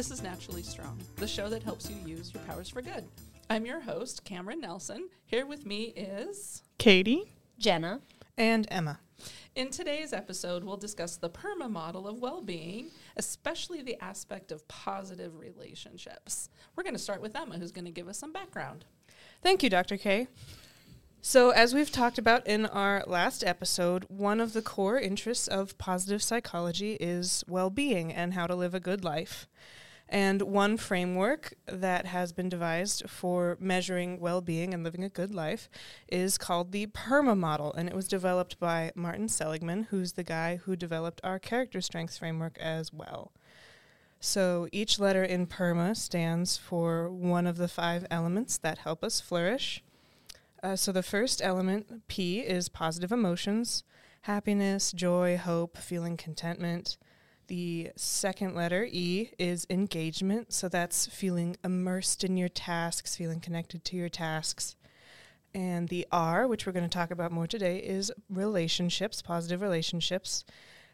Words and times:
This 0.00 0.10
is 0.10 0.22
Naturally 0.22 0.62
Strong, 0.62 0.98
the 1.16 1.28
show 1.28 1.50
that 1.50 1.62
helps 1.62 1.90
you 1.90 1.96
use 2.06 2.32
your 2.32 2.42
powers 2.44 2.70
for 2.70 2.80
good. 2.80 3.04
I'm 3.50 3.66
your 3.66 3.80
host, 3.80 4.24
Cameron 4.24 4.62
Nelson. 4.62 5.10
Here 5.26 5.44
with 5.44 5.66
me 5.66 5.92
is 5.94 6.62
Katie, 6.78 7.34
Jenna, 7.58 8.00
and 8.38 8.66
Emma. 8.70 8.98
In 9.54 9.68
today's 9.68 10.14
episode, 10.14 10.64
we'll 10.64 10.78
discuss 10.78 11.16
the 11.16 11.28
PERMA 11.28 11.68
model 11.68 12.08
of 12.08 12.18
well 12.18 12.40
being, 12.40 12.88
especially 13.18 13.82
the 13.82 14.02
aspect 14.02 14.50
of 14.50 14.66
positive 14.68 15.38
relationships. 15.38 16.48
We're 16.74 16.82
going 16.82 16.94
to 16.94 16.98
start 16.98 17.20
with 17.20 17.36
Emma, 17.36 17.58
who's 17.58 17.70
going 17.70 17.84
to 17.84 17.90
give 17.90 18.08
us 18.08 18.16
some 18.16 18.32
background. 18.32 18.86
Thank 19.42 19.62
you, 19.62 19.68
Dr. 19.68 19.98
K. 19.98 20.28
So, 21.20 21.50
as 21.50 21.74
we've 21.74 21.92
talked 21.92 22.16
about 22.16 22.46
in 22.46 22.64
our 22.64 23.04
last 23.06 23.44
episode, 23.44 24.06
one 24.08 24.40
of 24.40 24.54
the 24.54 24.62
core 24.62 24.98
interests 24.98 25.46
of 25.46 25.76
positive 25.76 26.22
psychology 26.22 26.94
is 26.94 27.44
well 27.46 27.68
being 27.68 28.10
and 28.10 28.32
how 28.32 28.46
to 28.46 28.54
live 28.54 28.74
a 28.74 28.80
good 28.80 29.04
life. 29.04 29.46
And 30.12 30.42
one 30.42 30.76
framework 30.76 31.54
that 31.66 32.06
has 32.06 32.32
been 32.32 32.48
devised 32.48 33.08
for 33.08 33.56
measuring 33.60 34.18
well 34.18 34.40
being 34.40 34.74
and 34.74 34.82
living 34.82 35.04
a 35.04 35.08
good 35.08 35.32
life 35.32 35.70
is 36.08 36.36
called 36.36 36.72
the 36.72 36.86
PERMA 36.86 37.36
model. 37.36 37.72
And 37.72 37.88
it 37.88 37.94
was 37.94 38.08
developed 38.08 38.58
by 38.58 38.90
Martin 38.96 39.28
Seligman, 39.28 39.84
who's 39.84 40.14
the 40.14 40.24
guy 40.24 40.56
who 40.56 40.74
developed 40.74 41.20
our 41.22 41.38
character 41.38 41.80
strengths 41.80 42.18
framework 42.18 42.58
as 42.58 42.92
well. 42.92 43.30
So 44.18 44.68
each 44.72 44.98
letter 44.98 45.22
in 45.22 45.46
PERMA 45.46 45.94
stands 45.96 46.56
for 46.56 47.08
one 47.08 47.46
of 47.46 47.56
the 47.56 47.68
five 47.68 48.04
elements 48.10 48.58
that 48.58 48.78
help 48.78 49.04
us 49.04 49.20
flourish. 49.20 49.82
Uh, 50.60 50.74
so 50.74 50.90
the 50.90 51.04
first 51.04 51.40
element, 51.40 52.06
P, 52.08 52.40
is 52.40 52.68
positive 52.68 53.12
emotions 53.12 53.84
happiness, 54.24 54.92
joy, 54.92 55.38
hope, 55.38 55.78
feeling 55.78 56.16
contentment. 56.16 56.98
The 57.50 57.90
second 57.96 58.54
letter, 58.54 58.86
E, 58.88 59.30
is 59.36 59.66
engagement. 59.68 60.52
So 60.52 60.68
that's 60.68 61.08
feeling 61.08 61.56
immersed 61.64 62.22
in 62.22 62.36
your 62.36 62.48
tasks, 62.48 63.16
feeling 63.16 63.40
connected 63.40 63.84
to 63.86 63.96
your 63.96 64.08
tasks. 64.08 64.76
And 65.52 65.88
the 65.88 66.06
R, 66.12 66.46
which 66.46 66.64
we're 66.64 66.72
going 66.72 66.88
to 66.88 66.88
talk 66.88 67.10
about 67.10 67.32
more 67.32 67.48
today, 67.48 67.78
is 67.78 68.12
relationships, 68.28 69.20
positive 69.20 69.62
relationships. 69.62 70.44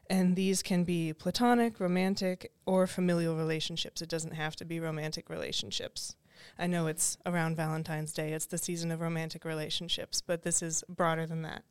And 0.08 0.34
these 0.34 0.62
can 0.62 0.84
be 0.84 1.12
platonic, 1.12 1.78
romantic, 1.78 2.50
or 2.64 2.86
familial 2.86 3.36
relationships. 3.36 4.00
It 4.00 4.08
doesn't 4.08 4.34
have 4.34 4.56
to 4.56 4.64
be 4.64 4.80
romantic 4.80 5.28
relationships. 5.28 6.16
I 6.58 6.68
know 6.68 6.86
it's 6.86 7.18
around 7.26 7.56
Valentine's 7.56 8.14
Day, 8.14 8.32
it's 8.32 8.46
the 8.46 8.56
season 8.56 8.90
of 8.90 9.02
romantic 9.02 9.44
relationships, 9.44 10.22
but 10.22 10.40
this 10.40 10.62
is 10.62 10.84
broader 10.88 11.26
than 11.26 11.42
that. 11.42 11.64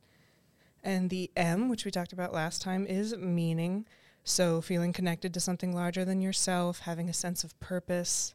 And 0.84 1.10
the 1.10 1.32
M, 1.36 1.68
which 1.68 1.84
we 1.84 1.90
talked 1.90 2.12
about 2.12 2.32
last 2.32 2.62
time, 2.62 2.86
is 2.86 3.16
meaning. 3.16 3.84
So 4.28 4.60
feeling 4.60 4.92
connected 4.92 5.32
to 5.34 5.40
something 5.40 5.72
larger 5.72 6.04
than 6.04 6.20
yourself, 6.20 6.80
having 6.80 7.08
a 7.08 7.14
sense 7.14 7.44
of 7.44 7.58
purpose. 7.60 8.34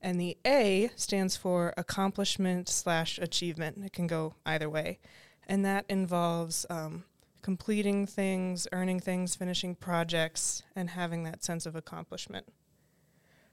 And 0.00 0.20
the 0.20 0.38
A 0.46 0.90
stands 0.94 1.36
for 1.36 1.74
accomplishment 1.76 2.68
slash 2.68 3.18
achievement. 3.18 3.84
It 3.84 3.92
can 3.92 4.06
go 4.06 4.36
either 4.46 4.70
way. 4.70 5.00
And 5.48 5.64
that 5.64 5.86
involves 5.88 6.64
um, 6.70 7.02
completing 7.42 8.06
things, 8.06 8.68
earning 8.70 9.00
things, 9.00 9.34
finishing 9.34 9.74
projects, 9.74 10.62
and 10.76 10.90
having 10.90 11.24
that 11.24 11.42
sense 11.42 11.66
of 11.66 11.74
accomplishment. 11.74 12.46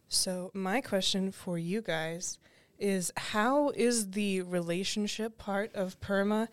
So, 0.08 0.52
my 0.54 0.82
question 0.82 1.32
for 1.32 1.58
you 1.58 1.82
guys 1.82 2.38
is 2.78 3.12
how 3.18 3.70
is 3.70 4.12
the 4.12 4.44
relationship 4.44 5.40
part 5.40 5.74
of 5.74 6.00
PERMA 6.00 6.48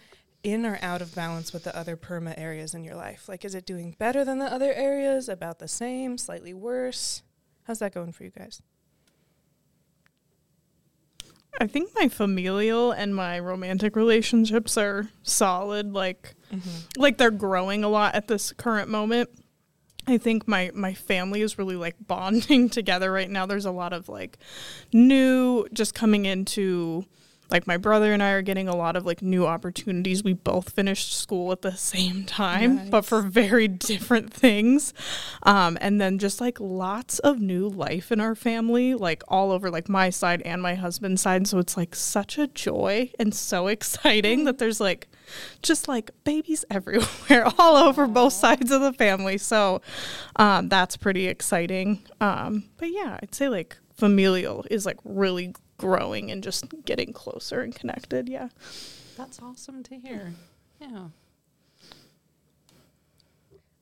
in 0.52 0.66
or 0.66 0.78
out 0.82 1.02
of 1.02 1.14
balance 1.14 1.52
with 1.52 1.64
the 1.64 1.76
other 1.76 1.96
PERMA 1.96 2.34
areas 2.38 2.74
in 2.74 2.84
your 2.84 2.94
life? 2.94 3.28
Like, 3.28 3.44
is 3.44 3.54
it 3.54 3.66
doing 3.66 3.94
better 3.98 4.24
than 4.24 4.38
the 4.38 4.52
other 4.52 4.72
areas, 4.72 5.28
about 5.28 5.58
the 5.58 5.68
same, 5.68 6.18
slightly 6.18 6.54
worse? 6.54 7.22
How's 7.64 7.80
that 7.80 7.94
going 7.94 8.12
for 8.12 8.24
you 8.24 8.30
guys? 8.30 8.62
I 11.60 11.66
think 11.66 11.90
my 11.94 12.08
familial 12.08 12.92
and 12.92 13.14
my 13.14 13.38
romantic 13.38 13.96
relationships 13.96 14.76
are 14.76 15.08
solid. 15.22 15.92
Like, 15.92 16.34
mm-hmm. 16.52 17.00
like 17.00 17.18
they're 17.18 17.30
growing 17.30 17.84
a 17.84 17.88
lot 17.88 18.14
at 18.14 18.28
this 18.28 18.52
current 18.52 18.88
moment. 18.88 19.30
I 20.06 20.16
think 20.16 20.48
my 20.48 20.70
my 20.74 20.94
family 20.94 21.42
is 21.42 21.58
really 21.58 21.76
like 21.76 21.96
bonding 22.00 22.68
together 22.70 23.12
right 23.12 23.28
now. 23.28 23.44
There's 23.44 23.66
a 23.66 23.70
lot 23.70 23.92
of 23.92 24.08
like 24.08 24.38
new 24.92 25.66
just 25.72 25.94
coming 25.94 26.24
into 26.24 27.04
like 27.50 27.66
my 27.66 27.76
brother 27.76 28.12
and 28.12 28.22
I 28.22 28.30
are 28.32 28.42
getting 28.42 28.68
a 28.68 28.76
lot 28.76 28.94
of 28.94 29.06
like 29.06 29.22
new 29.22 29.46
opportunities. 29.46 30.22
We 30.22 30.34
both 30.34 30.70
finished 30.70 31.16
school 31.18 31.50
at 31.52 31.62
the 31.62 31.76
same 31.76 32.24
time, 32.24 32.76
nice. 32.76 32.88
but 32.90 33.04
for 33.04 33.22
very 33.22 33.68
different 33.68 34.32
things. 34.32 34.92
Um, 35.44 35.78
and 35.80 36.00
then 36.00 36.18
just 36.18 36.40
like 36.40 36.60
lots 36.60 37.18
of 37.20 37.40
new 37.40 37.68
life 37.68 38.12
in 38.12 38.20
our 38.20 38.34
family, 38.34 38.94
like 38.94 39.22
all 39.28 39.50
over 39.50 39.70
like 39.70 39.88
my 39.88 40.10
side 40.10 40.42
and 40.42 40.60
my 40.60 40.74
husband's 40.74 41.22
side. 41.22 41.46
So 41.46 41.58
it's 41.58 41.76
like 41.76 41.94
such 41.94 42.36
a 42.36 42.48
joy 42.48 43.10
and 43.18 43.34
so 43.34 43.66
exciting 43.78 44.44
that 44.44 44.58
there's 44.58 44.80
like 44.80 45.08
just 45.62 45.88
like 45.88 46.10
babies 46.24 46.64
everywhere, 46.70 47.46
all 47.58 47.76
over 47.76 48.06
both 48.06 48.34
sides 48.34 48.70
of 48.70 48.82
the 48.82 48.92
family. 48.92 49.38
So 49.38 49.80
um, 50.36 50.68
that's 50.68 50.96
pretty 50.96 51.26
exciting. 51.28 52.02
Um, 52.20 52.64
but 52.76 52.90
yeah, 52.90 53.18
I'd 53.22 53.34
say 53.34 53.48
like 53.48 53.78
familial 53.94 54.64
is 54.70 54.86
like 54.86 54.98
really 55.04 55.54
growing 55.78 56.30
and 56.30 56.42
just 56.42 56.66
getting 56.84 57.12
closer 57.12 57.62
and 57.62 57.74
connected. 57.74 58.28
Yeah. 58.28 58.48
That's 59.16 59.40
awesome 59.40 59.82
to 59.84 59.96
hear. 59.96 60.34
Yeah. 60.80 61.08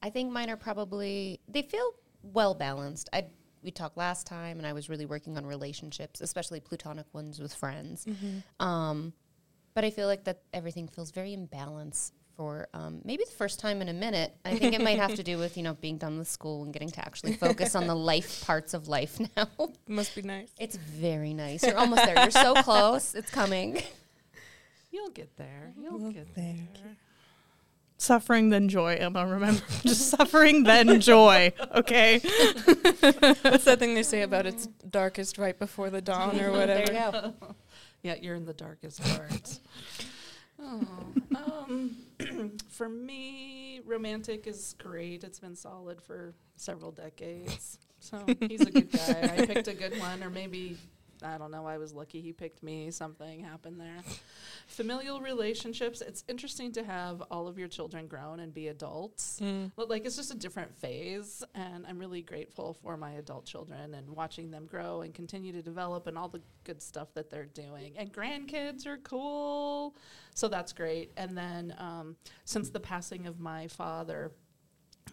I 0.02 0.10
think 0.10 0.30
mine 0.30 0.48
are 0.50 0.56
probably 0.56 1.40
they 1.48 1.62
feel 1.62 1.94
well 2.22 2.54
balanced. 2.54 3.08
I 3.12 3.26
we 3.62 3.70
talked 3.72 3.96
last 3.96 4.26
time 4.26 4.58
and 4.58 4.66
I 4.66 4.72
was 4.72 4.88
really 4.88 5.06
working 5.06 5.36
on 5.36 5.44
relationships, 5.44 6.20
especially 6.20 6.60
platonic 6.60 7.06
ones 7.12 7.40
with 7.40 7.52
friends. 7.52 8.04
Mm-hmm. 8.04 8.64
Um, 8.64 9.12
but 9.74 9.84
I 9.84 9.90
feel 9.90 10.06
like 10.06 10.24
that 10.24 10.42
everything 10.54 10.86
feels 10.86 11.10
very 11.10 11.32
in 11.32 11.46
balance 11.46 12.12
for 12.36 12.68
um, 12.74 13.00
maybe 13.04 13.24
the 13.24 13.36
first 13.36 13.58
time 13.58 13.80
in 13.80 13.88
a 13.88 13.92
minute. 13.92 14.34
I 14.44 14.56
think 14.56 14.74
it 14.74 14.80
might 14.80 14.98
have 14.98 15.14
to 15.14 15.22
do 15.22 15.38
with 15.38 15.56
you 15.56 15.62
know 15.62 15.74
being 15.80 15.98
done 15.98 16.18
with 16.18 16.28
school 16.28 16.62
and 16.62 16.72
getting 16.72 16.90
to 16.90 17.00
actually 17.00 17.34
focus 17.34 17.74
on 17.74 17.86
the 17.86 17.94
life 18.12 18.44
parts 18.44 18.74
of 18.74 18.88
life 18.88 19.18
now. 19.36 19.48
Must 19.88 20.14
be 20.14 20.22
nice. 20.22 20.50
It's 20.58 20.76
very 20.76 21.34
nice. 21.34 21.64
You're 21.64 21.78
almost 21.78 22.04
there. 22.04 22.20
You're 22.20 22.30
so 22.30 22.54
close. 22.62 23.14
It's 23.14 23.30
coming. 23.30 23.82
You'll 24.92 25.10
get 25.10 25.36
there. 25.36 25.74
You'll 25.78 25.98
well, 25.98 26.12
get 26.12 26.34
there. 26.34 26.54
You. 26.54 26.96
Suffering 27.98 28.50
then 28.50 28.68
joy, 28.68 28.96
Emma. 28.98 29.26
Remember, 29.26 29.62
just 29.82 30.10
suffering 30.10 30.64
then 30.64 31.00
joy. 31.00 31.52
Okay. 31.74 32.18
What's 32.18 33.64
that 33.64 33.76
thing 33.78 33.94
they 33.94 34.02
say 34.02 34.22
about 34.22 34.46
it's 34.46 34.66
darkest 34.66 35.38
right 35.38 35.58
before 35.58 35.90
the 35.90 36.02
dawn 36.02 36.38
or 36.40 36.52
whatever? 36.52 36.86
There 36.86 37.06
you 37.06 37.12
go. 37.12 37.34
yeah, 38.02 38.14
you're 38.20 38.34
in 38.34 38.44
the 38.44 38.54
darkest 38.54 39.02
parts. 39.02 39.60
Oh, 40.58 40.82
um, 41.34 41.96
for 42.68 42.88
me, 42.88 43.80
romantic 43.84 44.46
is 44.46 44.74
great. 44.78 45.24
It's 45.24 45.38
been 45.38 45.56
solid 45.56 46.00
for 46.00 46.34
several 46.56 46.92
decades. 46.92 47.78
So 47.98 48.24
he's 48.40 48.60
a 48.60 48.70
good 48.70 48.90
guy. 48.92 49.36
I 49.38 49.46
picked 49.46 49.68
a 49.68 49.74
good 49.74 49.98
one, 49.98 50.22
or 50.22 50.30
maybe 50.30 50.76
I 51.22 51.38
don't 51.38 51.50
know. 51.50 51.66
I 51.66 51.78
was 51.78 51.92
lucky 51.92 52.20
he 52.20 52.32
picked 52.32 52.62
me. 52.62 52.90
Something 52.90 53.40
happened 53.40 53.80
there. 53.80 54.02
Familial 54.66 55.20
relationships. 55.20 56.00
It's 56.00 56.24
interesting 56.28 56.72
to 56.72 56.84
have 56.84 57.22
all 57.30 57.48
of 57.48 57.58
your 57.58 57.68
children 57.68 58.06
grown 58.06 58.40
and 58.40 58.52
be 58.52 58.68
adults. 58.68 59.40
Mm. 59.42 59.72
Like 59.76 60.06
it's 60.06 60.16
just 60.16 60.32
a 60.32 60.36
different 60.36 60.74
phase, 60.76 61.44
and 61.54 61.86
I'm 61.86 61.98
really 61.98 62.22
grateful 62.22 62.74
for 62.82 62.96
my 62.96 63.12
adult 63.12 63.46
children 63.46 63.94
and 63.94 64.10
watching 64.10 64.50
them 64.50 64.66
grow 64.66 65.02
and 65.02 65.14
continue 65.14 65.52
to 65.52 65.62
develop 65.62 66.06
and 66.06 66.18
all 66.18 66.28
the 66.28 66.42
good 66.64 66.82
stuff 66.82 67.14
that 67.14 67.30
they're 67.30 67.44
doing. 67.46 67.94
And 67.96 68.12
grandkids 68.12 68.86
are 68.86 68.98
cool, 68.98 69.96
so 70.34 70.48
that's 70.48 70.72
great. 70.72 71.12
And 71.16 71.36
then 71.36 71.74
um, 71.78 72.16
since 72.44 72.70
the 72.70 72.80
passing 72.80 73.26
of 73.26 73.40
my 73.40 73.68
father 73.68 74.32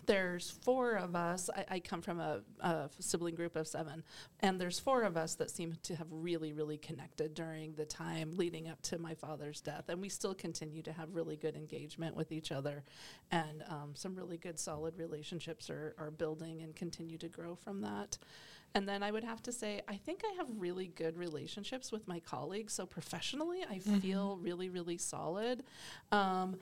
there's 0.05 0.49
four 0.49 0.93
of 0.93 1.15
us. 1.15 1.49
I, 1.55 1.75
I 1.75 1.79
come 1.79 2.01
from 2.01 2.19
a, 2.19 2.41
a, 2.59 2.89
sibling 2.99 3.35
group 3.35 3.55
of 3.55 3.67
seven, 3.67 4.03
and 4.39 4.59
there's 4.59 4.79
four 4.79 5.03
of 5.03 5.17
us 5.17 5.35
that 5.35 5.51
seem 5.51 5.75
to 5.83 5.95
have 5.95 6.07
really, 6.09 6.53
really 6.53 6.77
connected 6.77 7.33
during 7.33 7.73
the 7.75 7.85
time 7.85 8.31
leading 8.35 8.67
up 8.69 8.81
to 8.83 8.97
my 8.97 9.13
father's 9.13 9.61
death. 9.61 9.85
And 9.89 10.01
we 10.01 10.09
still 10.09 10.33
continue 10.33 10.81
to 10.83 10.93
have 10.93 11.13
really 11.13 11.35
good 11.35 11.55
engagement 11.55 12.15
with 12.15 12.31
each 12.31 12.51
other, 12.51 12.83
and 13.31 13.63
um, 13.69 13.91
some 13.93 14.15
really 14.15 14.37
good, 14.37 14.59
solid 14.59 14.97
relationships 14.97 15.69
are, 15.69 15.95
are 15.97 16.11
building 16.11 16.61
and 16.61 16.75
continue 16.75 17.17
to 17.19 17.27
grow 17.27 17.55
from 17.55 17.81
that. 17.81 18.17
And 18.75 18.89
then 18.89 19.03
I 19.03 19.11
would 19.11 19.23
have 19.23 19.41
to 19.43 19.51
say, 19.51 19.81
I 19.87 19.97
think 19.97 20.21
I 20.25 20.35
have 20.37 20.47
really 20.57 20.87
good 20.87 21.15
relationships 21.15 21.91
with 21.91 22.07
my 22.07 22.19
colleagues. 22.19 22.73
So 22.73 22.85
professionally, 22.85 23.59
I 23.69 23.75
mm-hmm. 23.75 23.99
feel 23.99 24.37
really, 24.41 24.69
really 24.69 24.97
solid. 24.97 25.63
Um, 26.11 26.57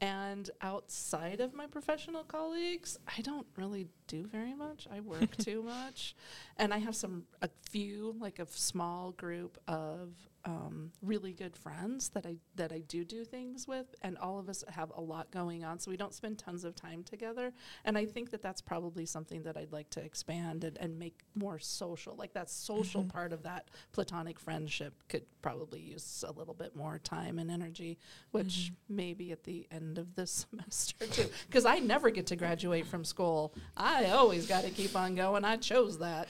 and 0.00 0.48
outside 0.62 1.40
of 1.40 1.54
my 1.54 1.66
professional 1.66 2.24
colleagues, 2.24 2.98
I 3.06 3.20
don't 3.20 3.46
really 3.56 3.88
do 4.10 4.26
very 4.26 4.54
much. 4.54 4.88
I 4.92 5.00
work 5.00 5.36
too 5.38 5.62
much. 5.62 6.14
And 6.56 6.74
I 6.74 6.78
have 6.78 6.96
some, 6.96 7.24
a 7.40 7.48
few, 7.70 8.16
like 8.18 8.38
a 8.38 8.46
small 8.46 9.12
group 9.12 9.56
of 9.68 10.10
um, 10.44 10.90
really 11.02 11.32
good 11.32 11.56
friends 11.56 12.10
that 12.10 12.24
I 12.24 12.36
that 12.54 12.72
I 12.72 12.80
do 12.80 13.04
do 13.04 13.24
things 13.24 13.68
with, 13.68 13.94
and 14.02 14.16
all 14.18 14.38
of 14.38 14.48
us 14.48 14.64
have 14.68 14.90
a 14.96 15.00
lot 15.00 15.30
going 15.30 15.64
on, 15.64 15.78
so 15.78 15.90
we 15.90 15.96
don't 15.96 16.14
spend 16.14 16.38
tons 16.38 16.64
of 16.64 16.74
time 16.74 17.02
together. 17.02 17.52
And 17.84 17.98
I 17.98 18.06
think 18.06 18.30
that 18.30 18.42
that's 18.42 18.60
probably 18.60 19.04
something 19.06 19.42
that 19.42 19.56
I'd 19.56 19.72
like 19.72 19.90
to 19.90 20.00
expand 20.00 20.64
and, 20.64 20.78
and 20.78 20.98
make 20.98 21.20
more 21.34 21.58
social. 21.58 22.16
Like 22.16 22.32
that 22.34 22.48
social 22.48 23.04
part 23.04 23.32
of 23.32 23.42
that 23.42 23.68
platonic 23.92 24.38
friendship 24.38 24.94
could 25.08 25.24
probably 25.42 25.80
use 25.80 26.24
a 26.26 26.32
little 26.32 26.54
bit 26.54 26.74
more 26.74 26.98
time 26.98 27.38
and 27.38 27.50
energy, 27.50 27.98
which 28.30 28.72
maybe 28.88 29.32
at 29.32 29.44
the 29.44 29.66
end 29.70 29.98
of 29.98 30.14
this 30.14 30.46
semester 30.50 31.06
too, 31.06 31.28
because 31.46 31.66
I 31.66 31.80
never 31.80 32.10
get 32.10 32.26
to 32.28 32.36
graduate 32.36 32.86
from 32.86 33.04
school. 33.04 33.54
I 33.76 33.99
always 34.06 34.46
got 34.46 34.64
to 34.64 34.70
keep 34.70 34.96
on 34.96 35.14
going. 35.14 35.44
I 35.44 35.56
chose 35.56 35.98
that. 35.98 36.28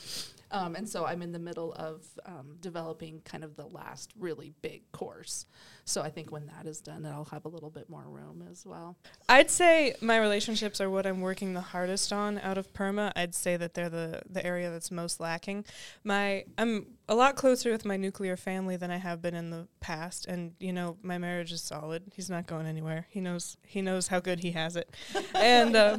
Um, 0.53 0.75
and 0.75 0.89
so 0.89 1.07
I'm 1.07 1.23
in 1.23 1.33
the 1.33 1.39
middle 1.39 1.73
of 1.75 2.05
um, 2.27 2.57
developing 2.61 3.23
kind 3.25 3.45
of 3.45 3.55
the 3.57 3.67
last 3.67 4.13
really 4.19 4.53
big 4.63 4.91
course. 4.91 5.47
So 5.85 6.03
I 6.03 6.11
think 6.11 6.33
when 6.33 6.47
that 6.47 6.67
is 6.67 6.81
done, 6.81 7.07
I'll 7.07 7.25
have 7.27 7.45
a 7.45 7.49
little 7.49 7.71
bit 7.71 7.89
more 7.89 8.05
room 8.05 8.47
as 8.51 8.67
well. 8.67 8.97
I'd 9.29 9.51
say 9.51 9.95
my 10.01 10.19
relationships 10.19 10.81
are 10.81 10.91
what 10.91 11.07
I'm 11.07 11.21
working 11.21 11.55
the 11.55 11.61
hardest 11.61 12.13
on 12.13 12.39
out 12.39 12.59
of 12.59 12.73
perma. 12.73 13.13
I'd 13.15 13.35
say 13.35 13.57
that 13.57 13.75
they're 13.75 13.89
the 13.89 14.23
the 14.29 14.45
area 14.45 14.71
that's 14.71 14.91
most 14.91 15.21
lacking. 15.21 15.65
My 16.05 16.45
I'm 16.59 16.87
a 17.09 17.15
lot 17.15 17.37
closer 17.37 17.71
with 17.71 17.85
my 17.85 17.97
nuclear 17.97 18.37
family 18.37 18.77
than 18.77 18.91
I 18.91 18.99
have 18.99 19.23
been 19.23 19.35
in 19.35 19.51
the 19.51 19.69
past, 19.81 20.27
and 20.27 20.53
you 20.59 20.73
know 20.73 20.97
my 21.03 21.19
marriage 21.19 21.53
is 21.53 21.63
solid. 21.63 22.05
He's 22.15 22.31
not 22.31 22.47
going 22.47 22.67
anywhere. 22.67 23.07
He 23.11 23.21
knows 23.21 23.57
he 23.65 23.83
knows 23.83 24.09
how 24.09 24.21
good 24.21 24.41
he 24.41 24.53
has 24.53 24.77
it, 24.77 24.95
and. 25.35 25.77
Uh, 25.77 25.99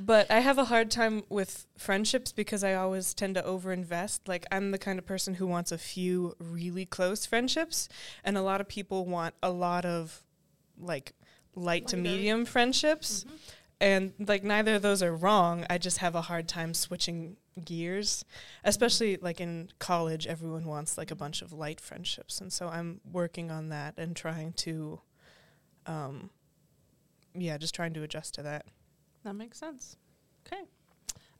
but 0.00 0.30
I 0.30 0.40
have 0.40 0.58
a 0.58 0.64
hard 0.64 0.90
time 0.90 1.24
with 1.28 1.66
friendships 1.76 2.32
because 2.32 2.62
I 2.62 2.74
always 2.74 3.14
tend 3.14 3.34
to 3.34 3.42
overinvest. 3.42 4.20
Like 4.26 4.46
I'm 4.50 4.70
the 4.70 4.78
kind 4.78 4.98
of 4.98 5.06
person 5.06 5.34
who 5.34 5.46
wants 5.46 5.72
a 5.72 5.78
few 5.78 6.34
really 6.38 6.86
close 6.86 7.26
friendships, 7.26 7.88
and 8.24 8.36
a 8.36 8.42
lot 8.42 8.60
of 8.60 8.68
people 8.68 9.06
want 9.06 9.34
a 9.42 9.50
lot 9.50 9.84
of 9.84 10.22
like 10.80 11.12
light 11.54 11.88
to 11.88 11.96
medium 11.96 12.44
friendships. 12.44 13.24
And 13.80 14.12
like 14.18 14.42
neither 14.42 14.76
of 14.76 14.82
those 14.82 15.02
are 15.02 15.14
wrong. 15.14 15.64
I 15.70 15.78
just 15.78 15.98
have 15.98 16.14
a 16.16 16.22
hard 16.22 16.48
time 16.48 16.74
switching 16.74 17.36
gears, 17.64 18.24
especially 18.64 19.18
like 19.20 19.40
in 19.40 19.70
college. 19.78 20.26
Everyone 20.26 20.64
wants 20.64 20.98
like 20.98 21.10
a 21.10 21.16
bunch 21.16 21.42
of 21.42 21.52
light 21.52 21.80
friendships, 21.80 22.40
and 22.40 22.52
so 22.52 22.68
I'm 22.68 23.00
working 23.10 23.50
on 23.50 23.68
that 23.68 23.94
and 23.96 24.16
trying 24.16 24.52
to, 24.54 25.00
um, 25.86 26.30
yeah, 27.34 27.56
just 27.56 27.74
trying 27.74 27.94
to 27.94 28.02
adjust 28.02 28.34
to 28.34 28.42
that. 28.42 28.66
That 29.24 29.34
makes 29.34 29.58
sense. 29.58 29.96
Okay. 30.46 30.62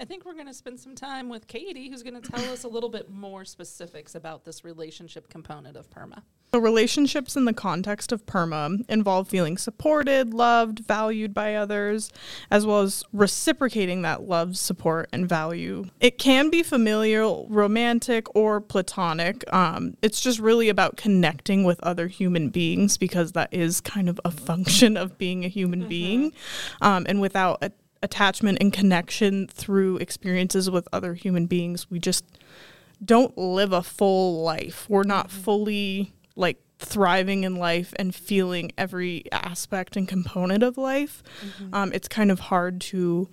I 0.01 0.05
think 0.05 0.25
we're 0.25 0.35
going 0.35 0.47
to 0.47 0.55
spend 0.55 0.79
some 0.79 0.95
time 0.95 1.29
with 1.29 1.47
Katie, 1.49 1.89
who's 1.89 2.03
going 2.03 2.21
to 2.21 2.31
tell 2.31 2.45
us 2.53 2.65
a 2.65 2.69
little 2.69 2.89
bit 2.89 3.11
more 3.11 3.45
specifics 3.45 4.15
about 4.15 4.45
this 4.45 4.65
relationship 4.65 5.29
component 5.29 5.77
of 5.77 5.91
PERMA. 5.91 6.23
So, 6.55 6.61
relationships 6.61 7.37
in 7.37 7.45
the 7.45 7.53
context 7.53 8.11
of 8.11 8.25
PERMA 8.25 8.89
involve 8.89 9.29
feeling 9.29 9.59
supported, 9.59 10.33
loved, 10.33 10.79
valued 10.79 11.35
by 11.35 11.55
others, 11.55 12.11
as 12.51 12.65
well 12.65 12.81
as 12.81 13.05
reciprocating 13.13 14.01
that 14.03 14.23
love, 14.23 14.57
support, 14.57 15.11
and 15.13 15.29
value. 15.29 15.85
It 16.01 16.17
can 16.17 16.49
be 16.49 16.63
familial, 16.63 17.47
romantic, 17.51 18.35
or 18.35 18.63
platonic. 18.63 19.45
Um, 19.53 19.99
it's 20.01 20.23
just 20.23 20.39
really 20.39 20.71
about 20.71 20.97
connecting 20.97 21.65
with 21.65 21.81
other 21.81 22.07
human 22.07 22.49
beings 22.49 22.97
because 22.97 23.33
that 23.33 23.53
is 23.53 23.83
kind 23.83 24.09
of 24.09 24.19
a 24.25 24.31
function 24.31 24.97
of 24.97 25.19
being 25.19 25.45
a 25.45 25.49
human 25.49 25.87
being. 25.87 26.33
Um, 26.81 27.05
and 27.11 27.21
without 27.21 27.63
a- 27.63 27.73
attachment 28.03 28.57
and 28.63 28.73
connection 28.73 29.49
through 29.49 29.99
experiences 29.99 30.71
with 30.71 30.89
other 30.95 31.13
human 31.13 31.45
beings, 31.45 31.91
we 31.91 31.99
just 31.99 32.25
don't 33.05 33.37
live 33.37 33.73
a 33.73 33.83
full 33.83 34.43
life. 34.43 34.87
We're 34.89 35.03
not 35.03 35.31
fully 35.31 36.15
like 36.39 36.59
thriving 36.79 37.45
in 37.45 37.57
life 37.57 37.93
and 37.99 38.15
feeling 38.15 38.71
every 38.79 39.25
aspect 39.33 39.97
and 39.97 40.07
component 40.09 40.63
of 40.63 40.79
life. 40.79 41.23
Um, 41.73 41.93
it's 41.93 42.09
kind 42.09 42.31
of 42.31 42.39
hard 42.41 42.81
to 42.83 43.29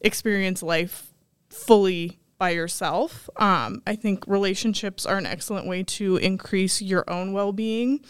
experience 0.00 0.62
life 0.62 1.12
fully 1.50 2.18
by 2.38 2.50
yourself. 2.50 3.30
Um, 3.36 3.82
I 3.86 3.96
think 3.96 4.26
relationships 4.26 5.06
are 5.06 5.16
an 5.16 5.26
excellent 5.26 5.66
way 5.66 5.82
to 5.84 6.16
increase 6.16 6.82
your 6.82 7.08
own 7.08 7.32
well 7.32 7.52
being. 7.52 8.00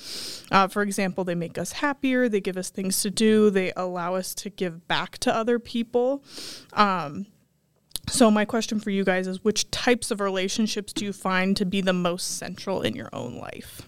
Uh, 0.51 0.69
for 0.69 0.83
example, 0.83 1.25
they 1.25 1.35
make 1.35 1.59
us 1.59 1.73
happier, 1.73 2.29
they 2.29 2.41
give 2.41 2.57
us 2.57 2.71
things 2.71 3.01
to 3.03 3.11
do, 3.11 3.51
they 3.51 3.73
allow 3.77 4.15
us 4.15 4.35
to 4.37 4.51
give 4.51 4.87
back 4.89 5.19
to 5.19 5.35
other 5.35 5.59
people. 5.59 6.25
Um, 6.73 7.27
so, 8.09 8.31
my 8.31 8.45
question 8.45 8.79
for 8.79 8.91
you 8.91 9.05
guys 9.05 9.27
is 9.27 9.43
which 9.43 9.71
types 9.73 10.13
of 10.13 10.21
relationships 10.21 10.93
do 10.93 11.05
you 11.05 11.13
find 11.13 11.57
to 11.57 11.65
be 11.65 11.81
the 11.81 11.93
most 11.93 12.39
central 12.39 12.83
in 12.83 12.95
your 12.95 13.09
own 13.13 13.37
life? 13.37 13.83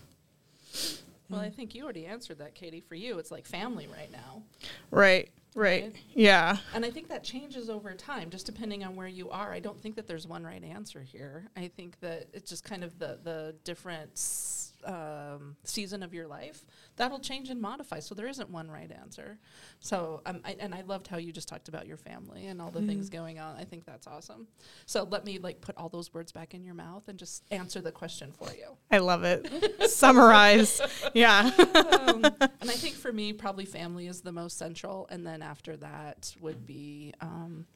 Well, 1.31 1.41
I 1.41 1.49
mm. 1.49 1.55
think 1.55 1.75
you 1.75 1.85
already 1.85 2.07
answered 2.07 2.39
that, 2.39 2.55
Katie. 2.55 2.81
For 2.81 2.95
you, 2.95 3.19
it's 3.19 3.31
like 3.31 3.47
family 3.47 3.87
right 3.87 4.11
now. 4.11 4.43
Right, 4.91 5.31
right. 5.55 5.83
Right. 5.85 5.93
Yeah. 6.15 6.57
And 6.75 6.85
I 6.85 6.91
think 6.91 7.09
that 7.09 7.23
changes 7.25 7.69
over 7.69 7.93
time, 7.95 8.31
just 8.31 8.47
depending 8.47 8.85
on 8.85 8.97
where 8.97 9.07
you 9.09 9.31
are. 9.31 9.53
I 9.53 9.61
don't 9.61 9.81
think 9.81 9.97
that 9.97 10.07
there's 10.07 10.27
one 10.27 10.45
right 10.45 10.63
answer 10.63 11.03
here. 11.03 11.49
I 11.57 11.69
think 11.69 12.01
that 12.01 12.29
it's 12.33 12.49
just 12.51 12.65
kind 12.65 12.83
of 12.83 12.99
the 12.99 13.19
the 13.23 13.55
different 13.65 14.13
s- 14.13 14.68
um, 14.89 15.55
season 15.65 16.03
of 16.03 16.15
your 16.15 16.27
life 16.27 16.65
that'll 16.97 17.21
change 17.21 17.51
and 17.51 17.61
modify. 17.61 18.01
So 18.01 18.15
there 18.15 18.27
isn't 18.27 18.49
one 18.49 18.71
right 18.71 18.91
answer. 18.91 19.39
So 19.81 20.23
um, 20.25 20.41
I, 20.45 20.57
and 20.59 20.75
I 20.75 20.81
loved 20.81 21.07
how 21.07 21.19
you 21.19 21.31
just 21.31 21.47
talked 21.47 21.69
about 21.69 21.87
your 21.87 21.99
family 21.99 22.47
and 22.47 22.61
all 22.61 22.71
the 22.71 22.81
things 22.83 23.11
going 23.11 23.39
on. 23.39 23.57
I 23.57 23.65
think 23.65 23.85
that's 23.85 24.07
awesome. 24.07 24.49
So 24.87 25.05
let 25.05 25.27
me 25.27 25.39
like 25.39 25.61
put 25.61 25.77
all 25.77 25.91
those 25.91 26.13
words 26.15 26.33
back 26.33 26.55
in 26.55 26.65
your 26.65 26.75
mouth 26.75 27.07
and 27.09 27.19
just 27.19 27.45
answer 27.51 27.83
the 27.83 27.93
question 27.93 28.33
for 28.33 28.49
you. 28.55 28.77
I 28.91 28.99
love 28.99 29.25
it. 29.25 29.91
Summarize. 29.91 30.81
Yeah. 31.13 31.51
um, 31.59 32.25
and 32.41 32.71
I 32.71 32.75
think 32.75 32.95
for 32.95 33.13
me, 33.13 33.35
probably 33.35 33.67
family 33.67 34.07
is 34.07 34.23
the 34.23 34.33
most 34.33 34.57
central, 34.57 35.07
and 35.11 35.27
then 35.27 35.43
after 35.43 35.77
that 35.77 36.35
would 36.41 36.67
be 36.67 37.13
um, 37.21 37.67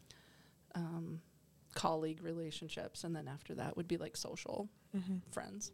um, 0.75 1.21
colleague 1.75 2.23
relationships, 2.23 3.05
and 3.05 3.15
then 3.15 3.29
after 3.29 3.55
that 3.57 3.77
would 3.77 3.87
be 3.87 3.99
like 3.99 4.17
social 4.17 4.71
friends. 5.31 5.73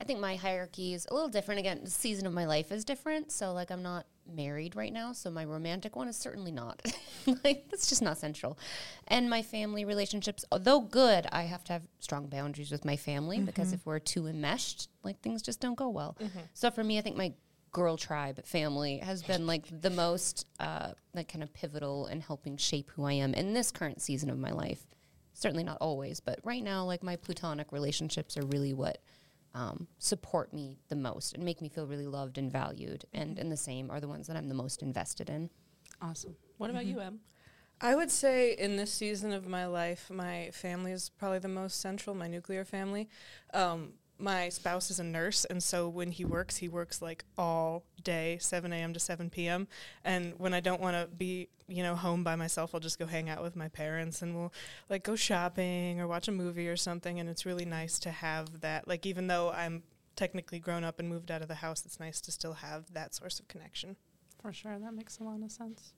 I 0.00 0.04
think 0.04 0.18
my 0.18 0.36
hierarchy 0.36 0.94
is 0.94 1.06
a 1.10 1.14
little 1.14 1.28
different. 1.28 1.58
Again, 1.58 1.80
the 1.84 1.90
season 1.90 2.26
of 2.26 2.32
my 2.32 2.46
life 2.46 2.72
is 2.72 2.84
different. 2.86 3.30
So, 3.30 3.52
like, 3.52 3.70
I'm 3.70 3.82
not 3.82 4.06
married 4.26 4.74
right 4.74 4.92
now. 4.92 5.12
So, 5.12 5.30
my 5.30 5.44
romantic 5.44 5.94
one 5.94 6.08
is 6.08 6.16
certainly 6.16 6.50
not. 6.52 6.80
like, 7.44 7.68
that's 7.70 7.86
just 7.86 8.00
not 8.00 8.16
central. 8.16 8.58
And 9.08 9.28
my 9.28 9.42
family 9.42 9.84
relationships, 9.84 10.42
although 10.50 10.80
good, 10.80 11.26
I 11.32 11.42
have 11.42 11.64
to 11.64 11.74
have 11.74 11.82
strong 11.98 12.28
boundaries 12.28 12.70
with 12.70 12.84
my 12.86 12.96
family 12.96 13.40
because 13.40 13.72
if 13.74 13.84
we're 13.84 13.98
too 13.98 14.26
enmeshed, 14.26 14.88
like, 15.02 15.20
things 15.20 15.42
just 15.42 15.60
don't 15.60 15.76
go 15.76 15.90
well. 15.90 16.16
So, 16.54 16.70
for 16.70 16.82
me, 16.82 16.96
I 16.96 17.02
think 17.02 17.16
my 17.16 17.34
girl 17.72 17.96
tribe 17.98 18.44
family 18.46 18.98
has 18.98 19.22
been 19.22 19.46
like 19.46 19.64
the 19.82 19.90
most, 19.90 20.46
uh, 20.58 20.92
like, 21.14 21.28
kind 21.30 21.42
of 21.42 21.52
pivotal 21.52 22.06
in 22.06 22.20
helping 22.22 22.56
shape 22.56 22.90
who 22.92 23.04
I 23.04 23.12
am 23.12 23.34
in 23.34 23.52
this 23.52 23.70
current 23.70 24.00
season 24.00 24.30
of 24.30 24.38
my 24.38 24.50
life. 24.50 24.82
Certainly 25.34 25.64
not 25.64 25.78
always, 25.80 26.20
but 26.20 26.40
right 26.42 26.64
now, 26.64 26.84
like, 26.84 27.02
my 27.02 27.16
platonic 27.16 27.70
relationships 27.70 28.38
are 28.38 28.46
really 28.46 28.72
what 28.72 28.98
um, 29.54 29.88
support 29.98 30.52
me 30.52 30.78
the 30.88 30.96
most 30.96 31.34
and 31.34 31.44
make 31.44 31.60
me 31.60 31.68
feel 31.68 31.86
really 31.86 32.06
loved 32.06 32.38
and 32.38 32.50
valued. 32.50 33.04
And 33.12 33.38
and 33.38 33.50
the 33.50 33.56
same 33.56 33.90
are 33.90 34.00
the 34.00 34.08
ones 34.08 34.26
that 34.26 34.36
I'm 34.36 34.48
the 34.48 34.54
most 34.54 34.82
invested 34.82 35.28
in. 35.30 35.50
Awesome. 36.00 36.36
What 36.58 36.70
about 36.70 36.86
you, 36.86 37.00
Em? 37.00 37.20
I 37.80 37.94
would 37.94 38.10
say 38.10 38.52
in 38.52 38.76
this 38.76 38.92
season 38.92 39.32
of 39.32 39.46
my 39.46 39.64
life, 39.66 40.10
my 40.10 40.50
family 40.52 40.92
is 40.92 41.08
probably 41.08 41.38
the 41.38 41.48
most 41.48 41.80
central, 41.80 42.14
my 42.14 42.28
nuclear 42.28 42.64
family. 42.64 43.08
Um, 43.54 43.94
my 44.20 44.48
spouse 44.48 44.90
is 44.90 45.00
a 45.00 45.04
nurse, 45.04 45.44
and 45.44 45.62
so 45.62 45.88
when 45.88 46.10
he 46.10 46.24
works, 46.24 46.56
he 46.56 46.68
works 46.68 47.00
like 47.00 47.24
all 47.38 47.84
day, 48.02 48.38
7 48.40 48.72
a.m. 48.72 48.92
to 48.92 49.00
7 49.00 49.30
p.m. 49.30 49.68
And 50.04 50.34
when 50.38 50.54
I 50.54 50.60
don't 50.60 50.80
want 50.80 50.96
to 50.96 51.06
be, 51.14 51.48
you 51.68 51.82
know, 51.82 51.94
home 51.94 52.24
by 52.24 52.36
myself, 52.36 52.74
I'll 52.74 52.80
just 52.80 52.98
go 52.98 53.06
hang 53.06 53.28
out 53.28 53.42
with 53.42 53.56
my 53.56 53.68
parents 53.68 54.22
and 54.22 54.34
we'll 54.34 54.52
like 54.88 55.02
go 55.02 55.16
shopping 55.16 56.00
or 56.00 56.06
watch 56.06 56.28
a 56.28 56.32
movie 56.32 56.68
or 56.68 56.76
something. 56.76 57.20
And 57.20 57.28
it's 57.28 57.46
really 57.46 57.64
nice 57.64 57.98
to 58.00 58.10
have 58.10 58.60
that. 58.60 58.88
Like, 58.88 59.06
even 59.06 59.26
though 59.26 59.50
I'm 59.50 59.82
technically 60.16 60.58
grown 60.58 60.84
up 60.84 60.98
and 60.98 61.08
moved 61.08 61.30
out 61.30 61.42
of 61.42 61.48
the 61.48 61.56
house, 61.56 61.84
it's 61.86 62.00
nice 62.00 62.20
to 62.22 62.32
still 62.32 62.54
have 62.54 62.92
that 62.92 63.14
source 63.14 63.40
of 63.40 63.48
connection. 63.48 63.96
For 64.42 64.52
sure, 64.52 64.78
that 64.78 64.94
makes 64.94 65.18
a 65.18 65.24
lot 65.24 65.42
of 65.42 65.52
sense. 65.52 65.92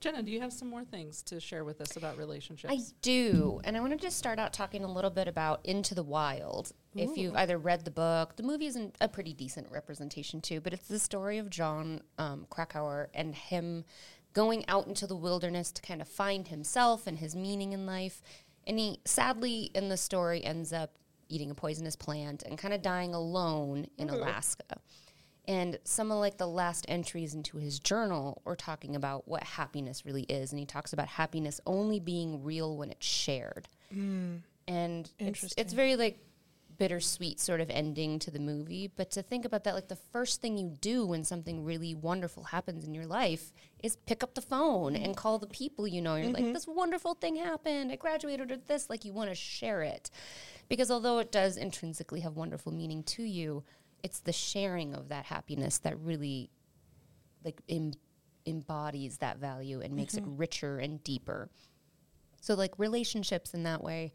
Jenna, 0.00 0.22
do 0.22 0.30
you 0.30 0.40
have 0.40 0.52
some 0.52 0.68
more 0.68 0.84
things 0.84 1.22
to 1.22 1.40
share 1.40 1.64
with 1.64 1.80
us 1.80 1.96
about 1.96 2.18
relationships? 2.18 2.72
I 2.72 2.78
do. 3.02 3.60
And 3.64 3.76
I 3.76 3.80
want 3.80 3.92
to 3.92 3.98
just 3.98 4.16
start 4.16 4.38
out 4.38 4.52
talking 4.52 4.84
a 4.84 4.92
little 4.92 5.10
bit 5.10 5.26
about 5.26 5.60
Into 5.64 5.94
the 5.94 6.04
Wild. 6.04 6.72
If 6.94 7.16
you've 7.16 7.36
either 7.36 7.58
read 7.58 7.84
the 7.84 7.90
book, 7.90 8.36
the 8.36 8.42
movie 8.42 8.66
isn't 8.66 8.96
a 9.00 9.08
pretty 9.08 9.32
decent 9.32 9.70
representation 9.70 10.40
too, 10.40 10.60
but 10.60 10.72
it's 10.72 10.88
the 10.88 10.98
story 10.98 11.38
of 11.38 11.50
John 11.50 12.00
um, 12.18 12.46
Krakauer 12.50 13.08
and 13.14 13.34
him 13.34 13.84
going 14.34 14.64
out 14.68 14.86
into 14.86 15.06
the 15.06 15.16
wilderness 15.16 15.72
to 15.72 15.82
kind 15.82 16.00
of 16.00 16.08
find 16.08 16.48
himself 16.48 17.06
and 17.06 17.18
his 17.18 17.34
meaning 17.34 17.72
in 17.72 17.86
life. 17.86 18.22
And 18.66 18.78
he 18.78 19.00
sadly 19.04 19.70
in 19.74 19.88
the 19.88 19.96
story 19.96 20.44
ends 20.44 20.72
up 20.72 20.92
eating 21.28 21.50
a 21.50 21.54
poisonous 21.54 21.96
plant 21.96 22.42
and 22.42 22.58
kind 22.58 22.74
of 22.74 22.82
dying 22.82 23.14
alone 23.14 23.86
in 23.96 24.08
Alaska. 24.10 24.80
And 25.48 25.78
some 25.82 26.12
of 26.12 26.18
like 26.18 26.36
the 26.36 26.46
last 26.46 26.84
entries 26.88 27.32
into 27.32 27.56
his 27.56 27.80
journal 27.80 28.42
are 28.44 28.54
talking 28.54 28.94
about 28.94 29.26
what 29.26 29.42
happiness 29.42 30.04
really 30.04 30.24
is. 30.24 30.52
And 30.52 30.58
he 30.58 30.66
talks 30.66 30.92
about 30.92 31.08
happiness 31.08 31.58
only 31.64 31.98
being 31.98 32.44
real 32.44 32.76
when 32.76 32.90
it's 32.90 33.06
shared. 33.06 33.66
Hmm. 33.90 34.36
And 34.68 35.10
it's, 35.18 35.54
it's 35.56 35.72
very 35.72 35.96
like 35.96 36.18
bittersweet 36.78 37.40
sort 37.40 37.60
of 37.60 37.70
ending 37.70 38.18
to 38.20 38.30
the 38.30 38.38
movie, 38.38 38.90
but 38.94 39.10
to 39.10 39.22
think 39.22 39.44
about 39.44 39.64
that, 39.64 39.74
like 39.74 39.88
the 39.88 39.96
first 39.96 40.40
thing 40.40 40.56
you 40.56 40.68
do 40.80 41.04
when 41.04 41.24
something 41.24 41.64
really 41.64 41.94
wonderful 41.94 42.44
happens 42.44 42.84
in 42.84 42.94
your 42.94 43.06
life 43.06 43.52
is 43.82 43.96
pick 43.96 44.22
up 44.22 44.34
the 44.34 44.40
phone 44.40 44.94
and 44.96 45.16
call 45.16 45.38
the 45.38 45.46
people 45.46 45.86
you 45.86 46.00
know. 46.00 46.16
You're 46.16 46.32
like, 46.32 46.44
mm-hmm. 46.44 46.52
this 46.52 46.68
wonderful 46.68 47.14
thing 47.14 47.36
happened. 47.36 47.90
I 47.90 47.96
graduated 47.96 48.50
with 48.50 48.66
this. 48.66 48.88
Like, 48.88 49.04
you 49.04 49.12
want 49.12 49.30
to 49.30 49.34
share 49.34 49.82
it. 49.82 50.10
Because 50.68 50.90
although 50.90 51.18
it 51.18 51.32
does 51.32 51.56
intrinsically 51.56 52.20
have 52.20 52.36
wonderful 52.36 52.72
meaning 52.72 53.02
to 53.04 53.22
you, 53.22 53.64
it's 54.02 54.20
the 54.20 54.32
sharing 54.32 54.94
of 54.94 55.08
that 55.08 55.26
happiness 55.26 55.78
that 55.78 55.98
really 55.98 56.50
like 57.44 57.60
em- 57.68 57.92
embodies 58.46 59.18
that 59.18 59.38
value 59.38 59.80
and 59.80 59.94
makes 59.94 60.14
it 60.14 60.24
richer 60.26 60.78
and 60.78 61.02
deeper. 61.04 61.48
So 62.40 62.54
like 62.54 62.78
relationships 62.78 63.54
in 63.54 63.64
that 63.64 63.82
way, 63.82 64.12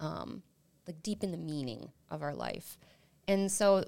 um, 0.00 0.42
like 0.86 1.02
deepen 1.02 1.30
the 1.30 1.38
meaning 1.38 1.90
of 2.10 2.22
our 2.22 2.34
life. 2.34 2.78
And 3.28 3.50
so 3.50 3.84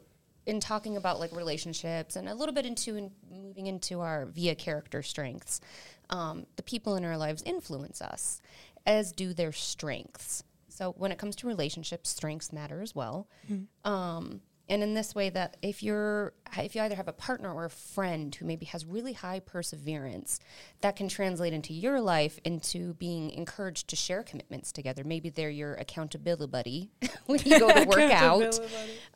in 0.47 0.61
talking 0.61 0.97
about 0.97 1.21
like 1.21 1.35
relationships 1.35 2.17
and 2.17 2.29
a 2.29 2.35
little 2.35 2.55
bit 2.55 2.67
into 2.67 2.97
in 2.97 3.11
moving 3.31 3.67
into 3.67 4.01
our 4.01 4.27
VIA 4.27 4.55
character 4.55 5.03
strengths, 5.03 5.61
um, 6.11 6.47
the 6.57 6.63
people 6.63 6.97
in 6.97 7.05
our 7.05 7.17
lives 7.17 7.43
influence 7.45 8.01
us, 8.03 8.41
as 8.87 9.13
do 9.13 9.33
their 9.35 9.53
strengths. 9.53 10.43
So 10.69 10.95
when 10.97 11.13
it 11.13 11.19
comes 11.19 11.37
to 11.37 11.47
relationships, 11.47 12.11
strengths 12.11 12.53
matter 12.53 12.81
as 12.83 12.95
well. 12.95 13.29
Um, 13.85 14.41
and 14.73 14.83
in 14.83 14.95
this 14.95 15.15
way 15.15 15.29
that 15.29 15.59
if 15.61 15.83
you're 15.83 16.33
if 16.57 16.75
you 16.75 16.81
either 16.81 16.95
have 16.95 17.07
a 17.07 17.13
partner 17.13 17.53
or 17.53 17.67
a 17.67 17.71
friend 17.71 18.35
who 18.35 18.47
maybe 18.47 18.65
has 18.65 18.87
really 18.87 19.13
high 19.13 19.39
perseverance 19.39 20.41
that 20.81 20.97
can 20.97 21.09
translate 21.09 21.53
into 21.53 21.75
your 21.75 22.01
life 22.01 22.41
into 22.43 22.95
being 22.95 23.31
encouraged 23.33 23.89
to 23.89 23.97
share 23.97 24.23
commitments 24.23 24.73
together. 24.73 25.05
Maybe 25.05 25.29
they're 25.29 25.51
your 25.51 25.75
accountability 25.75 26.51
buddy 26.51 26.91
when 27.27 27.41
you 27.45 27.59
go 27.59 27.71
to 27.71 27.85
work 27.85 27.99
out. 28.13 28.59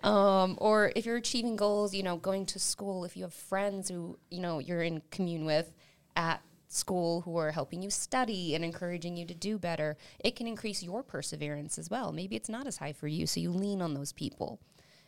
um, 0.04 0.58
or 0.60 0.92
if 0.94 1.06
you're 1.06 1.16
achieving 1.16 1.56
goals 1.56 1.94
you 1.94 2.02
know 2.02 2.18
going 2.18 2.44
to 2.46 2.58
school 2.58 3.06
if 3.06 3.16
you 3.16 3.22
have 3.22 3.32
friends 3.32 3.88
who 3.88 4.18
you 4.30 4.40
know 4.40 4.58
you're 4.58 4.82
in 4.82 5.00
commune 5.10 5.46
with 5.46 5.72
at 6.16 6.42
school 6.68 7.22
who 7.22 7.38
are 7.38 7.52
helping 7.52 7.80
you 7.80 7.88
study 7.88 8.54
and 8.54 8.62
encouraging 8.62 9.16
you 9.16 9.24
to 9.24 9.34
do 9.34 9.58
better 9.58 9.96
it 10.18 10.36
can 10.36 10.46
increase 10.46 10.82
your 10.82 11.02
perseverance 11.02 11.78
as 11.78 11.88
well. 11.88 12.12
Maybe 12.12 12.36
it's 12.36 12.50
not 12.50 12.66
as 12.66 12.76
high 12.76 12.92
for 12.92 13.08
you 13.08 13.26
so 13.26 13.40
you 13.40 13.50
lean 13.50 13.80
on 13.80 13.94
those 13.94 14.12
people 14.12 14.60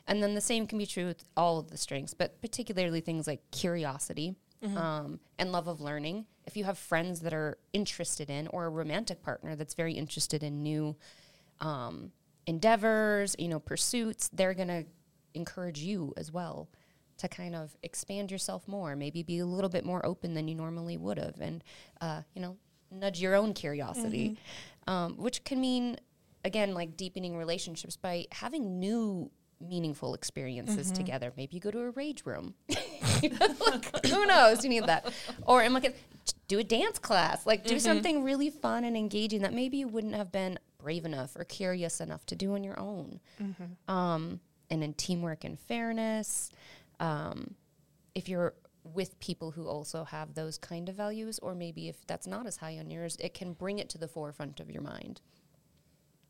and 0.08 0.20
then 0.22 0.34
the 0.34 0.40
same 0.40 0.66
can 0.66 0.78
be 0.78 0.86
true 0.86 1.06
with 1.06 1.24
all 1.36 1.58
of 1.60 1.70
the 1.70 1.76
strengths, 1.76 2.14
but 2.14 2.40
particularly 2.40 3.00
things 3.00 3.26
like 3.28 3.40
curiosity 3.52 4.34
um, 4.76 5.20
and 5.38 5.52
love 5.52 5.68
of 5.68 5.80
learning. 5.80 6.26
If 6.46 6.56
you 6.56 6.64
have 6.64 6.78
friends 6.78 7.20
that 7.20 7.32
are 7.32 7.58
interested 7.72 8.28
in, 8.28 8.48
or 8.48 8.66
a 8.66 8.70
romantic 8.70 9.22
partner 9.22 9.54
that's 9.54 9.74
very 9.74 9.92
interested 9.92 10.42
in 10.42 10.62
new 10.62 10.96
um, 11.60 12.10
endeavors, 12.46 13.36
you 13.38 13.46
know, 13.48 13.60
pursuits, 13.60 14.28
they're 14.32 14.54
going 14.54 14.68
to 14.68 14.84
encourage 15.34 15.78
you 15.78 16.12
as 16.16 16.32
well 16.32 16.68
to 17.18 17.28
kind 17.28 17.54
of 17.54 17.76
expand 17.82 18.30
yourself 18.30 18.66
more, 18.66 18.96
maybe 18.96 19.22
be 19.22 19.38
a 19.38 19.46
little 19.46 19.70
bit 19.70 19.84
more 19.84 20.04
open 20.06 20.34
than 20.34 20.48
you 20.48 20.54
normally 20.54 20.96
would 20.96 21.18
have, 21.18 21.38
and, 21.40 21.62
uh, 22.00 22.22
you 22.34 22.40
know, 22.40 22.56
nudge 22.90 23.20
your 23.20 23.34
own 23.34 23.52
curiosity, 23.52 24.38
um, 24.86 25.16
which 25.18 25.44
can 25.44 25.60
mean, 25.60 25.96
again, 26.44 26.74
like 26.74 26.96
deepening 26.96 27.36
relationships 27.36 27.96
by 27.96 28.26
having 28.32 28.80
new 28.80 29.30
meaningful 29.60 30.14
experiences 30.14 30.90
together. 30.92 31.32
Maybe 31.36 31.56
you 31.56 31.60
go 31.60 31.70
to 31.70 31.80
a 31.80 31.90
rage 31.90 32.22
room. 32.24 32.54
Like, 33.20 34.06
who 34.06 34.26
knows? 34.26 34.62
You 34.62 34.70
need 34.70 34.86
that. 34.86 35.12
Or 35.46 35.60
I'm 35.62 35.72
like, 35.72 35.96
do 36.46 36.58
a 36.60 36.64
dance 36.64 36.98
class. 36.98 37.44
Like, 37.46 37.64
do 37.64 37.78
something 37.80 38.22
really 38.22 38.48
fun 38.50 38.84
and 38.84 38.96
engaging 38.96 39.42
that 39.42 39.52
maybe 39.52 39.78
you 39.78 39.88
wouldn't 39.88 40.14
have 40.14 40.30
been 40.30 40.58
brave 40.78 41.04
enough 41.04 41.34
or 41.36 41.44
curious 41.44 42.00
enough 42.00 42.24
to 42.26 42.36
do 42.36 42.54
on 42.54 42.62
your 42.62 42.78
own. 42.78 43.18
Um, 43.88 44.40
and 44.70 44.84
in 44.84 44.94
teamwork 44.94 45.42
and 45.44 45.58
fairness, 45.58 46.50
um, 47.00 47.54
if 48.14 48.28
you're 48.28 48.54
with 48.84 49.18
people 49.20 49.50
who 49.50 49.66
also 49.66 50.04
have 50.04 50.34
those 50.34 50.56
kind 50.58 50.88
of 50.88 50.94
values, 50.94 51.38
or 51.40 51.54
maybe 51.54 51.88
if 51.88 52.06
that's 52.06 52.26
not 52.26 52.46
as 52.46 52.58
high 52.58 52.78
on 52.78 52.90
yours, 52.90 53.16
it 53.20 53.34
can 53.34 53.52
bring 53.52 53.78
it 53.78 53.88
to 53.90 53.98
the 53.98 54.08
forefront 54.08 54.60
of 54.60 54.70
your 54.70 54.82
mind. 54.82 55.20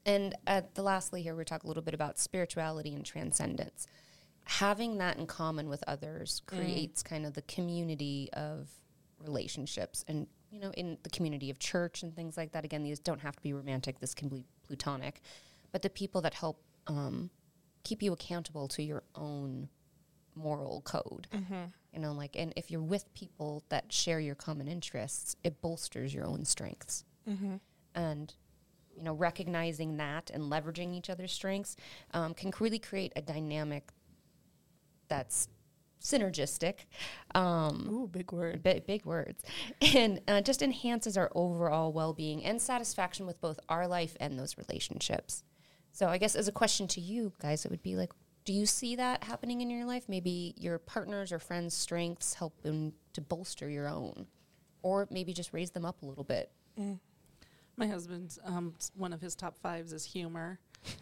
And 0.09 0.35
at 0.47 0.75
the 0.75 0.83
lastly 0.83 1.21
here, 1.21 1.37
we 1.37 1.45
talk 1.45 1.65
a 1.65 1.67
little 1.67 1.83
bit 1.83 1.93
about 1.93 2.19
spirituality 2.19 2.95
and 2.95 3.05
transcendence. 3.05 3.87
Having 4.45 4.97
that 4.99 5.19
in 5.19 5.27
common 5.27 5.69
with 5.69 5.85
others 5.87 6.41
mm. 6.47 6.57
creates 6.57 7.03
kind 7.03 7.27
of 7.27 7.35
the 7.35 7.43
community 7.43 8.31
of 8.33 8.71
relationships 9.21 10.05
and 10.09 10.29
you 10.51 10.61
know 10.61 10.71
in 10.71 10.97
the 11.03 11.11
community 11.11 11.51
of 11.51 11.59
church 11.59 12.03
and 12.03 12.17
things 12.17 12.39
like 12.39 12.53
that. 12.53 12.65
Again 12.65 12.83
these 12.83 12.99
don't 12.99 13.21
have 13.21 13.37
to 13.37 13.43
be 13.43 13.53
romantic. 13.53 14.01
This 14.01 14.15
can 14.15 14.31
be 14.31 14.47
plutonic. 14.67 15.21
But 15.73 15.83
the 15.83 15.91
people 15.91 16.23
that 16.23 16.33
help 16.33 16.63
um, 16.87 17.29
keep 17.85 18.03
you 18.03 18.15
accountable 18.15 18.67
to 18.69 18.83
your 18.83 19.03
own 19.15 19.69
moral 20.35 20.81
code. 20.87 21.29
Mm-hmm. 21.35 21.65
You 21.93 22.01
know 22.01 22.13
like 22.13 22.35
and 22.35 22.55
if 22.57 22.71
you're 22.71 22.81
with 22.81 23.13
people 23.13 23.63
that 23.69 23.93
share 23.93 24.21
your 24.21 24.37
common 24.37 24.69
interests 24.69 25.37
it 25.45 25.61
bolsters 25.61 26.15
your 26.15 26.25
own 26.25 26.47
strengths. 26.47 27.05
Mm-hmm. 27.29 27.57
And 27.95 28.35
you 28.99 29.05
know 29.05 29.15
recognizing 29.15 29.97
that 29.97 30.31
and 30.35 30.51
leveraging 30.51 30.95
each 30.95 31.09
other's 31.09 31.33
strengths 31.33 31.77
um, 32.13 32.35
can 32.35 32.53
really 32.61 32.79
create 32.79 33.13
a 33.17 33.23
dynamic 33.23 33.89
that's 35.09 35.49
synergistic 36.03 36.81
um, 37.35 37.89
Ooh, 37.91 38.07
big 38.07 38.31
word. 38.31 38.63
big, 38.63 38.87
big 38.87 39.05
words. 39.05 39.43
And 39.95 40.21
uh, 40.29 40.41
just 40.41 40.63
enhances 40.63 41.17
our 41.17 41.31
overall 41.35 41.93
well-being 41.93 42.45
and 42.45 42.61
satisfaction 42.61 43.27
with 43.27 43.41
both 43.41 43.59
our 43.69 43.89
life 43.89 44.17
and 44.21 44.39
those 44.39 44.57
relationships. 44.59 45.43
So 45.93 46.09
i 46.09 46.19
guess 46.19 46.37
as 46.37 46.47
a 46.47 46.53
question 46.53 46.87
to 46.89 47.01
you 47.01 47.33
guys 47.41 47.65
it 47.65 47.71
would 47.71 47.83
be 47.83 47.97
like 47.97 48.13
do 48.45 48.55
you 48.55 48.65
see 48.65 48.97
that 48.97 49.25
happening 49.25 49.61
in 49.61 49.69
your 49.69 49.85
life? 49.85 50.05
Maybe 50.09 50.55
your 50.57 50.79
partners 50.79 51.33
or 51.33 51.39
friends 51.39 51.75
strengths 51.75 52.33
help 52.33 52.63
them 52.63 52.95
to 53.13 53.21
bolster 53.21 53.69
your 53.69 53.87
own 53.87 54.27
or 54.83 55.07
maybe 55.11 55.35
just 55.35 55.53
raise 55.53 55.73
them 55.73 55.85
up 55.85 56.03
a 56.03 56.07
little 56.07 56.25
bit 56.25 56.51
My 57.79 57.87
husband's 57.87 58.39
um, 58.45 58.75
one 58.97 59.13
of 59.13 59.21
his 59.21 59.37
top 59.37 59.57
fives 59.63 59.93
is 59.93 60.05
humor, 60.05 60.59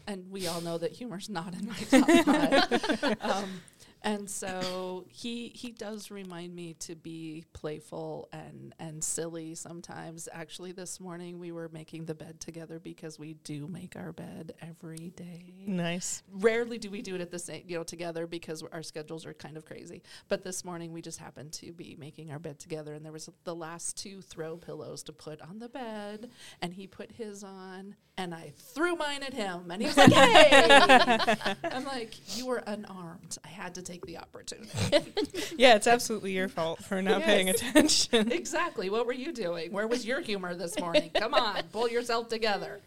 and 0.06 0.30
we 0.30 0.46
all 0.46 0.60
know 0.60 0.76
that 0.76 0.92
humor's 0.92 1.30
not 1.30 1.54
in 1.54 1.66
my 1.66 1.74
top 1.74 2.10
five. 3.00 3.16
um, 3.22 3.62
and 4.06 4.30
so 4.30 5.04
he 5.08 5.48
he 5.48 5.72
does 5.72 6.10
remind 6.10 6.54
me 6.54 6.74
to 6.74 6.94
be 6.94 7.44
playful 7.52 8.28
and 8.32 8.74
and 8.78 9.02
silly 9.02 9.54
sometimes. 9.54 10.28
Actually, 10.32 10.72
this 10.72 11.00
morning 11.00 11.38
we 11.38 11.52
were 11.52 11.68
making 11.72 12.06
the 12.06 12.14
bed 12.14 12.40
together 12.40 12.78
because 12.78 13.18
we 13.18 13.34
do 13.34 13.66
make 13.66 13.96
our 13.96 14.12
bed 14.12 14.54
every 14.62 15.10
day 15.16 15.64
Nice. 15.66 16.22
rarely 16.32 16.78
do 16.78 16.90
we 16.90 17.02
do 17.02 17.14
it 17.16 17.20
at 17.20 17.30
the 17.30 17.38
same 17.38 17.62
you 17.66 17.76
know 17.76 17.82
together 17.82 18.26
because 18.26 18.62
our 18.72 18.82
schedules 18.82 19.26
are 19.26 19.34
kind 19.34 19.56
of 19.56 19.64
crazy 19.64 20.02
but 20.28 20.44
this 20.44 20.64
morning 20.64 20.92
we 20.92 21.02
just 21.02 21.18
happened 21.18 21.52
to 21.52 21.72
be 21.72 21.96
making 21.98 22.30
our 22.30 22.38
bed 22.38 22.58
together 22.58 22.94
and 22.94 23.04
there 23.04 23.12
was 23.12 23.28
the 23.44 23.54
last 23.54 23.96
two 23.96 24.20
throw 24.22 24.56
pillows 24.56 25.02
to 25.02 25.12
put 25.12 25.40
on 25.42 25.58
the 25.58 25.68
bed 25.68 26.30
and 26.62 26.74
he 26.74 26.86
put 26.86 27.10
his 27.12 27.42
on 27.42 27.96
and 28.16 28.34
i 28.34 28.52
threw 28.56 28.94
mine 28.96 29.22
at 29.22 29.34
him 29.34 29.70
and 29.70 29.82
he 29.82 29.88
was 29.88 29.96
like 29.96 30.12
hey 30.12 31.36
i'm 31.64 31.84
like 31.84 32.14
you 32.36 32.46
were 32.46 32.62
unarmed 32.66 33.36
i 33.44 33.48
had 33.48 33.74
to 33.74 33.82
take 33.82 33.95
the 34.04 34.18
opportunity. 34.18 34.70
Yeah, 35.58 35.74
it's 35.76 35.86
absolutely 35.86 36.32
your 36.32 36.48
fault 36.48 36.84
for 36.84 37.00
not 37.00 37.22
paying 37.22 37.48
attention. 37.48 38.30
exactly. 38.30 38.90
What 38.90 39.06
were 39.06 39.12
you 39.14 39.32
doing? 39.32 39.72
Where 39.72 39.86
was 39.86 40.04
your 40.04 40.20
humor 40.20 40.54
this 40.54 40.78
morning? 40.78 41.10
Come 41.14 41.32
on 41.32 41.62
pull 41.72 41.88
yourself 41.88 42.28
together. 42.28 42.80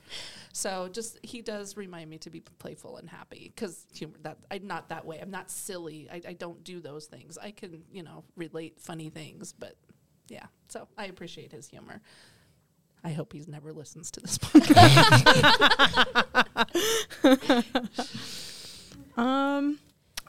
So 0.52 0.90
just 0.92 1.20
he 1.24 1.42
does 1.42 1.78
remind 1.78 2.10
me 2.10 2.18
to 2.20 2.30
be 2.30 2.42
playful 2.60 2.98
and 2.98 3.10
happy 3.10 3.52
because 3.56 3.86
humor 3.94 4.16
that 4.24 4.38
i'm 4.52 4.68
not 4.68 4.90
that 4.90 5.06
way. 5.06 5.20
I'm 5.22 5.32
not 5.32 5.52
silly. 5.52 6.10
I, 6.12 6.22
I 6.30 6.34
don't 6.34 6.64
do 6.64 6.80
those 6.80 7.06
things. 7.06 7.38
I 7.38 7.52
can 7.52 7.84
you 7.92 8.04
know 8.04 8.24
relate 8.36 8.80
funny 8.80 9.10
things 9.10 9.54
but 9.58 9.76
yeah. 10.28 10.48
So 10.70 10.88
i 10.98 11.06
appreciate 11.06 11.52
his 11.52 11.68
humor. 11.68 12.02
I 13.04 13.12
hope 13.12 13.32
he's 13.32 13.48
never 13.48 13.72
listens 13.72 14.12
to 14.12 14.20
this 14.20 14.38
podcast. 14.40 15.26
Um, 19.18 19.80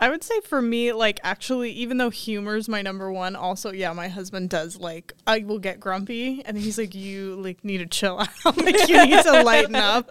I 0.03 0.09
would 0.09 0.25
say 0.25 0.41
for 0.41 0.63
me, 0.63 0.93
like 0.95 1.21
actually, 1.23 1.73
even 1.73 1.99
though 1.99 2.09
humor's 2.09 2.71
my 2.71 2.81
number 2.81 3.13
one, 3.13 3.37
also 3.37 3.71
yeah, 3.71 3.93
my 3.93 4.09
husband 4.09 4.49
does 4.49 4.81
like 4.81 5.13
I 5.27 5.41
will 5.41 5.59
get 5.59 5.79
grumpy, 5.79 6.43
and 6.47 6.57
he's 6.57 6.79
like, 6.79 6.95
you 6.95 7.37
like 7.37 7.63
need 7.63 7.79
to 7.79 7.87
chill 7.87 8.19
out, 8.47 8.57
like 8.57 8.89
you 8.89 9.05
need 9.05 9.23
to 9.23 9.43
lighten 9.43 9.75
up. 9.75 10.11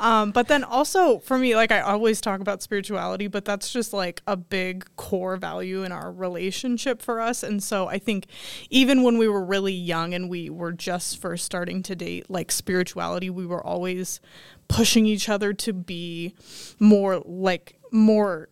Um, 0.00 0.32
but 0.32 0.48
then 0.48 0.64
also 0.64 1.20
for 1.20 1.38
me, 1.38 1.54
like 1.54 1.70
I 1.70 1.80
always 1.80 2.20
talk 2.20 2.40
about 2.40 2.62
spirituality, 2.62 3.28
but 3.28 3.44
that's 3.44 3.70
just 3.70 3.92
like 3.92 4.22
a 4.26 4.36
big 4.36 4.84
core 4.96 5.36
value 5.36 5.84
in 5.84 5.92
our 5.92 6.10
relationship 6.10 7.00
for 7.00 7.20
us, 7.20 7.44
and 7.44 7.62
so 7.62 7.86
I 7.86 7.98
think 7.98 8.26
even 8.70 9.04
when 9.04 9.18
we 9.18 9.28
were 9.28 9.44
really 9.44 9.72
young 9.72 10.14
and 10.14 10.28
we 10.28 10.50
were 10.50 10.72
just 10.72 11.18
first 11.18 11.44
starting 11.44 11.84
to 11.84 11.94
date, 11.94 12.28
like 12.28 12.50
spirituality, 12.50 13.30
we 13.30 13.46
were 13.46 13.64
always 13.64 14.20
pushing 14.66 15.06
each 15.06 15.28
other 15.28 15.52
to 15.52 15.72
be 15.72 16.34
more 16.80 17.22
like 17.24 17.78
more 17.90 18.48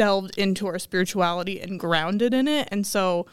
delved 0.00 0.38
into 0.38 0.66
our 0.66 0.78
spirituality 0.78 1.60
and 1.60 1.78
grounded 1.78 2.32
in 2.32 2.48
it. 2.48 2.66
And 2.72 2.86
so 2.86 3.26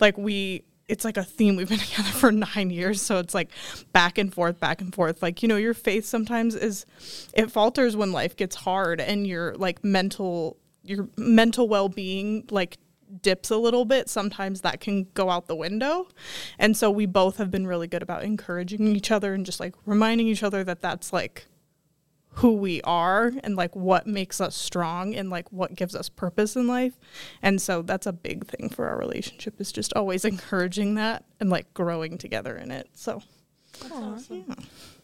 like 0.00 0.18
we 0.18 0.64
it's 0.86 1.02
like 1.02 1.16
a 1.16 1.24
theme 1.24 1.56
we've 1.56 1.70
been 1.70 1.78
together 1.88 2.10
for 2.10 2.30
nine 2.30 2.68
years. 2.68 3.00
So 3.00 3.20
it's 3.20 3.32
like 3.32 3.48
back 3.94 4.18
and 4.18 4.30
forth 4.30 4.60
back 4.60 4.82
and 4.82 4.94
forth. 4.94 5.22
Like 5.22 5.42
you 5.42 5.48
know 5.48 5.56
your 5.56 5.72
faith 5.72 6.04
sometimes 6.04 6.54
is 6.54 6.84
it 7.32 7.50
falters 7.50 7.96
when 7.96 8.12
life 8.12 8.36
gets 8.36 8.54
hard 8.54 9.00
and 9.00 9.26
your 9.26 9.54
like 9.54 9.82
mental 9.82 10.58
your 10.82 11.08
mental 11.16 11.70
well-being 11.70 12.44
like 12.50 12.76
dips 13.22 13.48
a 13.48 13.56
little 13.56 13.86
bit. 13.86 14.10
Sometimes 14.10 14.60
that 14.60 14.78
can 14.80 15.06
go 15.14 15.30
out 15.30 15.46
the 15.46 15.56
window. 15.56 16.06
And 16.58 16.76
so 16.76 16.90
we 16.90 17.06
both 17.06 17.38
have 17.38 17.50
been 17.50 17.66
really 17.66 17.86
good 17.86 18.02
about 18.02 18.24
encouraging 18.24 18.88
each 18.88 19.10
other 19.10 19.32
and 19.32 19.46
just 19.46 19.58
like 19.58 19.74
reminding 19.86 20.26
each 20.26 20.42
other 20.42 20.64
that 20.64 20.82
that's 20.82 21.14
like 21.14 21.46
who 22.34 22.52
we 22.54 22.80
are 22.82 23.32
and 23.42 23.56
like 23.56 23.74
what 23.74 24.06
makes 24.06 24.40
us 24.40 24.54
strong 24.54 25.14
and 25.14 25.30
like 25.30 25.50
what 25.52 25.74
gives 25.74 25.94
us 25.94 26.08
purpose 26.08 26.56
in 26.56 26.66
life. 26.66 26.94
And 27.42 27.60
so 27.60 27.82
that's 27.82 28.06
a 28.06 28.12
big 28.12 28.46
thing 28.46 28.68
for 28.68 28.88
our 28.88 28.98
relationship 28.98 29.60
is 29.60 29.72
just 29.72 29.92
always 29.94 30.24
encouraging 30.24 30.94
that 30.94 31.24
and 31.40 31.50
like 31.50 31.72
growing 31.74 32.18
together 32.18 32.56
in 32.56 32.70
it. 32.70 32.88
So 32.94 33.22
That's 33.80 33.92
awesome. 33.92 34.54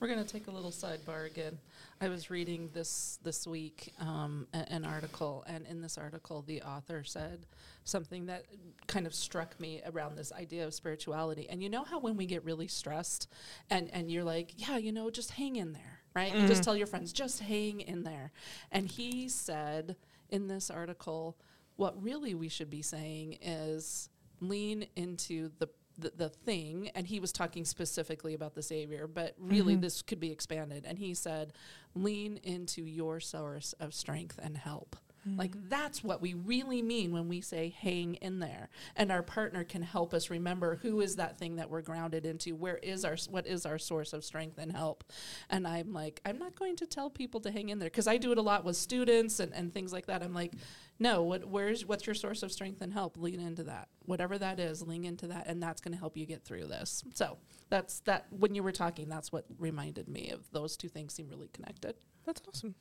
We're 0.01 0.09
going 0.09 0.23
to 0.23 0.29
take 0.31 0.47
a 0.47 0.51
little 0.51 0.71
sidebar 0.71 1.27
again. 1.27 1.59
I 2.01 2.09
was 2.09 2.29
reading 2.31 2.69
this 2.75 3.19
this 3.23 3.47
week 3.47 3.95
um, 3.99 4.47
a- 4.53 4.71
an 4.71 4.85
article, 4.85 5.45
and 5.49 5.67
in 5.67 5.81
this 5.81 5.97
article, 5.97 6.43
the 6.47 6.61
author 6.61 7.03
said 7.05 7.47
something 7.85 8.27
that 8.27 8.45
kind 8.87 9.07
of 9.07 9.15
struck 9.15 9.59
me 9.59 9.81
around 9.87 10.17
this 10.19 10.31
idea 10.31 10.67
of 10.67 10.75
spirituality. 10.75 11.49
And 11.49 11.63
you 11.63 11.71
know 11.71 11.85
how 11.85 11.99
when 11.99 12.17
we 12.19 12.27
get 12.27 12.45
really 12.45 12.69
stressed, 12.69 13.29
and 13.71 13.89
and 13.95 14.11
you're 14.11 14.25
like, 14.25 14.53
yeah, 14.57 14.77
you 14.77 14.93
know, 14.93 15.09
just 15.09 15.31
hang 15.33 15.57
in 15.57 15.73
there, 15.73 16.01
right? 16.17 16.35
You 16.35 16.49
just 16.49 16.55
mm-hmm. 16.55 16.61
tell 16.63 16.77
your 16.77 16.87
friends, 16.87 17.13
just 17.13 17.41
hang 17.41 17.83
in 17.83 18.03
there. 18.03 18.33
And 18.73 18.89
he 18.89 19.29
said 19.29 19.97
in 20.31 20.49
this 20.49 20.71
article, 20.71 21.37
what 21.77 22.03
really 22.03 22.35
we 22.35 22.49
should 22.49 22.71
be 22.71 22.81
saying 22.81 23.37
is 23.43 24.09
lean 24.41 24.87
into 24.97 25.51
the 25.59 25.69
the, 25.99 26.13
the 26.15 26.29
thing. 26.29 26.91
And 26.95 27.07
he 27.07 27.21
was 27.21 27.33
talking 27.33 27.65
specifically 27.65 28.35
about 28.35 28.55
the 28.55 28.63
savior 28.63 29.07
but 29.07 29.35
really 29.39 29.75
mm-hmm. 29.75 29.83
this 29.83 30.03
could 30.03 30.21
be 30.21 30.33
expanded. 30.33 30.85
And 30.87 30.99
he 30.99 31.15
said 31.15 31.53
lean 31.95 32.39
into 32.43 32.83
your 32.83 33.21
source 33.21 33.75
of 33.79 33.95
strength 33.95 34.39
and 34.43 34.57
help 34.57 34.97
like 35.35 35.57
mm. 35.57 35.69
that's 35.69 36.05
what 36.05 36.23
we 36.23 36.35
really 36.35 36.83
mean 36.83 37.13
when 37.13 37.29
we 37.29 37.41
say 37.41 37.75
hang 37.77 38.15
in 38.17 38.39
there. 38.39 38.69
And 38.95 39.11
our 39.11 39.23
partner 39.23 39.65
can 39.65 39.83
help 39.83 40.15
us 40.15 40.31
remember 40.31 40.77
who 40.77 41.01
is 41.01 41.17
that 41.17 41.39
thing 41.39 41.57
that 41.57 41.71
we're 41.71 41.83
grounded 41.83 42.25
into 42.25 42.55
where 42.55 42.77
is 42.79 43.05
our 43.05 43.17
what 43.31 43.47
is 43.47 43.67
our 43.67 43.79
source 43.79 44.13
of 44.13 44.25
strength 44.25 44.59
and 44.59 44.73
help. 44.73 45.05
And 45.51 45.67
i'm 45.67 45.93
like 45.93 46.21
i'm 46.25 46.39
not 46.39 46.55
going 46.55 46.77
to 46.77 46.87
tell 46.87 47.11
people 47.11 47.41
to 47.41 47.51
hang 47.51 47.71
in 47.71 47.79
there 47.79 47.91
because 47.91 48.07
i 48.07 48.17
do 48.17 48.33
it 48.33 48.39
a 48.39 48.43
lot 48.43 48.65
with 48.65 48.77
students 48.77 49.41
and, 49.41 49.53
and 49.55 49.73
things 49.73 49.93
like 49.93 50.07
that. 50.07 50.23
I'm 50.23 50.35
like 50.35 50.53
no 50.99 51.23
what 51.23 51.47
where's 51.47 51.85
what's 51.85 52.07
your 52.07 52.15
source 52.15 52.43
of 52.43 52.53
strength 52.53 52.81
and 52.81 52.93
help? 52.93 53.17
Lean 53.17 53.41
into 53.41 53.65
that. 53.65 53.89
Whatever 54.05 54.39
that 54.39 54.61
is 54.61 54.83
lean 54.83 55.05
into 55.05 55.27
that 55.29 55.47
and 55.47 55.63
that's 55.63 55.81
going 55.81 55.93
to 55.93 55.99
help 55.99 56.17
you 56.17 56.27
get 56.27 56.45
through 56.45 56.67
this. 56.67 57.03
So 57.15 57.39
that's 57.69 58.01
that 58.01 58.27
when 58.31 58.55
you 58.55 58.63
were 58.63 58.73
talking 58.73 59.09
that's 59.09 59.33
what 59.33 59.45
reminded 59.59 60.09
me 60.09 60.31
of 60.31 60.51
those 60.53 60.77
two 60.77 60.89
things 60.89 61.15
seem 61.15 61.29
really 61.29 61.49
connected. 61.49 61.97
That's 62.25 62.43
awesome. 62.49 62.75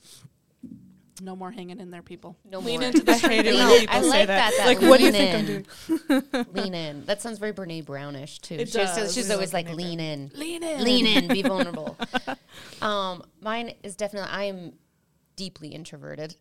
No 1.21 1.35
more 1.35 1.51
hanging 1.51 1.79
in 1.79 1.91
there 1.91 2.01
people 2.01 2.35
No 2.49 2.59
lean 2.59 2.81
more. 2.81 2.89
into 2.89 3.03
the 3.03 3.11
I 3.13 3.17
hate 3.17 3.45
it 3.45 3.53
Lean 3.55 3.65
when 3.67 3.73
in. 3.73 3.79
people 3.81 3.95
I 3.95 3.99
like 4.01 4.27
that. 4.27 4.51
that, 4.51 4.53
that 4.57 4.67
Like, 4.67 4.81
what 4.81 4.99
do 4.99 5.05
you 5.05 5.11
lean 5.11 5.65
think 5.65 5.65
I'm 5.89 6.25
doing? 6.27 6.45
lean 6.53 6.73
in. 6.73 7.05
That 7.05 7.21
sounds 7.21 7.39
very 7.39 7.53
Brene 7.53 7.85
Brownish 7.85 8.39
too. 8.39 8.55
It 8.55 8.67
she's, 8.67 8.73
so- 8.73 8.81
does. 9.01 9.13
she's 9.13 9.31
always 9.31 9.53
love 9.53 9.65
like 9.65 9.75
lean 9.75 9.99
in, 9.99 10.31
lean 10.35 10.63
in 10.63 10.83
lean 10.83 11.05
in, 11.07 11.27
be 11.27 11.41
vulnerable. 11.43 11.97
Um, 12.81 13.23
mine 13.41 13.73
is 13.83 13.95
definitely 13.95 14.29
I 14.29 14.43
am 14.45 14.73
deeply 15.37 15.67
introverted, 15.69 16.33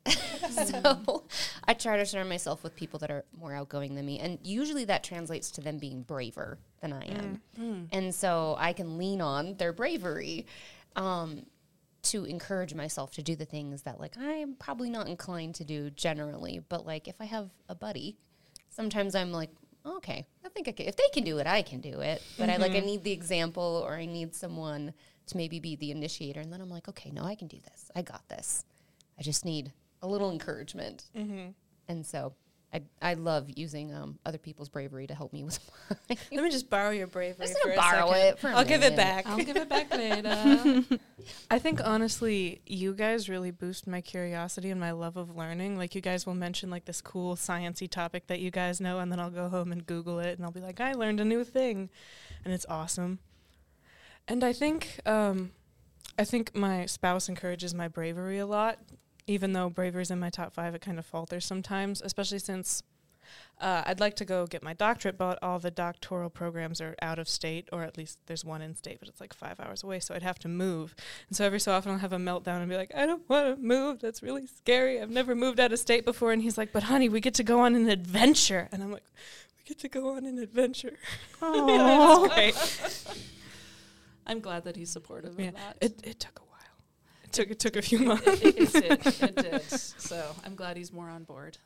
so 0.50 1.24
I 1.66 1.74
try 1.74 1.96
to 1.96 2.06
surround 2.06 2.28
myself 2.28 2.62
with 2.62 2.76
people 2.76 3.00
that 3.00 3.10
are 3.10 3.24
more 3.36 3.52
outgoing 3.52 3.94
than 3.96 4.06
me, 4.06 4.18
and 4.20 4.38
usually 4.44 4.84
that 4.84 5.02
translates 5.02 5.50
to 5.52 5.60
them 5.60 5.78
being 5.78 6.02
braver 6.02 6.58
than 6.80 6.92
I 6.92 7.06
am, 7.06 7.88
and 7.92 8.14
so 8.14 8.54
I 8.58 8.72
can 8.72 8.96
lean 8.98 9.20
on 9.20 9.54
their 9.56 9.72
bravery. 9.72 10.46
Um, 10.96 11.46
to 12.04 12.24
encourage 12.24 12.74
myself 12.74 13.12
to 13.12 13.22
do 13.22 13.36
the 13.36 13.44
things 13.44 13.82
that 13.82 14.00
like 14.00 14.16
I'm 14.18 14.54
probably 14.54 14.90
not 14.90 15.08
inclined 15.08 15.54
to 15.56 15.64
do 15.64 15.90
generally, 15.90 16.60
but 16.68 16.86
like 16.86 17.08
if 17.08 17.20
I 17.20 17.24
have 17.24 17.50
a 17.68 17.74
buddy, 17.74 18.16
sometimes 18.70 19.14
I'm 19.14 19.32
like, 19.32 19.50
okay, 19.86 20.26
I 20.44 20.48
think 20.48 20.68
I 20.68 20.72
can. 20.72 20.86
If 20.86 20.96
they 20.96 21.08
can 21.12 21.24
do 21.24 21.38
it, 21.38 21.46
I 21.46 21.62
can 21.62 21.80
do 21.80 22.00
it. 22.00 22.22
But 22.38 22.50
I 22.50 22.56
like 22.56 22.72
I 22.72 22.76
mm-hmm. 22.76 22.86
need 22.86 23.04
the 23.04 23.12
example, 23.12 23.84
or 23.86 23.94
I 23.94 24.06
need 24.06 24.34
someone 24.34 24.92
to 25.26 25.36
maybe 25.36 25.58
be 25.60 25.76
the 25.76 25.90
initiator, 25.90 26.40
and 26.40 26.52
then 26.52 26.60
I'm 26.60 26.70
like, 26.70 26.88
okay, 26.88 27.10
no, 27.10 27.24
I 27.24 27.34
can 27.34 27.48
do 27.48 27.58
this. 27.70 27.90
I 27.94 28.02
got 28.02 28.28
this. 28.28 28.64
I 29.18 29.22
just 29.22 29.44
need 29.44 29.72
a 30.02 30.06
little 30.06 30.30
encouragement, 30.30 31.04
mm-hmm. 31.16 31.50
and 31.88 32.06
so. 32.06 32.34
I, 32.74 32.82
I 33.00 33.14
love 33.14 33.48
using 33.54 33.94
um, 33.94 34.18
other 34.26 34.36
people's 34.36 34.68
bravery 34.68 35.06
to 35.06 35.14
help 35.14 35.32
me 35.32 35.44
with 35.44 35.60
mine. 36.08 36.18
Let 36.32 36.42
me 36.42 36.50
just 36.50 36.68
borrow 36.68 36.90
your 36.90 37.06
bravery 37.06 37.46
Just 37.46 37.56
for 37.62 37.68
gonna 37.68 37.80
a 37.80 37.82
borrow 37.82 38.12
second. 38.12 38.26
it 38.26 38.38
for 38.40 38.48
a 38.48 38.56
I'll 38.56 38.64
give 38.64 38.82
it 38.82 38.96
back. 38.96 39.26
i'll 39.28 39.36
give 39.36 39.56
it 39.56 39.68
back 39.68 39.90
later 39.94 40.84
I 41.50 41.58
think 41.60 41.80
honestly, 41.84 42.60
you 42.66 42.92
guys 42.92 43.28
really 43.28 43.52
boost 43.52 43.86
my 43.86 44.00
curiosity 44.00 44.70
and 44.70 44.80
my 44.80 44.90
love 44.90 45.16
of 45.16 45.36
learning. 45.36 45.78
Like 45.78 45.94
you 45.94 46.00
guys 46.00 46.26
will 46.26 46.34
mention 46.34 46.68
like 46.68 46.84
this 46.84 47.00
cool 47.00 47.36
sciency 47.36 47.88
topic 47.88 48.26
that 48.26 48.40
you 48.40 48.50
guys 48.50 48.80
know, 48.80 48.98
and 48.98 49.10
then 49.12 49.20
I'll 49.20 49.30
go 49.30 49.48
home 49.48 49.70
and 49.72 49.86
Google 49.86 50.18
it, 50.18 50.36
and 50.36 50.44
I'll 50.44 50.50
be 50.50 50.60
like, 50.60 50.80
I 50.80 50.92
learned 50.94 51.20
a 51.20 51.24
new 51.24 51.44
thing, 51.44 51.88
and 52.44 52.52
it's 52.52 52.66
awesome. 52.68 53.20
And 54.26 54.42
I 54.42 54.52
think, 54.52 54.98
um, 55.06 55.52
I 56.18 56.24
think 56.24 56.54
my 56.56 56.86
spouse 56.86 57.28
encourages 57.28 57.72
my 57.72 57.88
bravery 57.88 58.38
a 58.38 58.46
lot, 58.46 58.78
even 59.26 59.52
though 59.52 59.68
bravery's 59.70 60.10
in 60.10 60.20
my 60.20 60.30
top 60.30 60.52
five. 60.52 60.74
It 60.74 60.80
kind 60.82 60.98
of 60.98 61.06
falters 61.06 61.44
sometimes, 61.46 62.02
especially 62.02 62.38
since. 62.38 62.82
Uh, 63.58 63.82
I'd 63.86 64.00
like 64.00 64.16
to 64.16 64.24
go 64.24 64.46
get 64.46 64.62
my 64.62 64.74
doctorate, 64.74 65.16
but 65.16 65.38
all 65.40 65.58
the 65.58 65.70
doctoral 65.70 66.28
programs 66.28 66.80
are 66.80 66.94
out 67.00 67.18
of 67.18 67.28
state, 67.28 67.68
or 67.72 67.82
at 67.82 67.96
least 67.96 68.18
there's 68.26 68.44
one 68.44 68.60
in 68.60 68.74
state, 68.74 68.98
but 69.00 69.08
it's 69.08 69.20
like 69.20 69.32
five 69.32 69.58
hours 69.60 69.82
away, 69.82 69.98
so 70.00 70.14
I'd 70.14 70.22
have 70.22 70.38
to 70.40 70.48
move. 70.48 70.94
And 71.28 71.36
so 71.36 71.44
every 71.46 71.58
so 71.58 71.72
often 71.72 71.92
I'll 71.92 71.98
have 71.98 72.12
a 72.12 72.18
meltdown 72.18 72.60
and 72.60 72.68
be 72.68 72.76
like, 72.76 72.92
I 72.94 73.06
don't 73.06 73.26
want 73.28 73.56
to 73.56 73.62
move. 73.62 74.00
That's 74.00 74.22
really 74.22 74.46
scary. 74.46 75.00
I've 75.00 75.08
never 75.10 75.34
moved 75.34 75.58
out 75.58 75.72
of 75.72 75.78
state 75.78 76.04
before. 76.04 76.32
And 76.32 76.42
he's 76.42 76.58
like, 76.58 76.70
But 76.72 76.82
honey, 76.84 77.08
we 77.08 77.20
get 77.20 77.34
to 77.34 77.42
go 77.42 77.60
on 77.60 77.74
an 77.74 77.88
adventure. 77.88 78.68
And 78.72 78.82
I'm 78.82 78.92
like, 78.92 79.04
We 79.56 79.64
get 79.64 79.78
to 79.80 79.88
go 79.88 80.10
on 80.16 80.26
an 80.26 80.38
adventure. 80.38 80.98
oh, 81.42 82.28
Right. 82.28 82.54
i'm 84.26 84.40
glad 84.40 84.64
that 84.64 84.74
he's 84.76 84.90
supportive 84.90 85.38
Yeah, 85.38 85.48
of 85.48 85.54
that 85.54 85.76
It, 85.80 86.00
it 86.02 86.20
took 86.20 86.38
a 86.40 86.43
took, 87.34 87.50
it 87.50 87.58
took 87.58 87.76
a 87.76 87.82
few 87.82 87.98
months. 87.98 88.26
it, 88.26 88.42
it, 88.42 88.74
it 88.74 89.02
did. 89.02 89.22
It 89.22 89.36
did. 89.50 89.62
So 89.70 90.34
I'm 90.44 90.54
glad 90.54 90.76
he's 90.76 90.92
more 90.92 91.08
on 91.08 91.24
board. 91.24 91.58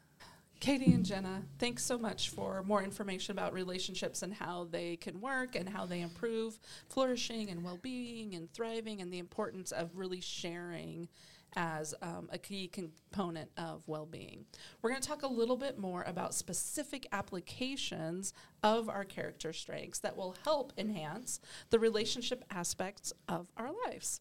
Katie 0.61 0.93
and 0.93 1.05
Jenna, 1.05 1.43
thanks 1.61 1.85
so 1.85 1.97
much 1.97 2.31
for 2.31 2.65
more 2.65 2.83
information 2.83 3.31
about 3.31 3.53
relationships 3.53 4.23
and 4.23 4.35
how 4.35 4.67
they 4.69 4.97
can 4.97 5.21
work 5.21 5.55
and 5.55 5.69
how 5.69 5.87
they 5.87 6.01
improve 6.01 6.59
flourishing 6.89 7.49
and 7.51 7.63
well 7.63 7.79
being 7.81 8.35
and 8.35 8.53
thriving 8.53 9.01
and 9.01 9.13
the 9.13 9.21
importance 9.21 9.71
of 9.71 9.91
really 9.95 10.21
sharing 10.21 11.09
as 11.55 11.95
um, 12.03 12.29
a 12.33 12.39
key 12.39 12.69
component 12.69 13.51
of 13.57 13.83
well 13.87 14.05
being. 14.05 14.45
We're 14.83 14.91
going 14.91 15.01
to 15.01 15.09
talk 15.09 15.23
a 15.23 15.29
little 15.29 15.57
bit 15.57 15.79
more 15.79 16.03
about 16.07 16.35
specific 16.35 17.07
applications 17.13 18.35
of 18.63 18.89
our 18.89 19.05
character 19.05 19.53
strengths 19.53 20.01
that 20.01 20.17
will 20.17 20.35
help 20.45 20.73
enhance 20.77 21.41
the 21.71 21.79
relationship 21.79 22.45
aspects 22.51 23.13
of 23.29 23.47
our 23.57 23.71
lives. 23.87 24.21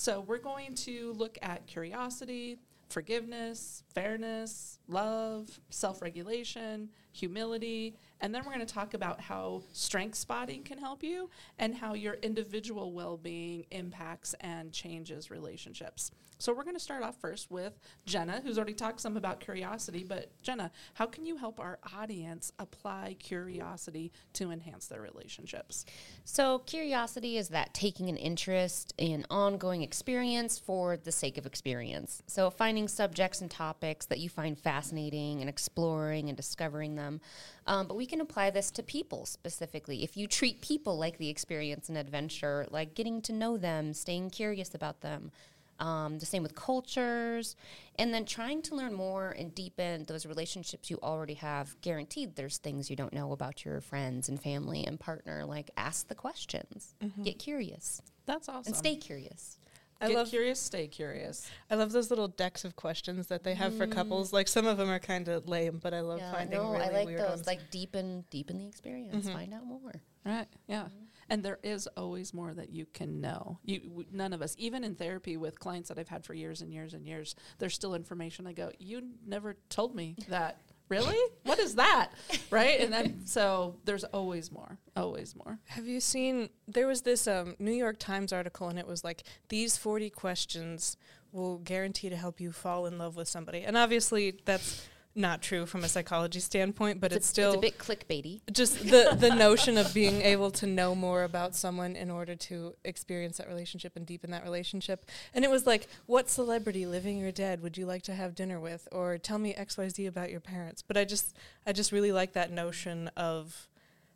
So, 0.00 0.22
we're 0.22 0.38
going 0.38 0.76
to 0.76 1.12
look 1.12 1.36
at 1.42 1.66
curiosity, 1.66 2.56
forgiveness, 2.88 3.84
fairness, 3.94 4.78
love, 4.88 5.60
self 5.68 6.00
regulation, 6.00 6.88
humility, 7.12 7.94
and 8.22 8.34
then 8.34 8.42
we're 8.46 8.54
going 8.54 8.64
to 8.66 8.74
talk 8.74 8.94
about 8.94 9.20
how 9.20 9.60
strength 9.74 10.16
spotting 10.16 10.62
can 10.62 10.78
help 10.78 11.02
you 11.02 11.28
and 11.58 11.74
how 11.74 11.92
your 11.92 12.14
individual 12.14 12.94
well 12.94 13.18
being 13.18 13.66
impacts 13.72 14.34
and 14.40 14.72
changes 14.72 15.30
relationships. 15.30 16.12
So, 16.40 16.54
we're 16.54 16.64
going 16.64 16.74
to 16.74 16.80
start 16.80 17.02
off 17.02 17.20
first 17.20 17.50
with 17.50 17.78
Jenna, 18.06 18.40
who's 18.42 18.56
already 18.56 18.72
talked 18.72 19.00
some 19.00 19.18
about 19.18 19.40
curiosity. 19.40 20.04
But, 20.08 20.30
Jenna, 20.40 20.70
how 20.94 21.04
can 21.04 21.26
you 21.26 21.36
help 21.36 21.60
our 21.60 21.78
audience 21.94 22.50
apply 22.58 23.16
curiosity 23.18 24.10
to 24.32 24.50
enhance 24.50 24.86
their 24.86 25.02
relationships? 25.02 25.84
So, 26.24 26.60
curiosity 26.60 27.36
is 27.36 27.50
that 27.50 27.74
taking 27.74 28.08
an 28.08 28.16
interest 28.16 28.94
in 28.96 29.26
ongoing 29.28 29.82
experience 29.82 30.58
for 30.58 30.96
the 30.96 31.12
sake 31.12 31.36
of 31.36 31.44
experience. 31.44 32.22
So, 32.26 32.48
finding 32.48 32.88
subjects 32.88 33.42
and 33.42 33.50
topics 33.50 34.06
that 34.06 34.18
you 34.18 34.30
find 34.30 34.58
fascinating 34.58 35.42
and 35.42 35.50
exploring 35.50 36.28
and 36.28 36.36
discovering 36.38 36.94
them. 36.94 37.20
Um, 37.66 37.86
but 37.86 37.98
we 37.98 38.06
can 38.06 38.22
apply 38.22 38.48
this 38.48 38.70
to 38.72 38.82
people 38.82 39.26
specifically. 39.26 40.02
If 40.02 40.16
you 40.16 40.26
treat 40.26 40.62
people 40.62 40.96
like 40.96 41.18
the 41.18 41.28
experience 41.28 41.90
and 41.90 41.98
adventure, 41.98 42.66
like 42.70 42.94
getting 42.94 43.20
to 43.22 43.32
know 43.34 43.58
them, 43.58 43.92
staying 43.92 44.30
curious 44.30 44.74
about 44.74 45.02
them, 45.02 45.32
um, 45.80 46.18
the 46.18 46.26
same 46.26 46.42
with 46.42 46.54
cultures, 46.54 47.56
and 47.98 48.14
then 48.14 48.24
trying 48.24 48.62
to 48.62 48.74
learn 48.74 48.94
more 48.94 49.30
and 49.30 49.54
deepen 49.54 50.04
those 50.04 50.26
relationships 50.26 50.90
you 50.90 50.98
already 51.02 51.34
have. 51.34 51.80
Guaranteed, 51.80 52.36
there's 52.36 52.58
things 52.58 52.90
you 52.90 52.96
don't 52.96 53.12
know 53.12 53.32
about 53.32 53.64
your 53.64 53.80
friends 53.80 54.28
and 54.28 54.40
family 54.40 54.84
and 54.86 55.00
partner. 55.00 55.44
Like, 55.44 55.70
ask 55.76 56.08
the 56.08 56.14
questions, 56.14 56.94
mm-hmm. 57.02 57.22
get 57.22 57.38
curious, 57.38 58.02
That's 58.26 58.48
awesome. 58.48 58.68
and 58.68 58.76
stay 58.76 58.96
curious. 58.96 59.58
I 60.02 60.08
Get 60.08 60.16
love 60.16 60.30
curious, 60.30 60.58
stay 60.58 60.86
curious. 60.88 61.50
I 61.70 61.74
love 61.74 61.92
those 61.92 62.08
little 62.08 62.28
decks 62.28 62.64
of 62.64 62.74
questions 62.74 63.26
that 63.26 63.44
they 63.44 63.54
have 63.54 63.76
for 63.76 63.86
mm. 63.86 63.92
couples. 63.92 64.32
Like 64.32 64.48
some 64.48 64.66
of 64.66 64.78
them 64.78 64.88
are 64.88 64.98
kind 64.98 65.28
of 65.28 65.46
lame, 65.46 65.78
but 65.82 65.92
I 65.92 66.00
love 66.00 66.20
Yeah, 66.20 66.32
finding 66.32 66.58
no, 66.58 66.72
really 66.72 66.84
I 66.84 66.88
like 66.90 67.06
weird 67.06 67.20
those. 67.20 67.28
ones. 67.28 67.46
Like 67.46 67.70
deepen, 67.70 68.24
deepen 68.30 68.56
the 68.56 68.66
experience. 68.66 69.26
Mm-hmm. 69.26 69.36
Find 69.36 69.52
out 69.52 69.66
more. 69.66 69.92
Right. 70.24 70.46
Yeah. 70.66 70.84
Mm-hmm. 70.84 71.04
And 71.30 71.44
there 71.44 71.60
is 71.62 71.86
always 71.96 72.34
more 72.34 72.52
that 72.52 72.70
you 72.70 72.86
can 72.92 73.20
know. 73.20 73.60
You 73.64 73.80
w- 73.80 74.08
none 74.12 74.32
of 74.32 74.42
us, 74.42 74.54
even 74.58 74.82
in 74.82 74.96
therapy 74.96 75.36
with 75.36 75.60
clients 75.60 75.88
that 75.88 75.98
I've 75.98 76.08
had 76.08 76.24
for 76.24 76.34
years 76.34 76.60
and 76.60 76.72
years 76.72 76.92
and 76.92 77.06
years, 77.06 77.36
there's 77.58 77.74
still 77.74 77.94
information. 77.94 78.46
I 78.48 78.52
go, 78.52 78.72
you 78.78 79.02
never 79.24 79.56
told 79.68 79.94
me 79.94 80.16
that. 80.28 80.60
Really? 80.88 81.16
What 81.44 81.58
is 81.60 81.76
that? 81.76 82.10
Right? 82.50 82.80
And 82.80 82.92
then 82.92 83.26
so 83.26 83.76
there's 83.84 84.04
always 84.04 84.52
more. 84.52 84.76
Always 84.96 85.34
more. 85.34 85.58
Have 85.68 85.86
you 85.86 86.00
seen? 86.00 86.50
There 86.68 86.86
was 86.86 87.02
this 87.02 87.26
um, 87.26 87.54
New 87.58 87.72
York 87.72 87.98
Times 87.98 88.32
article, 88.32 88.68
and 88.68 88.78
it 88.78 88.86
was 88.86 89.02
like 89.04 89.22
these 89.48 89.76
forty 89.76 90.10
questions 90.10 90.96
will 91.32 91.58
guarantee 91.58 92.08
to 92.08 92.16
help 92.16 92.40
you 92.40 92.52
fall 92.52 92.86
in 92.86 92.98
love 92.98 93.16
with 93.16 93.28
somebody. 93.28 93.62
And 93.62 93.76
obviously, 93.76 94.40
that's 94.44 94.86
not 95.14 95.42
true 95.42 95.66
from 95.66 95.82
a 95.82 95.88
psychology 95.88 96.40
standpoint, 96.40 97.00
but 97.00 97.12
it's, 97.12 97.26
a, 97.26 97.28
still 97.28 97.52
it's 97.52 97.58
a 97.58 97.60
bit 97.60 97.78
clickbaity. 97.78 98.40
just 98.52 98.78
the 98.84 99.16
the 99.18 99.34
notion 99.34 99.76
of 99.76 99.92
being 99.92 100.22
able 100.22 100.50
to 100.52 100.66
know 100.66 100.94
more 100.94 101.24
about 101.24 101.54
someone 101.54 101.96
in 101.96 102.10
order 102.10 102.36
to 102.36 102.74
experience 102.84 103.38
that 103.38 103.48
relationship 103.48 103.96
and 103.96 104.06
deepen 104.06 104.30
that 104.30 104.44
relationship. 104.44 105.06
And 105.34 105.44
it 105.44 105.50
was 105.50 105.66
like, 105.66 105.88
what 106.06 106.28
celebrity, 106.30 106.86
living 106.86 107.24
or 107.24 107.32
dead, 107.32 107.62
would 107.62 107.76
you 107.76 107.86
like 107.86 108.02
to 108.02 108.14
have 108.14 108.34
dinner 108.34 108.60
with, 108.60 108.86
or 108.92 109.18
tell 109.18 109.38
me 109.38 109.54
X 109.54 109.76
Y 109.76 109.88
Z 109.88 110.06
about 110.06 110.30
your 110.30 110.40
parents? 110.40 110.82
But 110.82 110.96
I 110.96 111.04
just 111.04 111.36
I 111.66 111.72
just 111.72 111.92
really 111.92 112.12
like 112.12 112.32
that 112.34 112.52
notion 112.52 113.08
of 113.16 113.68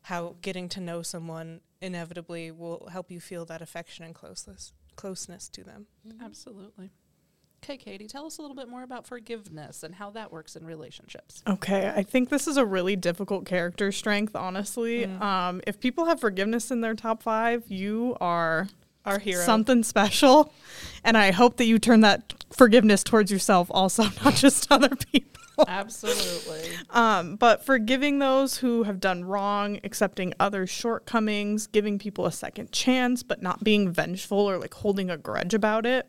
how 0.02 0.36
getting 0.42 0.68
to 0.68 0.80
know 0.80 1.02
someone 1.02 1.60
inevitably 1.80 2.50
will 2.50 2.88
help 2.92 3.10
you 3.10 3.20
feel 3.20 3.44
that 3.46 3.62
affection 3.62 4.04
and 4.04 4.14
closeness 4.14 4.72
closeness 4.96 5.48
to 5.48 5.64
them. 5.64 5.86
Mm-hmm. 6.06 6.24
Absolutely. 6.24 6.90
Okay, 7.64 7.78
Katie, 7.78 8.06
tell 8.06 8.26
us 8.26 8.36
a 8.36 8.42
little 8.42 8.54
bit 8.56 8.68
more 8.68 8.82
about 8.82 9.06
forgiveness 9.06 9.82
and 9.82 9.94
how 9.94 10.10
that 10.10 10.30
works 10.30 10.54
in 10.54 10.66
relationships. 10.66 11.42
Okay, 11.48 11.90
I 11.96 12.02
think 12.02 12.28
this 12.28 12.46
is 12.46 12.58
a 12.58 12.64
really 12.64 12.94
difficult 12.94 13.46
character 13.46 13.90
strength, 13.90 14.36
honestly. 14.36 15.06
Um, 15.06 15.62
if 15.66 15.80
people 15.80 16.04
have 16.04 16.20
forgiveness 16.20 16.70
in 16.70 16.82
their 16.82 16.94
top 16.94 17.22
five, 17.22 17.64
you 17.68 18.18
are 18.20 18.68
Our 19.06 19.18
hero. 19.18 19.42
something 19.44 19.82
special. 19.82 20.52
And 21.04 21.16
I 21.16 21.30
hope 21.30 21.56
that 21.56 21.64
you 21.64 21.78
turn 21.78 22.00
that 22.02 22.34
forgiveness 22.52 23.02
towards 23.02 23.30
yourself 23.32 23.68
also, 23.70 24.04
not 24.24 24.34
just 24.34 24.70
other 24.70 24.90
people. 25.10 25.33
Absolutely. 25.68 26.70
Um, 26.90 27.36
but 27.36 27.64
forgiving 27.64 28.18
those 28.18 28.58
who 28.58 28.84
have 28.84 29.00
done 29.00 29.24
wrong, 29.24 29.78
accepting 29.84 30.34
others' 30.40 30.70
shortcomings, 30.70 31.66
giving 31.66 31.98
people 31.98 32.26
a 32.26 32.32
second 32.32 32.72
chance, 32.72 33.22
but 33.22 33.42
not 33.42 33.62
being 33.62 33.90
vengeful 33.90 34.38
or 34.38 34.58
like 34.58 34.74
holding 34.74 35.10
a 35.10 35.16
grudge 35.16 35.54
about 35.54 35.86
it. 35.86 36.08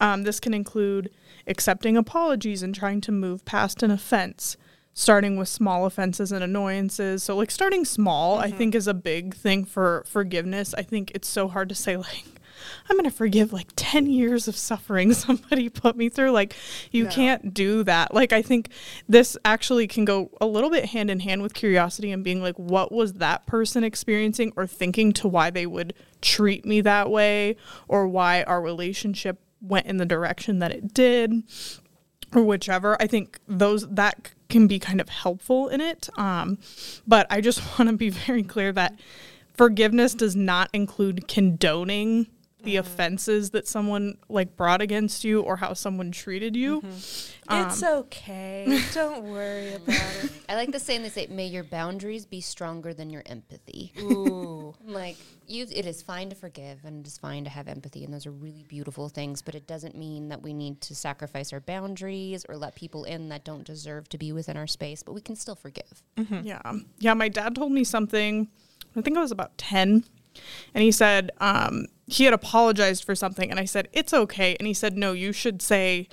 Um, 0.00 0.24
this 0.24 0.40
can 0.40 0.52
include 0.52 1.10
accepting 1.46 1.96
apologies 1.96 2.62
and 2.62 2.74
trying 2.74 3.00
to 3.02 3.12
move 3.12 3.44
past 3.44 3.82
an 3.82 3.90
offense, 3.90 4.56
starting 4.92 5.36
with 5.36 5.48
small 5.48 5.86
offenses 5.86 6.32
and 6.32 6.42
annoyances. 6.44 7.22
So, 7.22 7.36
like, 7.36 7.50
starting 7.50 7.84
small, 7.84 8.38
I 8.38 8.50
think, 8.50 8.74
is 8.74 8.86
a 8.86 8.94
big 8.94 9.34
thing 9.34 9.64
for 9.64 10.04
forgiveness. 10.06 10.74
I 10.74 10.82
think 10.82 11.12
it's 11.14 11.28
so 11.28 11.48
hard 11.48 11.68
to 11.68 11.74
say, 11.74 11.96
like, 11.96 12.24
I'm 12.88 12.96
going 12.96 13.08
to 13.08 13.14
forgive 13.16 13.52
like 13.52 13.68
10 13.76 14.06
years 14.06 14.48
of 14.48 14.56
suffering 14.56 15.12
somebody 15.14 15.68
put 15.68 15.96
me 15.96 16.08
through. 16.08 16.30
Like, 16.30 16.54
you 16.90 17.04
No. 17.04 17.10
can't 17.10 17.54
do 17.54 17.82
that. 17.84 18.14
Like, 18.14 18.32
I 18.32 18.42
think 18.42 18.70
this 19.08 19.36
actually 19.44 19.86
can 19.86 20.04
go 20.04 20.30
a 20.40 20.46
little 20.46 20.70
bit 20.70 20.86
hand 20.86 21.10
in 21.10 21.20
hand 21.20 21.42
with 21.42 21.54
curiosity 21.54 22.10
and 22.12 22.22
being 22.24 22.42
like, 22.42 22.56
what 22.56 22.92
was 22.92 23.14
that 23.14 23.46
person 23.46 23.84
experiencing 23.84 24.52
or 24.56 24.66
thinking 24.66 25.12
to 25.14 25.28
why 25.28 25.50
they 25.50 25.66
would 25.66 25.94
treat 26.22 26.64
me 26.64 26.80
that 26.80 27.10
way 27.10 27.56
or 27.88 28.06
why 28.08 28.42
our 28.44 28.60
relationship 28.60 29.40
went 29.60 29.86
in 29.86 29.96
the 29.96 30.06
direction 30.06 30.58
that 30.60 30.70
it 30.72 30.92
did 30.94 31.32
or 32.34 32.42
whichever. 32.42 33.00
I 33.00 33.06
think 33.06 33.38
those 33.46 33.88
that 33.88 34.32
can 34.48 34.66
be 34.66 34.78
kind 34.78 35.00
of 35.00 35.08
helpful 35.08 35.68
in 35.68 35.80
it. 35.80 36.08
Um, 36.18 36.58
but 37.06 37.26
I 37.30 37.40
just 37.40 37.60
want 37.78 37.90
to 37.90 37.96
be 37.96 38.10
very 38.10 38.42
clear 38.42 38.72
that 38.72 38.98
forgiveness 39.54 40.14
does 40.14 40.36
not 40.36 40.68
include 40.72 41.26
condoning 41.28 42.26
the 42.66 42.74
mm-hmm. 42.74 42.86
offenses 42.86 43.50
that 43.50 43.66
someone 43.66 44.18
like 44.28 44.56
brought 44.56 44.82
against 44.82 45.24
you 45.24 45.40
or 45.40 45.56
how 45.56 45.72
someone 45.72 46.10
treated 46.10 46.54
you. 46.54 46.82
Mm-hmm. 46.82 47.66
it's 47.66 47.82
um, 47.82 47.98
okay. 48.00 48.82
Don't 48.92 49.24
worry 49.24 49.72
about 49.74 50.12
it. 50.22 50.32
I 50.48 50.56
like 50.56 50.72
the 50.72 50.80
saying 50.80 51.02
they 51.02 51.08
say, 51.08 51.26
"May 51.28 51.46
your 51.46 51.64
boundaries 51.64 52.26
be 52.26 52.40
stronger 52.42 52.92
than 52.92 53.08
your 53.08 53.22
empathy." 53.24 53.92
Ooh. 54.00 54.74
like 54.84 55.16
you, 55.46 55.64
it 55.70 55.86
is 55.86 56.02
fine 56.02 56.28
to 56.30 56.34
forgive 56.34 56.84
and 56.84 57.06
it 57.06 57.08
is 57.08 57.16
fine 57.16 57.44
to 57.44 57.50
have 57.50 57.68
empathy, 57.68 58.04
and 58.04 58.12
those 58.12 58.26
are 58.26 58.32
really 58.32 58.64
beautiful 58.68 59.08
things. 59.08 59.40
But 59.40 59.54
it 59.54 59.66
doesn't 59.66 59.96
mean 59.96 60.28
that 60.28 60.42
we 60.42 60.52
need 60.52 60.80
to 60.82 60.94
sacrifice 60.94 61.52
our 61.52 61.60
boundaries 61.60 62.44
or 62.48 62.56
let 62.56 62.74
people 62.74 63.04
in 63.04 63.28
that 63.30 63.44
don't 63.44 63.64
deserve 63.64 64.08
to 64.10 64.18
be 64.18 64.32
within 64.32 64.56
our 64.56 64.66
space. 64.66 65.02
But 65.02 65.14
we 65.14 65.20
can 65.20 65.36
still 65.36 65.56
forgive. 65.56 66.02
Mm-hmm. 66.18 66.40
Yeah. 66.46 66.72
Yeah. 66.98 67.14
My 67.14 67.28
dad 67.28 67.54
told 67.54 67.72
me 67.72 67.84
something, 67.84 68.48
I 68.96 69.02
think 69.02 69.16
I 69.16 69.20
was 69.20 69.30
about 69.30 69.56
10. 69.56 70.04
And 70.74 70.82
he 70.82 70.92
said, 70.92 71.30
um, 71.38 71.86
he 72.06 72.24
had 72.24 72.34
apologized 72.34 73.04
for 73.04 73.14
something. 73.14 73.50
And 73.50 73.58
I 73.58 73.64
said, 73.64 73.88
it's 73.92 74.14
okay. 74.14 74.56
And 74.58 74.66
he 74.66 74.74
said, 74.74 74.96
no, 74.96 75.12
you 75.12 75.32
should 75.32 75.60
say, 75.62 76.08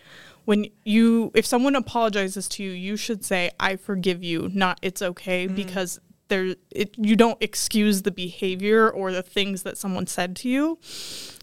when 0.45 0.67
you, 0.83 1.31
if 1.33 1.45
someone 1.45 1.75
apologizes 1.75 2.47
to 2.49 2.63
you, 2.63 2.71
you 2.71 2.97
should 2.97 3.23
say, 3.23 3.51
I 3.59 3.75
forgive 3.77 4.23
you, 4.23 4.49
not 4.53 4.77
it's 4.81 5.01
okay, 5.01 5.47
because 5.47 5.99
there, 6.27 6.55
it, 6.71 6.95
you 6.97 7.15
don't 7.15 7.41
excuse 7.41 8.01
the 8.01 8.11
behavior 8.11 8.89
or 8.89 9.11
the 9.11 9.23
things 9.23 9.63
that 9.63 9.77
someone 9.77 10.07
said 10.07 10.35
to 10.37 10.49
you. 10.49 10.79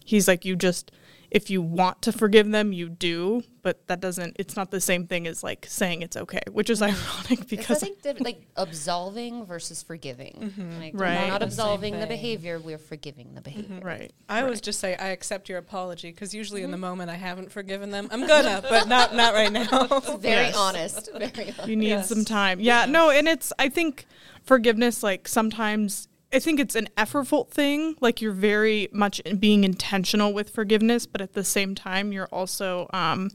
He's 0.05 0.27
like, 0.27 0.45
you 0.45 0.55
just, 0.55 0.91
if 1.31 1.49
you 1.49 1.61
want 1.61 2.01
to 2.01 2.11
forgive 2.11 2.51
them, 2.51 2.73
you 2.73 2.89
do, 2.89 3.41
but 3.61 3.87
that 3.87 4.01
doesn't, 4.01 4.35
it's 4.37 4.57
not 4.57 4.69
the 4.69 4.81
same 4.81 5.07
thing 5.07 5.25
as 5.27 5.43
like 5.43 5.65
saying 5.65 6.01
it's 6.01 6.17
okay, 6.17 6.41
which 6.51 6.69
is 6.69 6.81
mm-hmm. 6.81 6.93
ironic 6.93 7.31
It's, 7.41 7.53
I 7.53 7.55
because 7.55 7.79
think 7.79 8.01
diff- 8.01 8.19
like 8.19 8.45
absolving 8.57 9.45
versus 9.45 9.81
forgiving. 9.81 10.51
Mm-hmm. 10.57 10.79
Like 10.81 10.93
Right. 10.93 11.21
we're 11.21 11.27
not 11.29 11.41
absolving 11.41 11.93
the 11.93 12.01
thing. 12.01 12.09
behavior; 12.09 12.59
we're 12.59 12.77
forgiving 12.77 13.33
the 13.33 13.39
mm-hmm. 13.41 13.61
behavior. 13.61 13.79
Right. 13.81 14.13
I 14.27 14.41
always 14.41 14.59
just 14.59 14.81
say 14.81 14.95
I 14.95 15.07
accept 15.07 15.47
your 15.47 15.57
apology 15.57 16.11
because 16.11 16.33
usually 16.33 16.63
in 16.63 16.71
the 16.71 16.77
moment 16.77 17.09
I 17.09 17.15
haven't 17.15 17.49
forgiven 17.49 17.91
them. 17.91 18.09
I'm 18.11 18.27
gonna, 18.27 18.61
but 18.69 18.87
not 18.89 19.15
not 19.15 19.33
right 19.33 19.51
now. 19.51 19.99
Very 20.17 20.47
Yes. 20.47 20.57
honest. 20.57 21.09
Very 21.17 21.31
honest. 21.53 21.67
You 21.67 21.77
need 21.77 21.87
Yes. 21.89 22.09
some 22.09 22.25
time. 22.25 22.59
Yeah, 22.59 22.85
no, 22.85 23.09
and 23.09 23.29
it's 23.29 23.53
I 23.57 23.69
think 23.69 24.05
forgiveness 24.43 25.01
like 25.01 25.29
sometimes 25.29 26.09
I 26.33 26.39
think 26.39 26.59
it's 26.59 26.75
an 26.75 26.87
effortful 26.97 27.49
thing. 27.49 27.95
Like 27.99 28.21
you're 28.21 28.31
very 28.31 28.87
much 28.91 29.21
being 29.39 29.63
intentional 29.63 30.33
with 30.33 30.49
forgiveness, 30.49 31.05
but 31.05 31.21
at 31.21 31.33
the 31.33 31.43
same 31.43 31.75
time 31.75 32.11
you're 32.11 32.29
also 32.31 32.87
um 32.93 33.29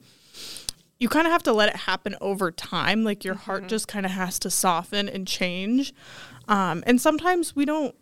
you 0.98 1.10
kind 1.10 1.26
of 1.26 1.32
have 1.32 1.42
to 1.42 1.52
let 1.52 1.68
it 1.68 1.76
happen 1.76 2.16
over 2.22 2.50
time. 2.50 3.04
Like 3.04 3.22
your 3.22 3.34
heart 3.34 3.68
just 3.68 3.86
kind 3.86 4.06
of 4.06 4.12
has 4.12 4.38
to 4.40 4.50
soften 4.50 5.08
and 5.08 5.26
change. 5.26 5.92
Um 6.48 6.82
and 6.86 7.00
sometimes 7.00 7.54
we 7.54 7.64
don't 7.64 7.94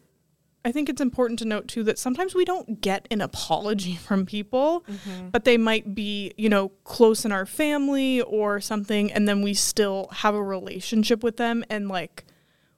I 0.67 0.73
think 0.73 0.89
it's 0.89 1.01
important 1.01 1.39
to 1.41 1.45
note 1.45 1.69
too 1.69 1.83
that 1.83 1.99
sometimes 1.99 2.35
we 2.35 2.45
don't 2.47 2.81
get 2.81 3.07
an 3.11 3.21
apology 3.21 3.97
from 4.07 4.25
people, 4.27 4.85
but 5.31 5.45
they 5.45 5.59
might 5.59 5.95
be, 5.95 6.33
you 6.39 6.49
know, 6.49 6.71
close 6.85 7.25
in 7.27 7.33
our 7.33 7.45
family 7.45 8.23
or 8.23 8.61
something, 8.63 9.13
and 9.13 9.29
then 9.29 9.43
we 9.43 9.53
still 9.55 10.09
have 10.13 10.35
a 10.35 10.43
relationship 10.43 11.23
with 11.23 11.37
them 11.37 11.65
and 11.69 11.89
like 11.89 12.25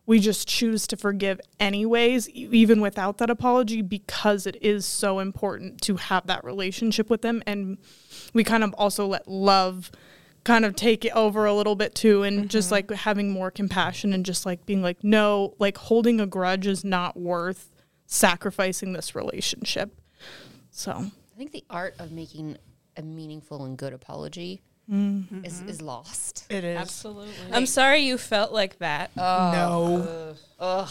we 0.07 0.21
just 0.21 0.49
choose 0.49 0.87
to 0.87 0.97
forgive 0.97 1.41
anyways, 1.59 2.29
even 2.31 2.81
without 2.81 3.19
that 3.19 3.29
apology, 3.29 3.83
because 3.83 4.47
it 4.47 4.57
is 4.63 4.87
so 4.87 5.19
important 5.19 5.81
to 5.83 5.97
have 5.97 6.27
that 6.29 6.45
relationship 6.45 7.11
with 7.11 7.23
them. 7.23 7.43
And 7.47 7.79
we 8.33 8.45
kind 8.45 8.63
of 8.63 8.73
also 8.75 9.07
let 9.07 9.27
love 9.27 9.91
kind 10.45 10.65
of 10.65 10.77
take 10.77 11.05
it 11.05 11.11
over 11.11 11.45
a 11.45 11.53
little 11.53 11.75
bit 11.75 11.93
too 11.93 12.23
and 12.23 12.49
just 12.49 12.67
mm-hmm. 12.67 12.91
like 12.91 13.01
having 13.01 13.33
more 13.33 13.51
compassion 13.51 14.13
and 14.13 14.25
just 14.25 14.47
like 14.47 14.65
being 14.65 14.81
like 14.81 15.03
no 15.03 15.55
like 15.59 15.77
holding 15.77 16.21
a 16.21 16.27
grudge 16.27 16.69
is 16.69 16.85
not 16.85 17.17
worth 17.17 17.75
sacrificing 18.07 18.93
this 18.93 19.17
relationship 19.17 20.01
so 20.71 20.93
I 20.93 21.37
think 21.37 21.51
the 21.51 21.65
art 21.69 21.97
of 21.99 22.13
making 22.13 22.59
a 22.97 23.03
meaningful 23.03 23.65
and 23.65 23.77
good 23.77 23.93
apology 23.93 24.63
Mm-hmm. 24.91 25.45
is, 25.45 25.63
is 25.63 25.83
lost. 25.83 26.47
It 26.49 26.63
is. 26.63 26.79
Absolutely. 26.79 27.35
I'm 27.53 27.67
sorry 27.67 28.01
you 28.01 28.19
felt 28.19 28.53
like 28.53 28.79
that. 28.79 29.11
no, 29.17 30.35
Ugh. 30.61 30.89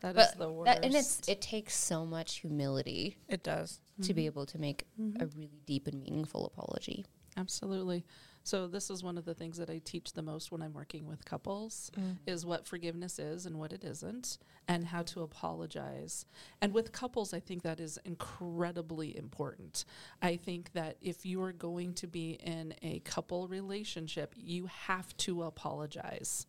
That 0.00 0.10
is 0.10 0.14
But 0.14 0.38
the 0.38 0.50
worst. 0.50 0.66
that, 0.66 0.84
and 0.84 0.94
it's 0.94 1.28
it 1.28 1.40
takes 1.42 1.76
so 1.76 2.06
much 2.06 2.36
humility 2.36 3.18
it 3.28 3.42
does. 3.42 3.80
to 4.02 4.14
be 4.14 4.22
mm-hmm. 4.22 4.26
able 4.26 4.46
to 4.46 4.58
make 4.58 4.86
mm-hmm. 4.98 5.22
a 5.22 5.26
really 5.26 5.60
deep 5.66 5.86
and 5.86 6.00
meaningful 6.00 6.46
apology. 6.46 7.04
Absolutely. 7.36 8.04
So 8.42 8.66
this 8.66 8.90
is 8.90 9.02
one 9.02 9.18
of 9.18 9.24
the 9.24 9.34
things 9.34 9.58
that 9.58 9.70
I 9.70 9.80
teach 9.84 10.12
the 10.12 10.22
most 10.22 10.50
when 10.50 10.62
I'm 10.62 10.72
working 10.72 11.06
with 11.06 11.24
couples 11.24 11.90
mm. 11.98 12.16
is 12.26 12.46
what 12.46 12.66
forgiveness 12.66 13.18
is 13.18 13.46
and 13.46 13.58
what 13.58 13.72
it 13.72 13.84
isn't 13.84 14.38
and 14.66 14.86
how 14.86 15.02
to 15.02 15.22
apologize. 15.22 16.26
And 16.60 16.72
with 16.72 16.92
couples 16.92 17.34
I 17.34 17.40
think 17.40 17.62
that 17.62 17.80
is 17.80 17.98
incredibly 18.04 19.16
important. 19.16 19.84
I 20.22 20.36
think 20.36 20.72
that 20.72 20.96
if 21.00 21.26
you 21.26 21.42
are 21.42 21.52
going 21.52 21.94
to 21.94 22.06
be 22.06 22.32
in 22.32 22.74
a 22.82 23.00
couple 23.00 23.46
relationship, 23.48 24.34
you 24.36 24.66
have 24.66 25.16
to 25.18 25.42
apologize. 25.42 26.46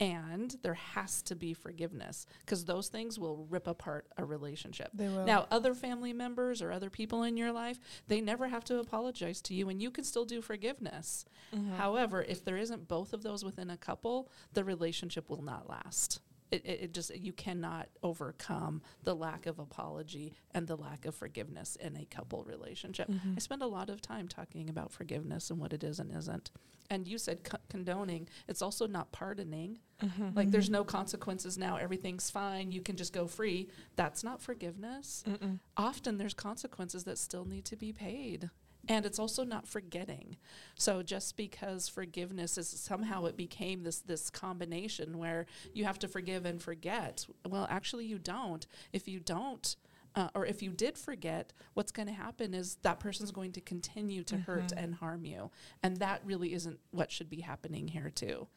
And 0.00 0.56
there 0.62 0.74
has 0.74 1.20
to 1.22 1.36
be 1.36 1.52
forgiveness 1.52 2.26
because 2.40 2.64
those 2.64 2.88
things 2.88 3.18
will 3.18 3.46
rip 3.50 3.66
apart 3.66 4.06
a 4.16 4.24
relationship. 4.24 4.88
They 4.94 5.08
will. 5.08 5.26
Now, 5.26 5.46
other 5.50 5.74
family 5.74 6.14
members 6.14 6.62
or 6.62 6.72
other 6.72 6.88
people 6.88 7.22
in 7.22 7.36
your 7.36 7.52
life, 7.52 7.78
they 8.08 8.22
never 8.22 8.48
have 8.48 8.64
to 8.64 8.78
apologize 8.78 9.42
to 9.42 9.54
you, 9.54 9.68
and 9.68 9.82
you 9.82 9.90
can 9.90 10.04
still 10.04 10.24
do 10.24 10.40
forgiveness. 10.40 11.26
Mm-hmm. 11.54 11.74
However, 11.74 12.22
if 12.22 12.42
there 12.44 12.56
isn't 12.56 12.88
both 12.88 13.12
of 13.12 13.22
those 13.22 13.44
within 13.44 13.68
a 13.68 13.76
couple, 13.76 14.30
the 14.54 14.64
relationship 14.64 15.28
will 15.28 15.42
not 15.42 15.68
last. 15.68 16.20
It, 16.50 16.66
it, 16.66 16.92
just 16.92 17.14
you 17.14 17.32
cannot 17.32 17.88
overcome 18.02 18.82
the 19.04 19.14
lack 19.14 19.46
of 19.46 19.58
apology 19.58 20.34
and 20.52 20.66
the 20.66 20.76
lack 20.76 21.06
of 21.06 21.14
forgiveness 21.14 21.76
in 21.76 21.96
a 21.96 22.04
couple 22.04 22.42
relationship. 22.44 23.08
Mm-hmm. 23.08 23.34
I 23.36 23.38
spend 23.40 23.62
a 23.62 23.66
lot 23.66 23.88
of 23.88 24.02
time 24.02 24.26
talking 24.26 24.68
about 24.68 24.90
forgiveness 24.90 25.50
and 25.50 25.60
what 25.60 25.72
it 25.72 25.84
is 25.84 26.00
and 26.00 26.14
isn't. 26.14 26.50
And 26.90 27.06
you 27.06 27.18
said 27.18 27.44
co- 27.44 27.58
condoning; 27.68 28.28
it's 28.48 28.62
also 28.62 28.88
not 28.88 29.12
pardoning. 29.12 29.78
Mm-hmm. 30.02 30.30
Like 30.34 30.50
there's 30.50 30.68
no 30.68 30.82
consequences 30.82 31.56
now; 31.56 31.76
everything's 31.76 32.30
fine. 32.30 32.72
You 32.72 32.80
can 32.80 32.96
just 32.96 33.12
go 33.12 33.28
free. 33.28 33.68
That's 33.94 34.24
not 34.24 34.42
forgiveness. 34.42 35.22
Mm-mm. 35.28 35.60
Often 35.76 36.18
there's 36.18 36.34
consequences 36.34 37.04
that 37.04 37.18
still 37.18 37.44
need 37.44 37.64
to 37.66 37.76
be 37.76 37.92
paid. 37.92 38.50
And 38.88 39.04
it's 39.04 39.18
also 39.18 39.44
not 39.44 39.66
forgetting. 39.66 40.36
So 40.74 41.02
just 41.02 41.36
because 41.36 41.88
forgiveness 41.88 42.56
is 42.58 42.68
somehow 42.68 43.26
it 43.26 43.36
became 43.36 43.82
this 43.82 44.00
this 44.00 44.30
combination 44.30 45.18
where 45.18 45.46
you 45.72 45.84
have 45.84 45.98
to 46.00 46.08
forgive 46.08 46.46
and 46.46 46.62
forget. 46.62 47.26
Well, 47.48 47.66
actually 47.70 48.06
you 48.06 48.18
don't. 48.18 48.66
If 48.92 49.06
you 49.06 49.20
don't 49.20 49.76
uh, 50.14 50.28
or 50.34 50.44
if 50.44 50.62
you 50.62 50.70
did 50.70 50.98
forget, 50.98 51.52
what's 51.74 51.92
going 51.92 52.08
to 52.08 52.14
happen 52.14 52.54
is 52.54 52.76
that 52.82 53.00
person's 53.00 53.30
going 53.30 53.52
to 53.52 53.60
continue 53.60 54.24
to 54.24 54.36
hurt 54.36 54.72
and 54.76 54.94
harm 54.94 55.24
you. 55.24 55.50
And 55.82 55.98
that 55.98 56.20
really 56.24 56.52
isn't 56.52 56.80
what 56.90 57.12
should 57.12 57.30
be 57.30 57.40
happening 57.40 57.88
here, 57.88 58.10
too. 58.10 58.48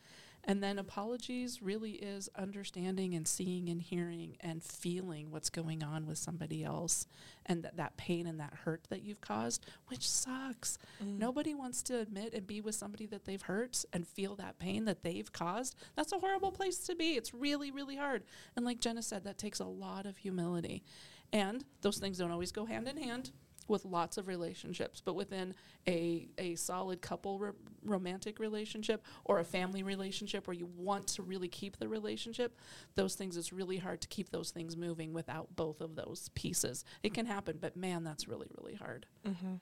And 0.45 0.62
then 0.62 0.77
apologies 0.77 1.62
really 1.62 1.91
is 1.91 2.29
understanding 2.36 3.15
and 3.15 3.27
seeing 3.27 3.69
and 3.69 3.82
hearing 3.82 4.36
and 4.41 4.62
feeling 4.62 5.32
what's 5.32 5.49
going 5.49 5.84
on 5.84 6.06
with 6.06 6.17
somebody 6.17 6.63
else 6.63 7.08
and 7.45 7.63
that 7.63 7.77
that 7.77 7.95
pain 7.95 8.27
and 8.27 8.39
that 8.39 8.53
hurt 8.65 8.86
that 8.89 9.03
you've 9.03 9.21
caused, 9.21 9.65
which 9.88 10.10
sucks. 10.10 10.77
Mm. 11.03 11.17
Nobody 11.17 11.53
wants 11.53 11.82
to 11.84 11.99
admit 11.99 12.34
and 12.34 12.45
be 12.45 12.60
with 12.60 12.75
somebody 12.75 13.06
that 13.08 13.23
they've 13.23 13.41
hurt 13.41 13.86
and 13.93 14.06
feel 14.06 14.36
that 14.36 14.60
pain 14.60 14.86
that 14.86 15.03
they've 15.03 15.32
caused. 15.32 15.75
That's 15.95 16.12
a 16.12 16.19
horrible 16.19 16.51
place 16.51 16.79
to 16.88 16.95
be. 16.95 17.13
It's 17.13 17.34
really, 17.34 17.71
really 17.71 17.95
hard. 17.95 18.23
And 18.56 18.65
like 18.65 18.82
Jenna 18.82 19.01
said, 19.01 19.23
that 19.23 19.38
takes 19.38 19.60
a 19.60 19.65
lot 19.65 20.06
of 20.06 20.17
humility. 20.17 20.84
And 21.32 21.63
those 21.82 21.97
things 21.97 22.17
don't 22.17 22.32
always 22.32 22.51
go 22.51 22.65
hand 22.65 22.88
in 22.88 22.97
hand 22.97 23.32
with 23.67 23.86
lots 23.86 24.17
of 24.17 24.28
relationships, 24.28 25.02
but 25.04 25.13
within 25.15 25.54
a, 25.88 26.28
a 26.38 26.56
solid 26.56 27.02
couple 27.02 27.39
ro- 27.39 27.56
romantic 27.84 28.39
relationship 28.39 29.04
or 29.26 29.39
a 29.39 29.43
family 29.43 29.84
relationship 29.84 30.47
where 30.47 30.54
you 30.56 30.65
want 30.78 31.08
to 31.08 31.21
really 31.23 31.47
keep 31.47 31.78
the 31.78 31.88
relationship, 31.88 32.58
those 32.95 33.15
things 33.15 33.38
it's 33.38 33.54
really 33.54 33.78
hard 33.78 34.02
to 34.02 34.08
keep 34.08 34.30
those 34.30 34.52
things 34.52 34.76
moving 34.78 35.13
without 35.13 35.56
both 35.56 35.82
of 35.82 35.95
those 35.95 36.30
pieces. 36.36 36.84
It 37.04 37.13
can 37.13 37.26
happen, 37.26 37.58
but 37.60 37.76
man, 37.78 38.04
that's 38.04 38.28
really, 38.28 38.47
really 38.58 38.76
hard. 38.76 39.06
Mm-hmm. 39.28 39.56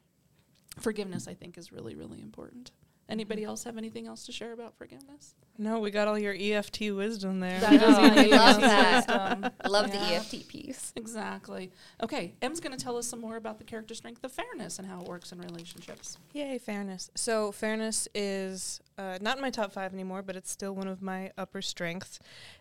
Forgiveness, 0.80 1.28
I 1.28 1.34
think, 1.34 1.58
is 1.58 1.72
really, 1.72 1.96
really 1.96 2.22
important. 2.22 2.72
Anybody 3.10 3.44
else 3.44 3.66
have 3.66 3.78
anything 3.78 4.08
else 4.08 4.26
to 4.28 4.32
share 4.32 4.54
about 4.54 4.78
forgiveness? 4.78 5.36
No, 5.58 5.80
we 5.82 5.92
got 5.92 6.08
all 6.08 6.18
your 6.18 6.34
EFT 6.38 6.92
wisdom 6.94 7.42
there. 7.42 7.60
That 7.60 7.74
is 7.74 7.82
I 8.32 8.38
love 8.38 8.62
that. 8.62 9.54
I 9.60 9.68
love 9.68 9.88
Yeah. 9.90 10.00
the 10.00 10.16
EFT 10.16 10.48
piece. 10.48 10.61
Exactly. 11.02 11.72
Okay, 12.04 12.36
Em's 12.44 12.60
going 12.60 12.78
to 12.78 12.84
tell 12.84 12.96
us 12.96 13.08
some 13.08 13.20
more 13.20 13.36
about 13.36 13.58
the 13.58 13.64
character 13.64 13.96
strength 13.96 14.24
of 14.24 14.32
fairness 14.32 14.78
and 14.78 14.88
how 14.88 15.02
it 15.02 15.08
works 15.08 15.32
in 15.32 15.40
relationships. 15.40 16.20
Yay, 16.34 16.60
fairness. 16.60 17.10
So, 17.16 17.52
fairness 17.52 18.08
is 18.14 18.80
uh, 19.00 19.18
not 19.20 19.38
in 19.38 19.42
my 19.42 19.50
top 19.50 19.72
five 19.72 19.94
anymore, 19.94 20.22
but 20.22 20.36
it's 20.36 20.52
still 20.52 20.76
one 20.76 20.88
of 20.88 21.02
my 21.02 21.32
upper 21.40 21.62
strengths. 21.62 22.20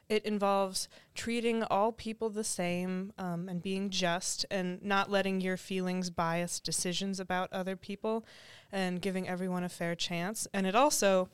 It 0.08 0.24
involves 0.24 0.88
treating 1.14 1.62
all 1.64 1.92
people 1.92 2.30
the 2.30 2.44
same 2.44 3.12
um, 3.18 3.46
and 3.48 3.62
being 3.62 3.90
just 3.90 4.46
and 4.50 4.82
not 4.82 5.10
letting 5.10 5.42
your 5.42 5.58
feelings 5.58 6.08
bias 6.08 6.58
decisions 6.58 7.20
about 7.20 7.52
other 7.52 7.76
people 7.76 8.24
and 8.72 9.02
giving 9.02 9.28
everyone 9.28 9.64
a 9.64 9.68
fair 9.68 9.94
chance. 9.94 10.48
And 10.54 10.66
it 10.66 10.74
also, 10.74 11.28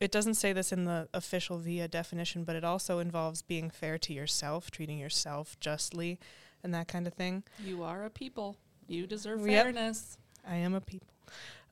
it 0.00 0.10
doesn't 0.10 0.34
say 0.34 0.52
this 0.52 0.72
in 0.72 0.84
the 0.84 1.08
official 1.14 1.58
VIA 1.58 1.86
definition, 1.88 2.44
but 2.44 2.56
it 2.56 2.64
also 2.64 2.98
involves 2.98 3.42
being 3.42 3.70
fair 3.70 3.96
to 3.98 4.12
yourself, 4.12 4.70
treating 4.70 4.98
yourself 4.98 5.58
justly, 5.60 6.18
and 6.62 6.74
that 6.74 6.88
kind 6.88 7.06
of 7.06 7.14
thing. 7.14 7.42
You 7.64 7.82
are 7.82 8.04
a 8.04 8.10
people. 8.10 8.56
You 8.86 9.06
deserve 9.06 9.40
Yep. 9.46 9.64
fairness. 9.64 10.18
I 10.46 10.56
am 10.56 10.74
a 10.74 10.80
people. 10.80 11.08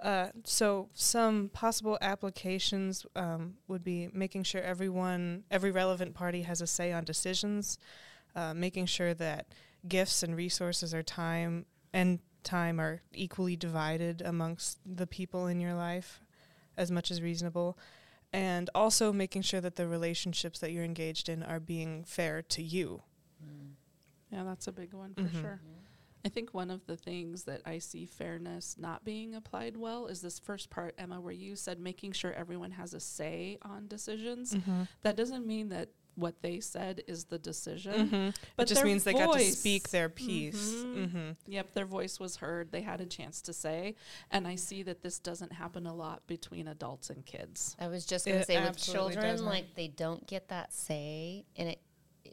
Uh, 0.01 0.29
so 0.45 0.91
some 0.93 1.49
possible 1.49 1.97
applications 2.03 3.07
um, 3.17 3.55
would 3.69 3.83
be 3.83 4.09
making 4.13 4.43
sure 4.43 4.61
everyone, 4.61 5.45
every 5.51 5.71
relevant 5.71 6.15
party 6.15 6.43
has 6.43 6.61
a 6.61 6.67
say 6.67 6.93
on 6.93 7.05
decisions, 7.05 7.79
uh, 8.35 8.53
making 8.53 8.85
sure 8.87 9.15
that 9.15 9.47
gifts 9.89 10.23
and 10.23 10.37
resources 10.37 10.93
are 10.93 11.03
time 11.03 11.65
and 11.95 12.19
time 12.43 12.79
are 12.79 13.01
equally 13.15 13.57
divided 13.57 14.21
amongst 14.21 14.79
the 14.85 15.07
people 15.07 15.47
in 15.47 15.61
your 15.61 15.75
life 15.75 16.21
as 16.77 16.91
much 16.91 17.11
as 17.11 17.23
reasonable. 17.23 17.79
And 18.33 18.69
also 18.75 19.13
making 19.13 19.43
sure 19.43 19.63
that 19.63 19.77
the 19.77 19.87
relationships 19.89 20.59
that 20.59 20.73
you're 20.73 20.85
engaged 20.85 21.31
in 21.31 21.43
are 21.43 21.61
being 21.61 22.05
fair 22.05 22.43
to 22.43 22.63
you. 22.63 23.03
Yeah, 24.31 24.45
that's 24.45 24.67
a 24.67 24.73
big 24.73 24.93
one 24.93 25.15
for 25.15 25.23
Mhm. 25.23 25.41
sure. 25.41 25.61
I 26.25 26.29
think 26.29 26.53
one 26.53 26.71
of 26.73 26.85
the 26.87 26.97
things 26.97 27.45
that 27.45 27.63
I 27.65 27.79
see 27.79 28.05
fairness 28.05 28.77
not 28.77 29.05
being 29.05 29.35
applied 29.37 29.77
well 29.77 30.09
is 30.09 30.21
this 30.23 30.41
first 30.41 30.71
part, 30.71 30.95
Emma, 30.99 31.21
where 31.21 31.33
you 31.33 31.55
said 31.55 31.79
making 31.79 32.13
sure 32.13 32.33
everyone 32.33 32.73
has 32.73 32.95
a 32.95 33.01
say 33.01 33.59
on 33.63 33.87
decisions. 33.87 34.53
Mm-hmm. 34.55 34.83
That 35.03 35.17
doesn't 35.17 35.47
mean 35.47 35.69
that 35.69 35.91
what 36.17 36.41
they 36.41 36.59
said 36.61 37.03
is 37.07 37.27
the 37.27 37.39
decision. 37.39 38.09
But 38.33 38.41
But 38.57 38.63
it 38.65 38.69
just 38.71 38.81
their 38.81 38.87
means 38.87 39.05
they 39.05 39.13
got 39.13 39.35
to 39.39 39.45
speak 39.53 39.91
their 39.91 40.09
piece. 40.09 40.73
Mhm. 40.73 40.95
Mm-hmm. 41.09 41.31
Yep, 41.53 41.73
their 41.75 41.85
voice 41.85 42.19
was 42.19 42.37
heard. 42.37 42.73
They 42.73 42.81
had 42.81 43.01
a 43.03 43.07
chance 43.07 43.41
to 43.43 43.53
say. 43.53 43.95
And 44.31 44.49
I 44.49 44.55
see 44.57 44.83
that 44.83 45.03
this 45.03 45.19
doesn't 45.21 45.53
happen 45.53 45.87
a 45.87 45.95
lot 45.95 46.27
between 46.27 46.67
adults 46.69 47.11
and 47.11 47.25
kids. 47.25 47.77
I 47.79 47.87
was 47.89 48.05
just 48.07 48.25
going 48.27 48.39
to 48.41 48.45
say 48.47 48.61
with 48.67 48.79
children, 48.79 49.23
doesn't. 49.25 49.47
like 49.47 49.75
they 49.75 49.89
don't 49.89 50.27
get 50.27 50.49
that 50.49 50.73
say, 50.73 51.45
and 51.55 51.69
it, 51.69 51.81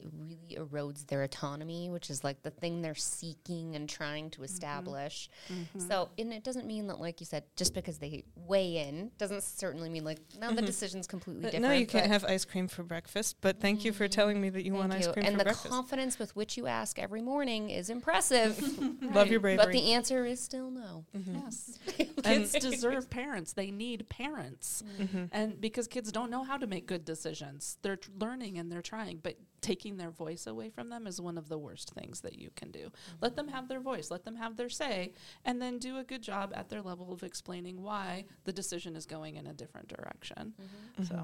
it 0.03 0.09
really 0.17 0.57
erodes 0.57 1.07
their 1.07 1.23
autonomy, 1.23 1.89
which 1.89 2.09
is 2.09 2.23
like 2.23 2.41
the 2.43 2.49
thing 2.49 2.81
they're 2.81 2.95
seeking 2.95 3.75
and 3.75 3.87
trying 3.87 4.29
to 4.31 4.37
mm-hmm. 4.37 4.45
establish. 4.45 5.29
Mm-hmm. 5.51 5.79
So, 5.87 6.09
and 6.17 6.33
it 6.33 6.43
doesn't 6.43 6.67
mean 6.67 6.87
that, 6.87 6.99
like 6.99 7.19
you 7.19 7.25
said, 7.25 7.43
just 7.55 7.73
because 7.73 7.99
they 7.99 8.23
weigh 8.35 8.77
in 8.77 9.11
doesn't 9.17 9.43
certainly 9.43 9.89
mean 9.89 10.03
like 10.03 10.19
now 10.39 10.49
the 10.49 10.57
mm-hmm. 10.57 10.65
decision's 10.65 11.07
completely 11.07 11.45
uh, 11.45 11.51
different. 11.51 11.65
No, 11.65 11.71
you 11.71 11.87
can't 11.87 12.07
have 12.07 12.25
ice 12.25 12.45
cream 12.45 12.67
for 12.67 12.83
breakfast. 12.83 13.37
But 13.41 13.59
thank 13.59 13.85
you 13.85 13.93
for 13.93 14.07
telling 14.07 14.41
me 14.41 14.49
that 14.49 14.65
you 14.65 14.73
want 14.73 14.91
thank 14.91 15.05
ice 15.05 15.13
cream 15.13 15.25
And 15.25 15.35
for 15.35 15.39
the 15.39 15.43
breakfast. 15.45 15.69
confidence 15.69 16.19
with 16.19 16.35
which 16.35 16.57
you 16.57 16.67
ask 16.67 16.99
every 16.99 17.21
morning 17.21 17.69
is 17.69 17.89
impressive. 17.89 18.61
Love 19.01 19.29
your 19.29 19.39
bravery. 19.39 19.65
but 19.65 19.71
the 19.71 19.93
answer 19.93 20.25
is 20.25 20.39
still 20.39 20.69
no. 20.69 21.05
Yes. 21.13 21.79
kids 22.23 22.51
deserve 22.53 23.09
parents. 23.09 23.53
They 23.53 23.71
need 23.71 24.09
parents. 24.09 24.83
Mm-hmm. 24.99 25.25
And 25.31 25.61
because 25.61 25.87
kids 25.87 26.11
don't 26.11 26.29
know 26.29 26.43
how 26.43 26.57
to 26.57 26.67
make 26.67 26.87
good 26.87 27.05
decisions, 27.05 27.77
they're 27.81 27.95
tr- 27.95 28.11
learning 28.19 28.57
and 28.57 28.71
they're 28.71 28.81
trying, 28.81 29.19
but 29.23 29.37
taking 29.63 29.92
their 29.97 30.11
voice 30.11 30.47
away 30.47 30.69
from 30.69 30.89
them 30.89 31.07
is 31.07 31.21
one 31.21 31.37
of 31.37 31.49
the 31.49 31.57
worst 31.57 31.91
things 31.91 32.21
that 32.21 32.39
you 32.39 32.49
can 32.55 32.71
do. 32.71 32.91
Let 33.21 33.35
them 33.35 33.47
have 33.49 33.67
their 33.67 33.79
voice, 33.79 34.11
let 34.11 34.23
them 34.23 34.35
have 34.35 34.57
their 34.57 34.69
say, 34.69 35.13
and 35.45 35.61
then 35.61 35.79
do 35.79 35.97
a 35.97 36.03
good 36.03 36.21
job 36.21 36.51
at 36.55 36.69
their 36.69 36.81
level 36.81 37.11
of 37.11 37.23
explaining 37.23 37.81
why 37.81 38.25
the 38.43 38.53
decision 38.53 38.95
is 38.95 39.05
going 39.05 39.35
in 39.35 39.47
a 39.47 39.53
different 39.53 39.87
direction. 39.87 40.53
Mm-hmm. 40.61 41.03
So, 41.03 41.13
mm-hmm. 41.13 41.23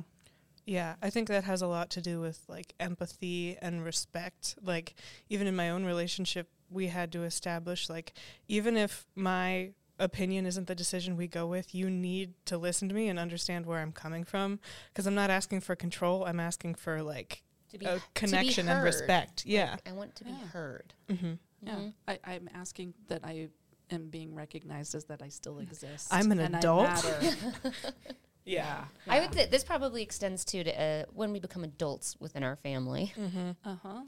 Yeah, 0.65 0.95
I 1.01 1.09
think 1.09 1.29
that 1.29 1.45
has 1.45 1.63
a 1.63 1.67
lot 1.67 1.89
to 1.91 2.01
do 2.01 2.21
with 2.21 2.43
like 2.47 2.75
empathy 2.79 3.57
and 3.59 3.83
respect. 3.83 4.55
Like 4.63 4.93
even 5.27 5.47
in 5.47 5.55
my 5.55 5.71
own 5.71 5.83
relationship, 5.83 6.47
we 6.69 6.87
had 6.87 7.11
to 7.13 7.23
establish 7.23 7.89
like 7.89 8.13
even 8.47 8.77
if 8.77 9.07
my 9.15 9.71
opinion 9.97 10.45
isn't 10.45 10.67
the 10.67 10.75
decision 10.75 11.17
we 11.17 11.27
go 11.27 11.45
with, 11.45 11.75
you 11.75 11.89
need 11.89 12.33
to 12.45 12.57
listen 12.57 12.87
to 12.87 12.95
me 12.95 13.09
and 13.09 13.19
understand 13.19 13.65
where 13.65 13.79
I'm 13.79 13.91
coming 13.91 14.23
from 14.23 14.59
because 14.87 15.05
I'm 15.05 15.15
not 15.15 15.29
asking 15.29 15.61
for 15.61 15.75
control, 15.75 16.25
I'm 16.25 16.39
asking 16.39 16.75
for 16.75 17.01
like 17.01 17.43
To 17.71 17.77
be, 17.77 17.85
a 17.85 17.95
to 17.95 17.99
be 17.99 18.01
connection 18.13 18.67
and 18.69 18.83
respect. 18.83 19.45
Yeah. 19.45 19.71
Like, 19.71 19.89
I 19.89 19.91
want 19.93 20.15
to 20.15 20.23
be 20.23 20.31
Yeah. 20.31 20.47
heard. 20.47 20.93
hmm 21.09 21.33
yeah, 21.61 21.75
Mhm. 21.75 21.93
I, 22.07 22.19
I'm 22.23 22.49
asking 22.53 22.93
that 23.09 23.25
I 23.25 23.49
am 23.91 24.09
being 24.09 24.33
recognized 24.33 24.95
as 24.95 25.05
that 25.05 25.21
I 25.21 25.27
still 25.29 25.59
exist. 25.59 26.07
I'm 26.11 26.31
an 26.31 26.39
and 26.39 26.55
adult. 26.55 26.83
matter. 26.87 27.19
Yeah. 28.45 28.85
I 29.07 29.19
would 29.19 29.33
say 29.33 29.45
this 29.45 29.63
probably 29.63 30.01
extends 30.01 30.43
to, 30.45 30.63
to 30.63 30.81
uh, 30.81 31.03
when 31.13 31.31
we 31.31 31.39
become 31.39 31.63
adults 31.63 32.15
within 32.19 32.43
our 32.43 32.55
family. 32.55 33.13
Mm-hmm. 33.15 33.51
Uh 33.63 33.75
huh. 33.83 34.01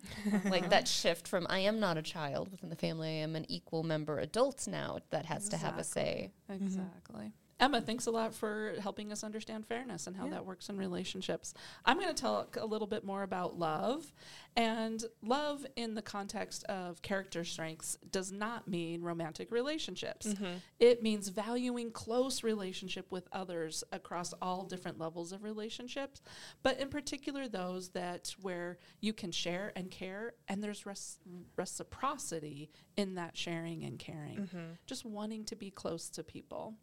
like 0.49 0.71
that 0.71 0.87
shift 0.87 1.27
from 1.27 1.45
I 1.47 1.59
am 1.59 1.79
not 1.79 1.97
a 1.97 2.01
child 2.01 2.49
within 2.49 2.69
the 2.69 2.75
family, 2.75 3.09
I 3.09 3.23
am 3.23 3.35
an 3.35 3.45
equal 3.49 3.83
member 3.83 4.17
adult 4.17 4.67
now 4.67 4.99
that 5.11 5.27
has 5.27 5.47
to 5.49 5.57
have 5.57 5.77
a 5.77 5.83
say. 5.83 6.31
Exactly. 6.49 7.33
Emma, 7.61 7.79
thanks 7.79 8.07
a 8.07 8.11
lot 8.11 8.33
for 8.33 8.73
helping 8.81 9.11
us 9.11 9.23
understand 9.23 9.67
fairness 9.67 10.07
and 10.07 10.15
how 10.17 10.25
Yeah. 10.25 10.31
that 10.31 10.45
works 10.47 10.67
in 10.67 10.77
relationships. 10.77 11.53
I'm 11.85 11.97
going 11.99 12.13
to 12.13 12.19
talk 12.19 12.57
a 12.59 12.65
little 12.65 12.87
bit 12.87 13.03
more 13.03 13.21
about 13.21 13.59
love. 13.59 14.11
And 14.57 15.03
love, 15.21 15.65
in 15.77 15.93
the 15.93 16.01
context 16.01 16.65
of 16.65 17.01
character 17.01 17.45
strengths, 17.45 17.97
does 18.11 18.33
not 18.33 18.67
mean 18.67 19.01
romantic 19.01 19.49
relationships. 19.49 20.27
Mm-hmm. 20.27 20.55
It 20.79 21.01
means 21.01 21.29
valuing 21.29 21.91
close 21.91 22.43
relationship 22.43 23.09
with 23.11 23.29
others 23.31 23.83
across 23.93 24.33
all 24.41 24.65
different 24.65 24.99
levels 24.99 25.31
of 25.31 25.43
relationships, 25.43 26.21
but 26.63 26.79
in 26.81 26.89
particular 26.89 27.47
those 27.47 27.89
that 27.89 28.35
where 28.41 28.77
you 28.99 29.13
can 29.13 29.31
share 29.31 29.71
and 29.77 29.89
care, 29.89 30.33
and 30.49 30.61
there's 30.61 30.85
res- 30.85 31.17
reciprocity 31.55 32.69
in 32.97 33.15
that 33.15 33.37
sharing 33.37 33.83
and 33.85 33.99
caring. 33.99 34.37
Mm-hmm. 34.37 34.71
Just 34.85 35.05
wanting 35.05 35.45
to 35.45 35.55
be 35.55 35.71
close 35.71 36.09
to 36.09 36.23
people. 36.23 36.75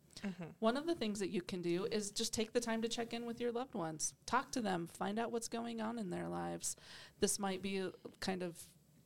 One 0.59 0.77
of 0.77 0.85
the 0.85 0.97
things 0.97 1.21
that 1.21 1.31
you 1.31 1.43
can 1.43 1.63
do 1.63 1.87
is 1.93 2.11
just 2.11 2.35
take 2.35 2.53
the 2.53 2.59
time 2.59 2.83
to 2.83 2.89
check 2.89 3.13
in 3.13 3.25
with 3.25 3.41
your 3.41 3.53
loved 3.53 3.75
ones, 3.75 4.15
talk 4.27 4.51
to 4.51 4.61
them, 4.61 4.89
find 4.93 5.17
out 5.17 5.31
what's 5.31 5.47
going 5.47 5.81
on 5.81 5.97
in 5.97 6.11
their 6.11 6.27
lives. 6.27 6.75
This 7.21 7.39
might 7.39 7.58
be 7.63 7.89
kind 8.21 8.43
of 8.43 8.57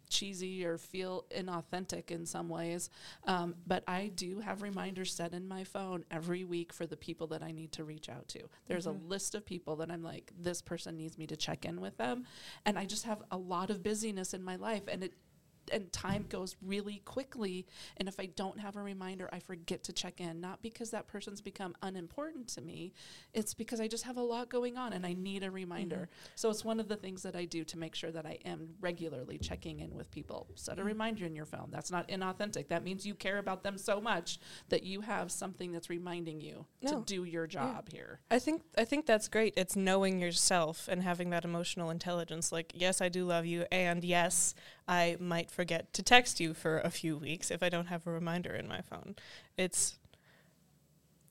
cheesy 0.09 0.65
or 0.65 0.77
feel 0.77 1.25
inauthentic 1.35 2.11
in 2.11 2.27
some 2.27 2.49
ways, 2.49 2.91
um, 3.27 3.55
but 3.67 3.83
I 3.89 4.09
do 4.15 4.41
have 4.41 4.61
reminders 4.61 5.15
set 5.15 5.33
in 5.33 5.49
my 5.49 5.65
phone 5.65 6.05
every 6.11 6.45
week 6.45 6.73
for 6.73 6.87
the 6.87 6.99
people 6.99 7.27
that 7.29 7.43
I 7.43 7.51
need 7.51 7.73
to 7.73 7.85
reach 7.85 8.11
out 8.11 8.29
to. 8.29 8.41
There's 8.69 8.87
a 8.87 8.93
list 8.93 9.35
of 9.35 9.47
people 9.47 9.77
that 9.77 9.91
I'm 9.91 10.03
like, 10.03 10.31
this 10.39 10.61
person 10.61 10.99
needs 10.99 11.17
me 11.17 11.27
to 11.29 11.37
check 11.37 11.65
in 11.65 11.81
with 11.81 11.97
them, 11.97 12.27
and 12.67 12.79
I 12.79 12.85
just 12.85 13.05
have 13.05 13.23
a 13.31 13.39
lot 13.39 13.71
of 13.71 13.83
busyness 13.83 14.35
in 14.35 14.43
my 14.43 14.57
life, 14.57 14.83
and 14.87 15.03
it 15.03 15.15
and 15.71 15.93
time 15.93 16.27
goes 16.29 16.57
really 16.63 17.03
quickly 17.05 17.67
and 17.97 18.09
if 18.09 18.19
i 18.19 18.27
don't 18.27 18.59
have 18.59 18.77
a 18.77 18.83
reminder 18.83 19.29
i 19.33 19.39
forget 19.39 19.83
to 19.85 19.93
check 19.93 20.21
in. 20.21 20.41
Not 20.41 20.63
because 20.63 20.91
that 20.91 21.09
person's 21.09 21.41
become 21.41 21.75
unimportant 21.83 22.49
to 22.49 22.61
me 22.61 22.93
it's 23.33 23.55
because 23.55 23.81
i 23.81 23.87
just 23.87 24.05
have 24.05 24.17
a 24.17 24.23
lot 24.23 24.49
going 24.49 24.77
on 24.77 24.93
and 24.93 25.07
i 25.07 25.13
need 25.13 25.43
a 25.43 25.51
reminder. 25.51 25.97
Mm-hmm. 25.97 26.33
So 26.35 26.51
it's 26.51 26.65
one 26.65 26.81
of 26.81 26.89
the 26.89 26.97
things 26.97 27.23
that 27.23 27.37
i 27.37 27.45
do 27.45 27.65
to 27.65 27.79
make 27.79 27.95
sure 27.95 28.11
that 28.11 28.27
i 28.27 28.39
am 28.45 28.71
regularly 28.81 29.39
checking 29.39 29.81
in 29.81 29.95
with 29.95 30.11
people. 30.11 30.49
Set 30.55 30.75
a 30.75 30.81
mm-hmm. 30.81 30.89
reminder 30.89 31.27
in 31.27 31.35
your 31.35 31.47
phone. 31.47 31.69
That's 31.71 31.91
not 31.91 32.09
inauthentic. 32.09 32.69
That 32.69 32.85
means 32.85 33.07
you 33.07 33.15
care 33.15 33.39
about 33.39 33.63
them 33.63 33.79
so 33.79 34.01
much 34.01 34.39
that 34.69 34.83
you 34.83 35.03
have 35.03 35.31
something 35.31 35.73
that's 35.73 35.91
reminding 35.91 36.41
you 36.41 36.67
No. 36.83 36.99
to 36.99 37.05
do 37.05 37.25
your 37.25 37.47
job 37.47 37.89
here. 37.93 38.21
I 38.31 38.39
think 38.39 38.63
I 38.77 38.85
think 38.85 39.07
that's 39.07 39.29
great. 39.29 39.55
It's 39.57 39.77
knowing 39.77 40.21
yourself 40.21 40.89
and 40.89 41.03
having 41.03 41.31
that 41.31 41.45
emotional 41.45 41.91
intelligence. 41.91 42.53
Like, 42.53 42.73
yes, 42.75 43.01
I 43.01 43.09
do 43.09 43.25
love 43.25 43.47
you, 43.47 43.67
and 43.71 44.03
yes, 44.05 44.55
I 44.89 45.17
might 45.21 45.51
forget 45.51 45.93
to 45.95 46.03
text 46.03 46.41
you 46.41 46.55
for 46.55 46.79
a 46.81 46.91
few 46.91 47.17
weeks 47.17 47.51
if 47.51 47.63
I 47.63 47.69
don't 47.69 47.87
have 47.87 48.07
a 48.07 48.11
reminder 48.11 48.55
in 48.55 48.67
my 48.69 48.81
phone. 48.81 49.15
It's 49.57 49.99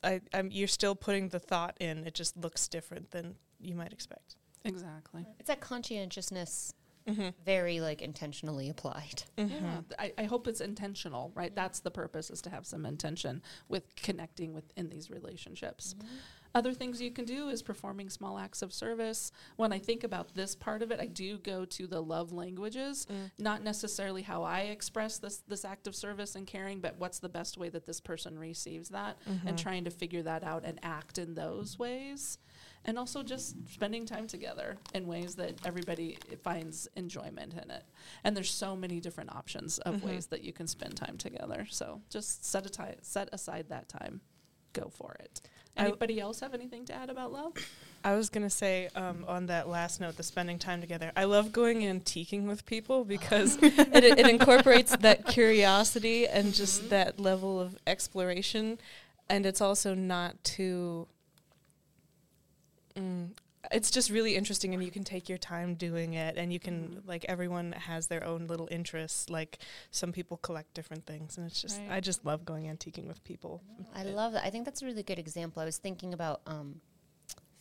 I 0.04 0.22
I'm 0.34 0.50
you're 0.52 0.68
still 0.68 0.96
putting 0.96 1.30
the 1.30 1.40
thought 1.40 1.76
in. 1.80 2.06
It 2.06 2.14
just 2.14 2.38
looks 2.38 2.68
different 2.68 3.12
than 3.12 3.36
you 3.60 3.76
might 3.76 3.94
expect. 3.94 4.36
exactly 4.66 5.26
It's 5.40 5.48
that 5.48 5.60
conscientiousness, 5.62 6.74
Mm-hmm. 7.08 7.30
very 7.44 7.82
like 7.82 8.04
intentionally 8.04 8.70
applied. 8.70 9.24
Yeah, 9.36 9.82
I, 9.98 10.14
I 10.20 10.24
hope 10.26 10.48
it's 10.48 10.62
intentional, 10.62 11.32
right? 11.34 11.54
That's 11.56 11.80
the 11.80 11.90
purpose 11.90 12.30
is 12.30 12.44
to 12.44 12.52
have 12.52 12.68
some 12.68 12.86
intention 12.86 13.42
with 13.68 13.96
connecting 13.96 14.54
within 14.54 14.88
these 14.90 15.10
relationships. 15.10 15.96
Other 16.54 16.74
things 16.74 17.02
you 17.02 17.12
can 17.12 17.26
do 17.26 17.50
is 17.50 17.62
performing 17.62 18.10
small 18.10 18.38
acts 18.38 18.62
of 18.62 18.74
service. 18.74 19.32
When 19.56 19.72
I 19.72 19.80
think 19.80 20.04
about 20.04 20.36
this 20.36 20.56
part 20.56 20.82
of 20.82 20.92
it, 20.92 21.00
I 21.00 21.06
do 21.06 21.38
go 21.38 21.66
to 21.66 21.88
the 21.88 22.02
love 22.02 22.34
languages, 22.34 23.08
mm. 23.10 23.32
not 23.40 23.64
necessarily 23.64 24.22
how 24.22 24.44
I 24.44 24.62
express 24.62 25.18
this 25.18 25.44
this 25.48 25.64
act 25.66 25.88
of 25.88 25.96
service 25.96 26.36
and 26.36 26.46
caring, 26.46 26.80
but 26.80 26.96
what's 26.98 27.20
the 27.20 27.30
best 27.30 27.58
way 27.58 27.70
that 27.70 27.86
this 27.86 28.02
person 28.02 28.38
receives 28.38 28.90
that, 28.90 29.18
and 29.26 29.40
mm-hmm. 29.40 29.56
trying 29.56 29.86
to 29.86 29.92
figure 29.92 30.24
that 30.24 30.44
out 30.44 30.64
and 30.66 30.80
act 30.84 31.18
in 31.18 31.36
those 31.36 31.80
ways, 31.80 32.38
and 32.86 32.98
also 32.98 33.24
just 33.24 33.56
spending 33.70 34.06
time 34.06 34.28
together 34.28 34.78
in 34.94 35.08
ways 35.08 35.36
that 35.36 35.54
everybody 35.66 36.18
finds 36.44 36.88
enjoyment 36.96 37.54
in 37.54 37.72
it. 37.72 37.84
And 38.24 38.36
there's 38.36 38.52
so 38.52 38.76
many 38.76 39.00
different 39.00 39.34
options 39.36 39.78
of 39.80 39.96
mm-hmm. 39.96 40.08
ways 40.08 40.28
that 40.28 40.44
you 40.44 40.52
can 40.52 40.68
spend 40.68 40.98
time 40.98 41.18
together. 41.18 41.66
So 41.70 42.02
just 42.10 42.44
set 42.46 42.66
a 42.66 42.70
ti- 42.70 43.00
set 43.02 43.30
aside 43.32 43.70
that 43.70 43.88
time, 43.88 44.22
go 44.74 44.90
for 44.90 45.16
it. 45.20 45.42
Anybody 45.78 46.20
else 46.20 46.40
have 46.42 46.54
anything 46.54 46.86
to 46.86 46.94
add 46.94 47.10
about 47.10 47.32
love? 47.32 47.54
I 48.04 48.16
was 48.16 48.30
gonna 48.30 48.50
say 48.50 48.90
um, 48.96 49.26
on 49.28 49.46
that 49.48 49.70
last 49.70 50.02
note, 50.02 50.18
the 50.18 50.24
spending 50.24 50.60
time 50.60 50.82
together. 50.82 51.12
I 51.16 51.26
love 51.26 51.52
going 51.52 51.82
antiquing 51.82 52.46
with 52.46 52.66
people 52.66 53.06
because 53.06 53.58
it, 53.62 54.04
it 54.04 54.28
incorporates 54.28 54.96
that 54.98 55.26
curiosity 55.28 56.28
and 56.28 56.54
just 56.54 56.90
that 56.90 57.20
level 57.20 57.60
of 57.60 57.78
exploration, 57.86 58.80
and 59.30 59.46
it's 59.46 59.62
also 59.62 59.94
not 59.94 60.44
too. 60.44 61.08
It's 63.72 63.90
just 63.92 64.10
really 64.10 64.36
interesting, 64.36 64.74
and 64.74 64.84
you 64.84 64.92
can 64.92 65.04
take 65.04 65.30
your 65.30 65.38
time 65.38 65.76
doing 65.76 66.14
it, 66.14 66.38
and 66.38 66.52
you 66.52 66.60
can 66.60 67.02
like 67.06 67.26
everyone 67.30 67.72
has 67.74 68.08
their 68.08 68.24
own 68.24 68.48
little 68.48 68.68
interests. 68.72 69.30
Like 69.30 69.60
some 69.92 70.12
people 70.12 70.38
collect 70.38 70.74
different 70.74 71.06
things, 71.06 71.38
and 71.38 71.48
it's 71.48 71.62
just 71.62 71.80
Right. 71.80 71.92
I 71.92 72.00
just 72.00 72.26
love 72.26 72.44
going 72.46 72.66
antiquing 72.66 73.08
with 73.08 73.24
people. 73.24 73.62
I 73.96 74.04
love 74.04 74.34
that. 74.34 74.46
I 74.46 74.50
think 74.50 74.66
that's 74.66 74.82
a 74.82 74.86
really 74.86 75.04
good 75.04 75.20
example. 75.20 75.62
I 75.62 75.66
was 75.66 75.78
thinking 75.78 76.14
about 76.14 76.42
um, 76.46 76.82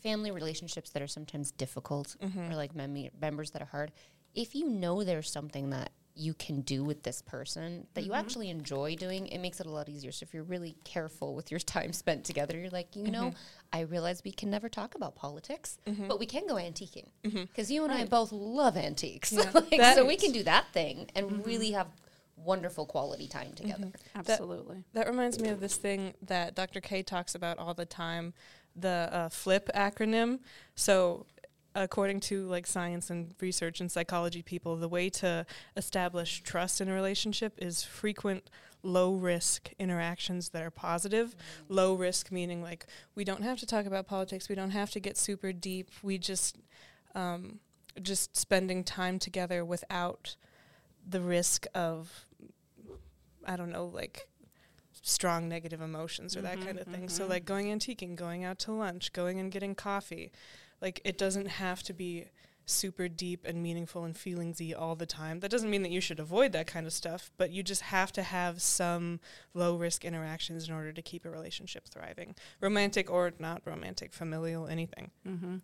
family 0.03 0.31
relationships 0.31 0.91
that 0.91 1.03
are 1.03 1.07
sometimes 1.07 1.53
difficult 1.53 2.17
or 2.51 2.57
like 2.57 2.75
mem- 2.75 3.11
members 3.21 3.51
that 3.53 3.63
are 3.63 3.67
hard. 3.67 3.93
If 4.35 4.55
you 4.55 4.69
know 4.69 5.05
there's 5.05 5.31
something 5.31 5.71
that 5.71 5.91
you 6.21 6.35
can 6.35 6.61
do 6.61 6.85
with 6.85 7.03
this 7.03 7.23
person 7.23 7.87
that 7.95 8.03
you 8.03 8.11
mm-hmm. 8.11 8.21
actually 8.21 8.51
enjoy 8.51 8.95
doing, 8.95 9.27
it 9.29 9.39
makes 9.39 9.59
it 9.59 9.67
a 9.67 9.71
lot 9.71 9.89
easier. 9.89 10.13
So 10.13 10.25
if 10.25 10.35
you're 10.35 10.43
really 10.43 10.77
careful 10.85 11.35
with 11.35 11.51
your 11.51 11.61
time 11.77 11.93
spent 11.93 12.25
together, 12.25 12.59
you're 12.59 12.71
like, 12.71 12.95
you 12.95 13.11
know, 13.11 13.29
mm-hmm. 13.29 13.37
I 13.73 13.81
realize 13.81 14.23
we 14.23 14.33
can 14.33 14.51
never 14.51 14.69
talk 14.69 14.95
about 14.95 15.17
politics, 15.17 15.79
mm-hmm. 15.87 16.09
but 16.09 16.19
we 16.19 16.27
can 16.27 16.47
go 16.47 16.57
antiquing 16.57 17.07
because 17.23 17.71
you 17.71 17.85
and 17.85 17.93
I 17.93 18.05
both 18.05 18.33
love 18.33 18.77
antiques. 18.77 19.33
Yeah. 19.33 19.51
Like, 19.61 19.79
That- 19.79 19.97
so 19.97 20.05
we 20.07 20.17
can 20.17 20.33
do 20.33 20.43
that 20.45 20.73
thing 20.73 21.11
and 21.15 21.45
really 21.45 21.73
have 21.73 21.89
wonderful 22.37 22.87
quality 22.87 23.27
time 23.27 23.53
together. 23.53 23.93
Absolutely. 24.15 24.85
That 24.95 25.07
reminds 25.07 25.39
me 25.39 25.49
of 25.51 25.61
this 25.61 25.77
thing 25.77 26.15
that 26.23 26.55
Dr. 26.55 26.81
K 26.81 27.03
talks 27.03 27.35
about 27.35 27.59
all 27.59 27.75
the 27.75 27.85
time, 27.85 28.33
the 28.75 29.09
uh, 29.13 29.29
FLIP 29.29 29.71
acronym. 29.75 30.41
So, 30.75 31.27
according 31.75 32.21
to 32.21 32.47
like 32.47 32.67
science 32.67 33.11
and 33.11 33.35
research 33.41 33.81
and 33.81 33.91
psychology 33.91 34.43
people, 34.43 34.77
the 34.77 34.89
way 34.89 35.09
to 35.11 35.47
establish 35.77 36.43
trust 36.43 36.81
in 36.81 36.89
a 36.89 36.95
relationship 36.95 37.55
is 37.59 37.83
frequent 37.83 38.51
low 38.83 39.13
risk 39.15 39.71
interactions 39.79 40.49
that 40.51 40.63
are 40.63 40.71
positive. 40.71 41.37
Low 41.69 41.95
risk 41.95 42.33
meaning 42.33 42.63
like 42.63 42.87
we 43.15 43.25
don't 43.25 43.43
have 43.43 43.59
to 43.61 43.67
talk 43.67 43.87
about 43.87 44.07
politics, 44.07 44.49
we 44.49 44.55
don't 44.55 44.71
have 44.71 44.91
to 44.93 45.01
get 45.01 45.17
super 45.17 45.53
deep. 45.53 45.91
We 46.03 46.19
just 46.19 46.57
um, 47.15 47.61
just 48.03 48.37
spending 48.37 48.85
time 48.85 49.19
together 49.19 49.65
without 49.65 50.37
the 51.07 51.21
risk 51.21 51.67
of 51.75 52.27
I 53.45 53.57
don't 53.57 53.71
know, 53.71 53.87
like 53.87 54.29
strong 55.03 55.49
negative 55.49 55.81
emotions 55.81 56.37
or 56.37 56.43
that 56.43 56.59
Mhm, 56.59 56.65
kind 56.67 56.79
of 56.79 56.87
thing. 56.87 57.09
So 57.09 57.25
mhm. 57.25 57.31
like 57.31 57.45
going 57.45 57.67
antiquing, 57.67 58.17
going 58.17 58.45
out 58.45 58.59
to 58.61 58.73
lunch, 58.73 59.13
going 59.13 59.39
and 59.41 59.51
getting 59.51 59.75
coffee. 59.75 60.31
Like 60.81 61.01
it 61.05 61.19
doesn't 61.19 61.47
have 61.47 61.83
to 61.85 61.93
be 61.93 62.27
super 62.67 63.09
deep 63.09 63.45
and 63.45 63.63
meaningful 63.63 64.05
and 64.05 64.15
feelingsy 64.15 64.73
all 64.79 64.95
the 64.95 65.07
time. 65.07 65.41
That 65.41 65.51
doesn't 65.51 65.71
mean 65.71 65.83
that 65.83 65.91
you 65.91 66.01
should 66.01 66.21
avoid 66.21 66.53
that 66.53 66.67
kind 66.67 66.87
of 66.87 66.93
stuff, 66.93 67.31
but 67.37 67.51
you 67.51 67.63
just 67.63 67.83
have 67.83 68.13
to 68.13 68.23
have 68.23 68.63
some 68.63 69.21
low 69.55 69.77
risk 69.77 70.05
interactions 70.05 70.69
in 70.69 70.75
order 70.75 70.93
to 70.93 71.03
keep 71.03 71.25
a 71.25 71.31
relationship 71.31 71.89
thriving. 71.89 72.35
Romantic 72.61 73.11
or 73.11 73.33
not 73.39 73.63
romantic, 73.65 74.13
familial, 74.13 74.67
anything. 74.67 75.11
hmm 75.25 75.57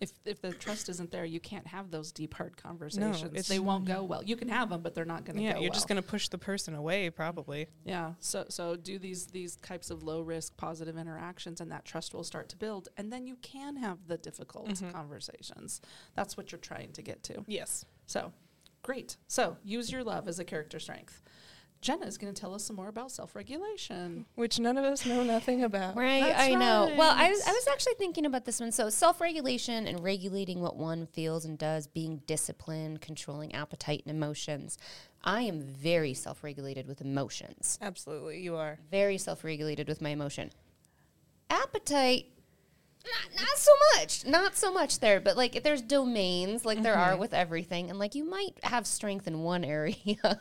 If 0.00 0.12
if 0.24 0.40
the 0.40 0.52
trust 0.52 0.88
isn't 0.88 1.10
there, 1.10 1.26
you 1.26 1.40
can't 1.40 1.66
have 1.66 1.90
those 1.90 2.10
deep 2.10 2.32
hard 2.34 2.56
conversations. 2.56 3.22
it's- 3.24 3.48
they 3.48 3.58
won't 3.58 3.84
go 3.84 4.02
well. 4.02 4.22
You 4.24 4.34
can 4.34 4.48
have 4.48 4.70
them, 4.70 4.80
but 4.80 4.94
they're 4.94 5.04
not 5.04 5.24
going 5.26 5.36
to 5.36 5.42
Yeah, 5.42 5.52
you're 5.58 5.64
well. 5.70 5.72
just 5.74 5.88
going 5.88 6.00
to 6.02 6.08
push 6.08 6.28
the 6.28 6.38
person 6.38 6.74
away 6.74 7.10
probably. 7.10 7.68
Yeah. 7.84 8.14
So 8.18 8.46
so 8.48 8.76
do 8.76 8.98
these 8.98 9.26
these 9.26 9.56
types 9.56 9.90
of 9.90 10.02
low 10.02 10.22
risk 10.22 10.56
positive 10.56 10.96
interactions 10.96 11.60
and 11.60 11.70
that 11.70 11.84
trust 11.84 12.14
will 12.14 12.24
start 12.24 12.48
to 12.48 12.56
build 12.56 12.88
and 12.96 13.12
then 13.12 13.26
you 13.26 13.36
can 13.36 13.76
have 13.76 14.06
the 14.06 14.16
difficult 14.16 14.68
Mhm. 14.70 14.90
conversations. 14.90 15.82
That's 16.14 16.34
what 16.36 16.50
you're 16.50 16.58
trying 16.60 16.92
to 16.92 17.02
get 17.02 17.22
to. 17.24 17.44
Yes. 17.46 17.84
So, 18.06 18.32
great. 18.82 19.18
So, 19.28 19.58
use 19.62 19.92
your 19.92 20.02
love 20.02 20.28
as 20.28 20.38
a 20.38 20.44
character 20.44 20.80
strength. 20.80 21.22
Jenna 21.80 22.04
is 22.04 22.18
going 22.18 22.32
to 22.32 22.38
tell 22.38 22.54
us 22.54 22.64
some 22.64 22.76
more 22.76 22.88
about 22.88 23.10
self-regulation. 23.10 24.26
Which 24.34 24.58
none 24.58 24.76
of 24.76 24.84
us 24.84 25.06
know 25.06 25.22
nothing 25.22 25.64
about. 25.64 25.96
Right, 25.96 26.22
That's 26.24 26.42
I 26.42 26.54
know. 26.54 26.94
Well, 26.96 27.14
I 27.16 27.30
was 27.30 27.42
I 27.46 27.52
was 27.52 27.66
actually 27.68 27.94
thinking 27.94 28.26
about 28.26 28.44
this 28.44 28.60
one. 28.60 28.70
So 28.70 28.90
self-regulation 28.90 29.86
and 29.86 30.02
regulating 30.02 30.60
what 30.60 30.76
one 30.76 31.06
feels 31.06 31.46
and 31.46 31.56
does, 31.56 31.86
being 31.86 32.20
disciplined, 32.26 33.00
controlling 33.00 33.54
appetite 33.54 34.02
and 34.06 34.14
emotions. 34.14 34.76
I 35.24 35.42
am 35.42 35.62
very 35.62 36.12
self-regulated 36.12 36.86
with 36.86 37.00
emotions. 37.00 37.78
Absolutely, 37.80 38.40
you 38.40 38.56
are. 38.56 38.78
Very 38.90 39.16
self-regulated 39.16 39.88
with 39.88 40.02
my 40.02 40.10
emotion. 40.10 40.50
Appetite 41.48 42.26
not, 43.04 43.40
not 43.40 43.56
so 43.58 43.70
much. 43.96 44.24
Not 44.26 44.56
so 44.56 44.72
much 44.72 45.00
there, 45.00 45.20
but 45.20 45.36
like 45.36 45.62
there's 45.62 45.82
domains 45.82 46.64
like 46.64 46.82
there 46.82 46.94
are 46.94 47.16
with 47.16 47.32
everything 47.34 47.90
and 47.90 47.98
like 47.98 48.14
you 48.14 48.24
might 48.24 48.54
have 48.62 48.86
strength 48.86 49.26
in 49.26 49.42
one 49.42 49.64
area 49.78 49.96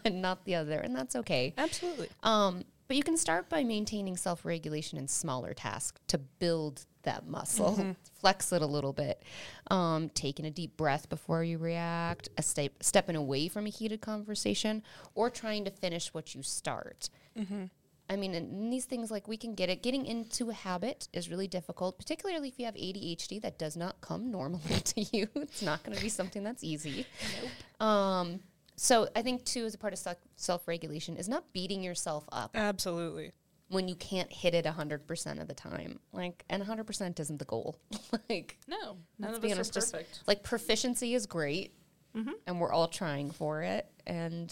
and 0.06 0.22
not 0.22 0.46
the 0.46 0.56
other 0.56 0.80
and 0.80 0.96
that's 0.96 1.16
okay. 1.16 1.54
Absolutely. 1.58 2.10
Um, 2.24 2.64
But 2.88 2.98
you 2.98 3.04
can 3.04 3.18
start 3.18 3.50
by 3.50 3.64
maintaining 3.64 4.18
self 4.18 4.44
regulation 4.46 4.98
in 4.98 5.08
smaller 5.08 5.54
tasks 5.54 6.02
to 6.08 6.18
build 6.18 6.86
that 7.04 7.26
muscle, 7.28 7.96
flex 8.20 8.52
it 8.52 8.62
a 8.62 8.66
little 8.66 8.92
bit. 8.94 9.24
Um, 9.72 10.10
taking 10.10 10.46
a 10.46 10.52
deep 10.52 10.76
breath 10.76 11.08
before 11.08 11.44
you 11.44 11.58
react, 11.58 12.28
a 12.38 12.42
step, 12.42 12.72
stepping 12.82 13.16
away 13.16 13.48
from 13.48 13.66
a 13.68 13.70
heated 13.70 14.02
conversation, 14.02 14.84
or 15.16 15.30
trying 15.30 15.64
to 15.66 15.72
finish 15.72 16.14
what 16.14 16.36
you 16.36 16.44
start. 16.44 17.10
I 18.10 18.16
mean, 18.16 18.34
and 18.34 18.74
these 18.74 18.86
things 18.86 19.12
like 19.12 19.28
we 19.28 19.38
can 19.38 19.54
get 19.54 19.70
it. 19.70 19.84
Getting 19.84 20.06
into 20.08 20.50
a 20.50 20.54
habit 20.54 21.08
is 21.14 21.30
really 21.30 21.48
difficult, 21.48 21.98
particularly 22.00 22.48
if 22.48 22.58
you 22.58 22.66
have 22.66 22.74
ADHD. 22.74 23.40
That 23.42 23.60
does 23.60 23.78
not 23.78 24.02
come 24.02 24.32
normally 24.32 24.62
to 24.84 25.02
you. 25.16 25.28
It's 25.36 25.62
not 25.62 25.84
going 25.84 25.96
to 25.96 26.02
be 26.02 26.10
something 26.10 26.44
that's 26.44 26.64
easy. 26.64 27.06
Um, 27.80 28.40
so 28.76 29.08
I 29.16 29.22
think 29.22 29.46
too, 29.46 29.66
as 29.66 29.74
a 29.76 29.78
part 29.78 29.94
of 29.94 30.16
self 30.38 30.68
regulation, 30.68 31.18
is 31.18 31.30
not 31.30 31.52
beating 31.54 31.84
yourself 31.84 32.26
up 32.32 32.52
Absolutely. 32.56 33.32
when 33.68 33.88
you 33.88 33.96
can't 33.96 34.32
hit 34.32 34.56
it 34.56 34.66
hundred 34.66 35.06
percent 35.06 35.40
of 35.40 35.48
the 35.48 35.54
time. 35.54 36.00
Like, 36.12 36.44
and 36.50 36.64
hundred 36.64 36.86
percent 36.88 37.20
isn't 37.20 37.38
the 37.40 37.46
goal. 37.46 37.78
like, 38.30 38.58
No, 38.68 38.98
none 39.20 39.34
of 39.36 39.44
us 39.44 39.52
honest, 39.52 39.72
are 39.72 39.74
just- 39.82 39.92
perfect. 39.94 40.20
like 40.28 40.44
proficiency 40.44 41.14
is 41.14 41.26
great, 41.26 41.74
and 42.48 42.60
we're 42.60 42.72
all 42.74 42.88
trying 42.88 43.32
for 43.32 43.62
it. 43.62 43.86
And 44.08 44.52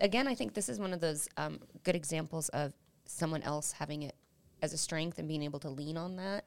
again, 0.00 0.26
I 0.26 0.34
think 0.34 0.54
this 0.54 0.68
is 0.68 0.78
one 0.80 0.92
of 0.92 1.00
those 1.00 1.28
um, 1.36 1.60
good 1.84 1.94
examples 1.96 2.48
of 2.50 2.72
someone 3.06 3.42
else 3.42 3.72
having 3.72 4.02
it 4.02 4.14
as 4.62 4.72
a 4.72 4.78
strength 4.78 5.18
and 5.18 5.28
being 5.28 5.42
able 5.42 5.58
to 5.60 5.68
lean 5.70 5.96
on 5.96 6.16
that. 6.16 6.44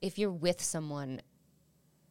If 0.00 0.18
you're 0.18 0.30
with 0.30 0.62
someone, 0.62 1.20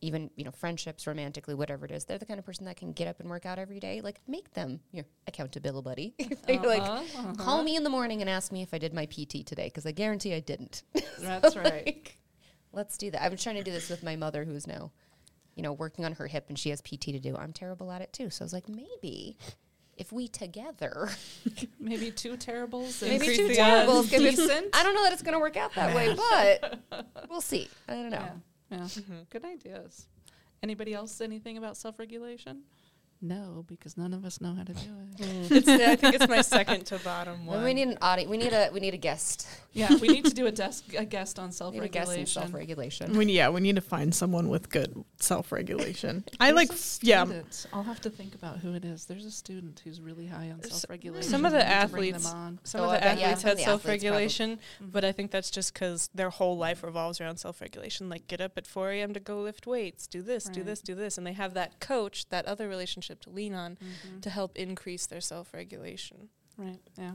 even 0.02 0.30
you 0.36 0.43
know 0.43 0.52
friendships, 0.52 1.08
romantically, 1.08 1.56
whatever 1.56 1.86
it 1.86 1.91
is, 1.91 2.06
they're 2.06 2.18
the 2.20 2.26
kind 2.26 2.38
of 2.39 2.45
person 2.45 2.66
that 2.66 2.76
can 2.78 2.91
get 2.91 3.08
up 3.08 3.20
and 3.20 3.30
work 3.30 3.45
out 3.45 3.58
every 3.58 3.80
day. 3.80 4.02
Like 4.02 4.20
make 4.28 4.54
them 4.54 4.80
your 4.91 5.06
accountability 5.28 5.84
buddy. 5.84 6.36
They're 6.48 6.60
like, 6.62 6.82
Uh-huh, 6.84 7.34
call 7.38 7.64
me 7.64 7.76
in 7.76 7.84
the 7.84 7.89
morning 7.89 8.22
and 8.22 8.30
ask 8.30 8.52
me 8.52 8.62
if 8.62 8.74
I 8.74 8.78
did 8.78 8.93
my 8.93 9.06
PT 9.06 9.45
today 9.45 9.66
because 9.68 9.86
I 9.86 9.91
guarantee 9.91 10.34
I 10.34 10.39
didn't. 10.39 10.84
That's 11.20 11.56
right. 11.56 11.86
Like, 11.86 12.18
let's 12.74 12.98
do 12.98 13.10
that. 13.12 13.24
I've 13.24 13.32
been 13.32 13.39
trying 13.39 13.56
to 13.56 13.64
do 13.64 13.72
this 13.72 13.89
with 13.89 14.04
my 14.04 14.16
mother, 14.16 14.43
who's 14.43 14.68
now, 14.68 14.91
you 15.56 15.64
know, 15.64 15.74
working 15.74 16.06
on 16.06 16.12
her 16.14 16.28
hip, 16.28 16.45
and 16.50 16.60
she 16.60 16.70
has 16.70 16.82
PT 16.82 17.02
to 17.14 17.20
do. 17.20 17.36
I'm 17.36 17.54
terrible 17.54 17.91
at 17.91 18.02
it 18.04 18.14
too. 18.14 18.30
So 18.30 18.43
I 18.43 18.45
was 18.45 18.54
like, 18.54 18.70
maybe 18.70 19.38
if 19.98 20.12
we 20.12 20.28
together, 20.28 21.10
Maybe 21.80 22.12
two 22.12 22.38
terribles. 22.38 23.02
maybe 23.02 23.36
two 23.36 23.54
terribles. 23.54 24.00
odds. 24.06 24.10
can 24.10 24.20
be- 24.24 24.30
Decent. 24.32 24.68
I 24.76 24.84
don't 24.84 24.93
know 24.95 25.04
that 25.04 25.14
it's 25.14 25.22
going 25.24 25.34
to 25.34 25.39
work 25.39 25.58
out 25.58 25.74
that 25.76 25.95
way, 25.95 26.16
but 26.32 26.80
we'll 27.30 27.41
see. 27.41 27.68
I 27.88 27.93
don't 27.93 28.10
know. 28.12 28.18
Yeah, 28.72 28.78
yeah. 28.78 28.84
Mm-hmm. 28.84 29.14
Good 29.30 29.45
ideas. 29.45 30.08
Anybody 30.64 30.93
else? 30.93 31.22
Anything 31.22 31.58
about 31.58 31.78
self-regulation? 31.78 32.62
No, 33.22 33.65
because 33.68 33.97
none 33.97 34.13
of 34.13 34.24
us 34.26 34.39
know 34.39 34.53
how 34.53 34.63
to 34.63 34.74
do 34.74 34.80
it. 34.80 35.07
Mm, 35.18 35.51
it's, 35.51 35.68
I 35.68 35.95
think 35.95 36.13
it's 36.15 36.28
my 36.28 36.41
second 36.41 36.86
to 36.88 36.99
bottom 36.99 37.47
one. 37.47 37.63
we 37.63 37.74
need 37.74 37.88
an 37.88 37.97
audit. 38.03 38.30
We 38.30 38.38
need 38.38 38.53
a 38.53 38.70
we 38.72 38.80
need 38.80 38.93
a 38.93 38.97
guest. 38.97 39.47
Yeah, 39.74 39.95
we 39.95 40.07
need 40.09 40.26
to 40.26 40.34
do 40.34 40.45
a 40.45 40.51
desk 40.51 40.93
a 40.95 41.05
guest 41.05 41.39
on 41.39 41.49
We 41.72 41.80
need 41.80 41.84
a 41.86 41.88
guest 41.88 42.11
in 42.13 42.26
self-regulation. 42.28 43.07
self-regulation. 43.07 43.18
We, 43.18 43.26
yeah, 43.34 43.49
we 43.49 43.61
need 43.61 43.76
to 43.76 43.82
find 43.82 44.13
someone 44.13 44.49
with 44.49 44.70
good 44.70 45.03
self 45.20 45.51
regulation. 45.51 46.24
I 46.39 46.51
like 46.51 46.70
yeah. 47.01 47.26
I'll 47.74 47.84
have 47.84 48.01
to 48.01 48.11
think 48.11 48.36
about 48.36 48.59
who 48.59 48.74
it 48.74 48.86
is. 48.86 49.05
There's 49.05 49.26
a 49.26 49.32
student 49.32 49.82
who's 49.84 49.99
really 50.01 50.28
high 50.28 50.51
on 50.51 50.61
self-regulation. 50.61 51.30
some 51.30 51.43
of 51.45 51.51
the 51.51 51.57
We 51.59 51.63
need 51.63 51.70
to 51.82 51.88
bring 51.88 52.13
athletes- 52.13 52.24
Some 52.63 52.82
Oh, 52.82 52.84
of 52.86 52.91
the 52.91 52.97
bet, 52.99 53.03
athletes 53.20 53.41
some 53.41 53.49
of 53.51 53.57
had 53.57 53.57
the 53.57 53.61
athletes 53.61 53.63
probably. 53.63 53.63
self-regulation, 53.65 54.49
mm-hmm. 54.57 54.89
but 54.91 55.03
I 55.03 55.11
think 55.11 55.32
that's 55.32 55.49
just 55.49 55.74
because 55.74 56.09
their 56.13 56.30
whole 56.30 56.57
life 56.57 56.84
revolves 56.84 57.20
around 57.20 57.38
self-regulation. 57.38 58.07
Like, 58.09 58.28
get 58.28 58.39
up 58.41 58.57
at 58.57 58.68
4 58.68 58.91
a.m. 58.91 59.13
to 59.13 59.20
go 59.20 59.41
lift 59.41 59.65
weights, 59.65 60.05
do 60.05 60.22
this, 60.22 60.45
do 60.45 60.61
this, 60.63 60.82
do 60.82 60.93
this, 60.93 61.18
and 61.18 61.26
they 61.26 61.34
have 61.34 61.53
that 61.55 61.80
coach, 61.80 62.30
that 62.30 62.45
other 62.45 62.68
relationship 62.68 63.07
to 63.16 63.30
lean 63.30 63.53
on 63.53 63.78
Mhm. 63.82 64.22
to 64.22 64.30
help 64.30 64.58
increase 64.58 65.05
their 65.05 65.22
self-regulation. 65.22 66.30
Right. 66.58 66.80
Yeah. 66.97 67.14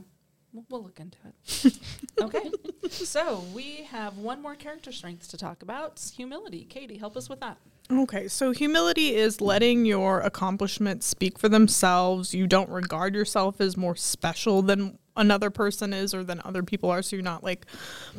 We'll, 0.53 0.65
we'll 0.69 0.83
look 0.83 0.99
into 0.99 1.17
it. 1.25 1.79
okay. 2.21 2.51
So 2.89 3.43
we 3.53 3.83
have 3.89 4.17
one 4.17 4.41
more 4.41 4.55
character 4.55 4.91
strength 4.91 5.29
to 5.29 5.37
talk 5.37 5.63
about: 5.63 5.99
humility. 6.15 6.63
Katie, 6.65 6.97
help 6.97 7.17
us 7.17 7.27
with 7.29 7.39
that. 7.39 7.57
Okay, 7.91 8.27
so 8.29 8.51
humility 8.51 9.13
is 9.15 9.41
letting 9.41 9.85
your 9.85 10.21
accomplishments 10.21 11.05
speak 11.05 11.37
for 11.39 11.49
themselves. 11.49 12.33
You 12.33 12.47
don't 12.47 12.69
regard 12.69 13.13
yourself 13.15 13.59
as 13.59 13.75
more 13.75 13.95
special 13.95 14.61
than 14.61 14.99
another 15.15 15.49
person 15.49 15.93
is 15.93 16.13
or 16.13 16.23
than 16.23 16.41
other 16.43 16.63
people 16.63 16.89
are. 16.89 17.01
So 17.01 17.15
you're 17.15 17.23
not 17.23 17.43
like 17.43 17.65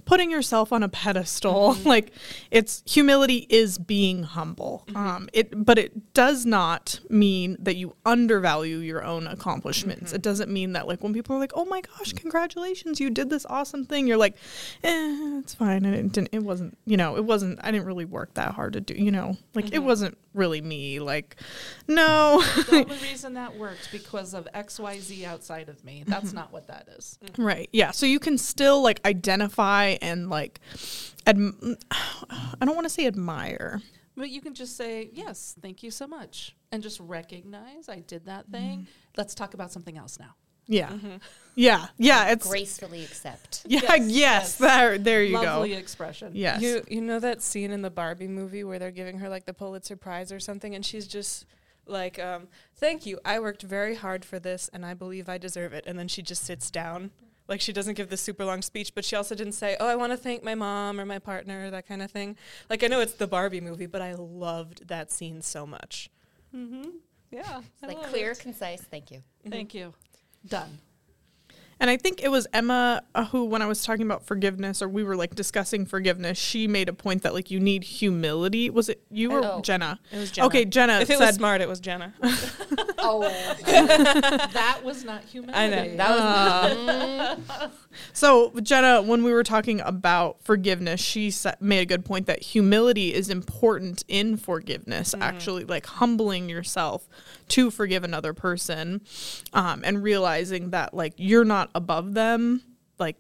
putting 0.05 0.31
yourself 0.31 0.73
on 0.73 0.83
a 0.83 0.89
pedestal. 0.89 1.75
Mm-hmm. 1.75 1.89
like 1.95 2.13
it's 2.51 2.83
humility 2.87 3.47
is 3.49 3.79
being 3.79 4.23
humble. 4.23 4.85
Mm-hmm. 4.89 4.97
Um, 4.97 5.29
it 5.33 5.65
but 5.65 5.79
it 5.79 6.15
does 6.15 6.47
not 6.47 7.01
mean 7.09 7.57
that 7.61 7.77
you 7.77 7.97
undervalue 8.05 8.79
your 8.79 9.05
own 9.05 9.27
accomplishments. 9.27 10.07
Mm-hmm. 10.07 10.17
It 10.17 10.23
doesn't 10.23 10.51
mean 10.51 10.73
that 10.73 10.87
like 10.87 11.03
when 11.03 11.13
people 11.13 11.37
are 11.37 11.39
like, 11.39 11.53
"Oh 11.55 11.65
my 11.65 11.81
gosh, 11.81 12.13
congratulations, 12.13 13.01
you 13.01 13.11
did 13.11 13.31
this 13.31 13.47
awesome 13.49 13.85
thing," 13.85 14.07
you're 14.07 14.17
like, 14.17 14.37
"Eh, 14.83 15.39
it's 15.41 15.55
fine." 15.55 15.85
And 15.85 15.95
it 15.95 16.13
didn't. 16.13 16.31
It 16.33 16.43
wasn't. 16.43 16.77
You 16.87 16.97
know, 16.97 17.17
it 17.17 17.25
wasn't. 17.25 17.59
I 17.63 17.71
didn't 17.71 17.87
really 17.87 18.05
work 18.05 18.35
that 18.35 18.55
hard 18.55 18.75
to 18.75 18.81
do. 18.81 18.95
You 18.95 19.11
know, 19.11 19.37
like 19.55 19.73
it 19.73 19.81
wasn't 19.81 20.17
really 20.35 20.61
me. 20.61 21.01
Like, 21.01 21.37
no. 21.89 22.43
The 22.69 22.85
only 22.89 22.99
reason 23.03 23.35
that 23.35 23.57
worked 23.57 23.91
because 23.93 24.35
of 24.35 24.49
X, 24.53 24.79
Y, 24.79 24.99
Z 24.99 25.25
outside 25.25 25.69
of 25.69 25.85
me. 25.85 26.05
That's 26.07 26.33
not 26.33 26.53
what 26.53 26.67
that 26.67 26.84
is. 26.89 27.19
Right. 27.39 27.69
Yeah. 27.73 27.91
So 27.91 28.07
you 28.07 28.19
can 28.19 28.39
still 28.39 28.83
like 28.83 29.01
identify 29.05 29.97
and 30.03 30.31
like, 30.31 30.61
adm- 31.27 31.77
I 31.91 32.65
don't 32.65 32.75
want 32.75 32.87
to 32.87 32.91
say 32.91 33.07
admire. 33.07 33.83
But 34.17 34.31
you 34.31 34.41
can 34.41 34.55
just 34.55 34.77
say, 34.77 35.11
yes, 35.13 35.57
thank 35.61 35.83
you 35.83 35.91
so 35.91 36.07
much. 36.07 36.55
And 36.71 36.83
just 36.83 37.01
recognize 37.01 37.89
I 37.89 38.01
did 38.01 38.27
that 38.27 38.47
thing. 38.49 38.79
Mm-hmm. 38.81 38.91
Let's 39.17 39.35
talk 39.35 39.55
about 39.55 39.73
something 39.73 39.97
else 39.99 40.19
now. 40.19 40.35
Yeah. 40.67 40.89
Mm-hmm. 40.89 41.17
Yeah. 41.57 41.87
Yeah. 41.99 42.29
It's 42.33 42.47
Gracefully 42.49 43.05
accept. 43.05 43.65
yeah. 43.69 43.81
Yes, 43.83 43.99
Yes. 43.99 44.11
yes. 44.11 44.55
There. 44.57 44.99
There 44.99 45.23
you 45.23 45.35
Lovely 45.35 45.47
go. 45.47 45.53
Lovely 45.55 45.75
expression. 45.75 46.31
Yes. 46.35 46.63
You 46.63 46.83
you 46.89 47.01
know 47.01 47.19
that 47.21 47.43
scene 47.43 47.71
in 47.71 47.83
the 47.83 47.91
Barbie 47.91 48.29
movie 48.29 48.65
where 48.65 48.79
they're 48.79 48.91
giving 48.91 49.19
her 49.19 49.29
like 49.29 49.45
the 49.47 49.53
Pulitzer 49.55 49.97
Prize 49.97 50.33
or 50.33 50.41
something, 50.41 50.75
and 50.75 50.85
she's 50.85 51.07
just 51.07 51.45
like, 51.87 52.19
um, 52.19 52.49
"Thank 52.75 53.07
you, 53.07 53.19
I 53.25 53.39
worked 53.41 53.63
very 53.63 53.95
hard 53.95 54.25
for 54.25 54.39
this, 54.39 54.69
and 54.73 54.85
I 54.85 54.95
believe 54.95 55.29
I 55.29 55.39
deserve 55.39 55.73
it." 55.73 55.85
And 55.87 55.99
then 55.99 56.09
she 56.09 56.23
just 56.23 56.45
sits 56.45 56.71
down, 56.71 57.11
like 57.49 57.61
she 57.61 57.73
doesn't 57.73 57.95
give 57.95 58.09
the 58.11 58.17
super 58.17 58.45
long 58.45 58.63
speech, 58.63 58.95
but 58.95 59.05
she 59.05 59.17
also 59.17 59.35
didn't 59.35 59.53
say, 59.53 59.77
"Oh, 59.81 59.87
I 59.87 59.97
want 59.97 60.13
to 60.13 60.17
thank 60.17 60.43
my 60.43 60.55
mom 60.55 61.01
or 61.01 61.05
my 61.05 61.19
partner," 61.19 61.71
that 61.71 61.87
kind 61.87 62.03
of 62.03 62.11
thing. 62.11 62.37
Like 62.71 62.83
I 62.83 62.87
know 62.87 63.01
it's 63.01 63.15
the 63.15 63.27
Barbie 63.27 63.61
movie, 63.61 63.87
but 63.87 64.03
I 64.03 64.15
loved 64.15 64.89
that 64.89 65.13
scene 65.13 65.43
so 65.43 65.67
much. 65.67 66.11
Mm-hmm. 66.55 66.91
Yeah. 67.31 67.63
I 67.83 67.87
like 67.87 68.03
clear, 68.05 68.31
it. 68.31 68.39
concise. 68.39 68.81
Thank 68.83 69.11
you. 69.11 69.23
Thank 69.49 69.75
you. 69.75 69.93
Done. 70.47 70.79
And 71.81 71.91
I 71.91 71.97
think 71.97 72.23
it 72.23 72.31
was 72.31 72.47
Emma 72.53 73.03
uh, 73.15 73.25
who, 73.27 73.45
when 73.45 73.61
I 73.63 73.67
was 73.67 73.85
talking 73.85 74.07
about 74.07 74.25
forgiveness, 74.27 74.81
or 74.81 74.89
we 74.89 75.03
were 75.05 75.17
like 75.17 75.35
discussing 75.35 75.87
forgiveness, 75.87 76.39
she 76.39 76.67
made 76.69 76.89
a 76.89 76.93
point 76.93 77.23
that 77.23 77.35
like 77.35 77.51
you 77.51 77.59
need 77.61 77.85
humility. 77.85 78.71
Was 78.71 78.89
it 78.89 79.03
you 79.11 79.33
or 79.33 79.45
Oh. 79.45 79.61
Jenna? 79.61 79.99
It 80.13 80.19
was 80.19 80.31
Jenna. 80.31 80.47
Okay, 80.47 80.65
Jenna 80.65 81.01
If 81.01 81.11
it 81.11 81.19
said 81.19 81.27
was 81.27 81.35
smart, 81.37 81.61
it 81.61 81.69
was 81.69 81.81
Jenna. 81.81 82.15
Oh, 83.07 83.21
that 83.67 84.81
was 84.83 85.05
not 85.05 85.25
humility. 85.25 85.59
I 85.59 85.69
know. 85.69 85.97
that 85.97 87.39
was. 87.61 87.71
So, 88.13 88.53
Jenna, 88.63 89.03
when 89.03 89.25
we 89.25 89.33
were 89.33 89.43
talking 89.43 89.81
about 89.81 90.43
forgiveness, 90.43 91.01
she 91.01 91.33
made 91.61 91.81
a 91.81 91.87
good 91.87 92.05
point 92.05 92.27
that 92.27 92.43
humility 92.43 93.15
is 93.15 93.31
important 93.31 94.05
in 94.09 94.37
forgiveness, 94.37 95.15
actually, 95.21 95.65
like 95.65 95.87
humbling 95.87 96.49
yourself 96.49 97.09
to 97.49 97.71
forgive 97.71 98.05
another 98.05 98.33
person 98.33 99.01
um, 99.53 99.83
and 99.85 100.03
realizing 100.03 100.71
that, 100.71 100.95
like, 100.95 101.15
you're 101.17 101.45
not 101.45 101.71
above 101.75 102.15
them. 102.15 102.63
Like, 102.99 103.17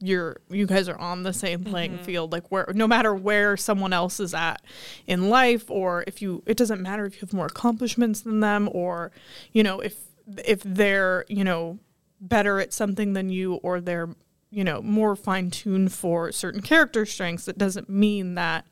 you're 0.00 0.36
you 0.50 0.66
guys 0.66 0.88
are 0.88 0.98
on 0.98 1.22
the 1.22 1.32
same 1.32 1.64
playing 1.64 1.96
field 1.98 2.30
like 2.30 2.50
where 2.50 2.70
no 2.74 2.86
matter 2.86 3.14
where 3.14 3.56
someone 3.56 3.94
else 3.94 4.20
is 4.20 4.34
at 4.34 4.60
in 5.06 5.30
life 5.30 5.70
or 5.70 6.04
if 6.06 6.20
you 6.20 6.42
it 6.44 6.56
doesn't 6.56 6.82
matter 6.82 7.06
if 7.06 7.14
you 7.14 7.20
have 7.20 7.32
more 7.32 7.46
accomplishments 7.46 8.20
than 8.20 8.40
them 8.40 8.68
or 8.72 9.10
you 9.52 9.62
know 9.62 9.80
if 9.80 9.96
if 10.44 10.62
they're 10.62 11.24
you 11.28 11.42
know 11.42 11.78
better 12.20 12.60
at 12.60 12.72
something 12.72 13.12
than 13.12 13.28
you 13.28 13.54
or 13.56 13.80
they're 13.80 14.08
you 14.50 14.64
know 14.64 14.80
more 14.80 15.16
fine-tuned 15.16 15.92
for 15.92 16.32
certain 16.32 16.62
character 16.62 17.04
strengths 17.04 17.48
it 17.48 17.58
doesn't 17.58 17.88
mean 17.90 18.36
that 18.36 18.64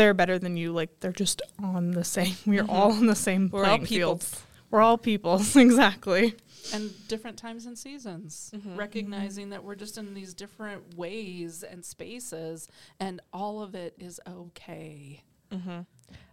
they're 0.00 0.14
better 0.14 0.38
than 0.38 0.56
you. 0.56 0.72
Like 0.72 1.00
they're 1.00 1.12
just 1.12 1.42
on 1.58 1.92
the 1.92 2.04
same 2.04 2.34
we're 2.46 2.66
all 2.68 2.92
on 2.92 3.06
the 3.06 3.14
same 3.14 3.50
We're 3.52 3.64
all 3.64 3.76
playing 3.76 3.86
field. 3.86 4.26
we're 4.70 4.80
all 4.80 4.98
people 4.98 5.34
exactly. 5.54 6.34
And 6.74 6.92
different 7.08 7.38
times 7.38 7.64
and 7.64 7.78
seasons, 7.78 8.50
mm-hmm. 8.54 8.76
recognizing 8.76 9.48
that 9.50 9.64
we're 9.64 9.74
just 9.74 9.96
in 9.96 10.12
these 10.12 10.34
different 10.34 10.94
ways 10.94 11.62
and 11.62 11.82
spaces, 11.82 12.68
and 13.00 13.22
all 13.32 13.62
of 13.62 13.74
it 13.74 13.94
is 13.98 14.20
okay. 14.28 15.22
Mm-hmm. 15.50 15.80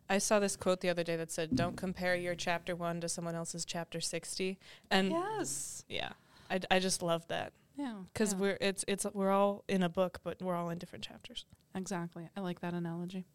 I 0.10 0.18
saw 0.18 0.40
this 0.40 0.58
quote 0.58 0.82
the 0.82 0.90
other 0.90 1.04
day 1.04 1.16
that 1.16 1.32
said, 1.32 1.56
"Don't 1.56 1.78
compare 1.78 2.16
your 2.16 2.36
chapter 2.36 2.76
one 2.76 3.00
to 3.02 3.08
someone 3.08 3.36
else's 3.36 3.64
chapter 3.64 4.02
60." 4.02 4.60
And 4.92 5.12
Yes. 5.12 5.86
yeah, 5.88 6.12
I, 6.50 6.60
I 6.70 6.80
just 6.80 7.02
love 7.02 7.28
that. 7.28 7.54
Yeah. 7.78 7.94
because 8.12 8.34
yeah. 8.34 8.40
we're 8.40 8.58
it's 8.60 8.84
it's 8.88 9.06
we're 9.14 9.32
all 9.32 9.64
in 9.68 9.84
a 9.84 9.90
book, 9.90 10.20
but 10.24 10.42
we're 10.42 10.56
all 10.56 10.70
in 10.70 10.80
different 10.80 11.06
chapters. 11.06 11.46
exactly. 11.76 12.30
I 12.36 12.42
like 12.42 12.62
that 12.62 12.74
analogy. 12.74 13.26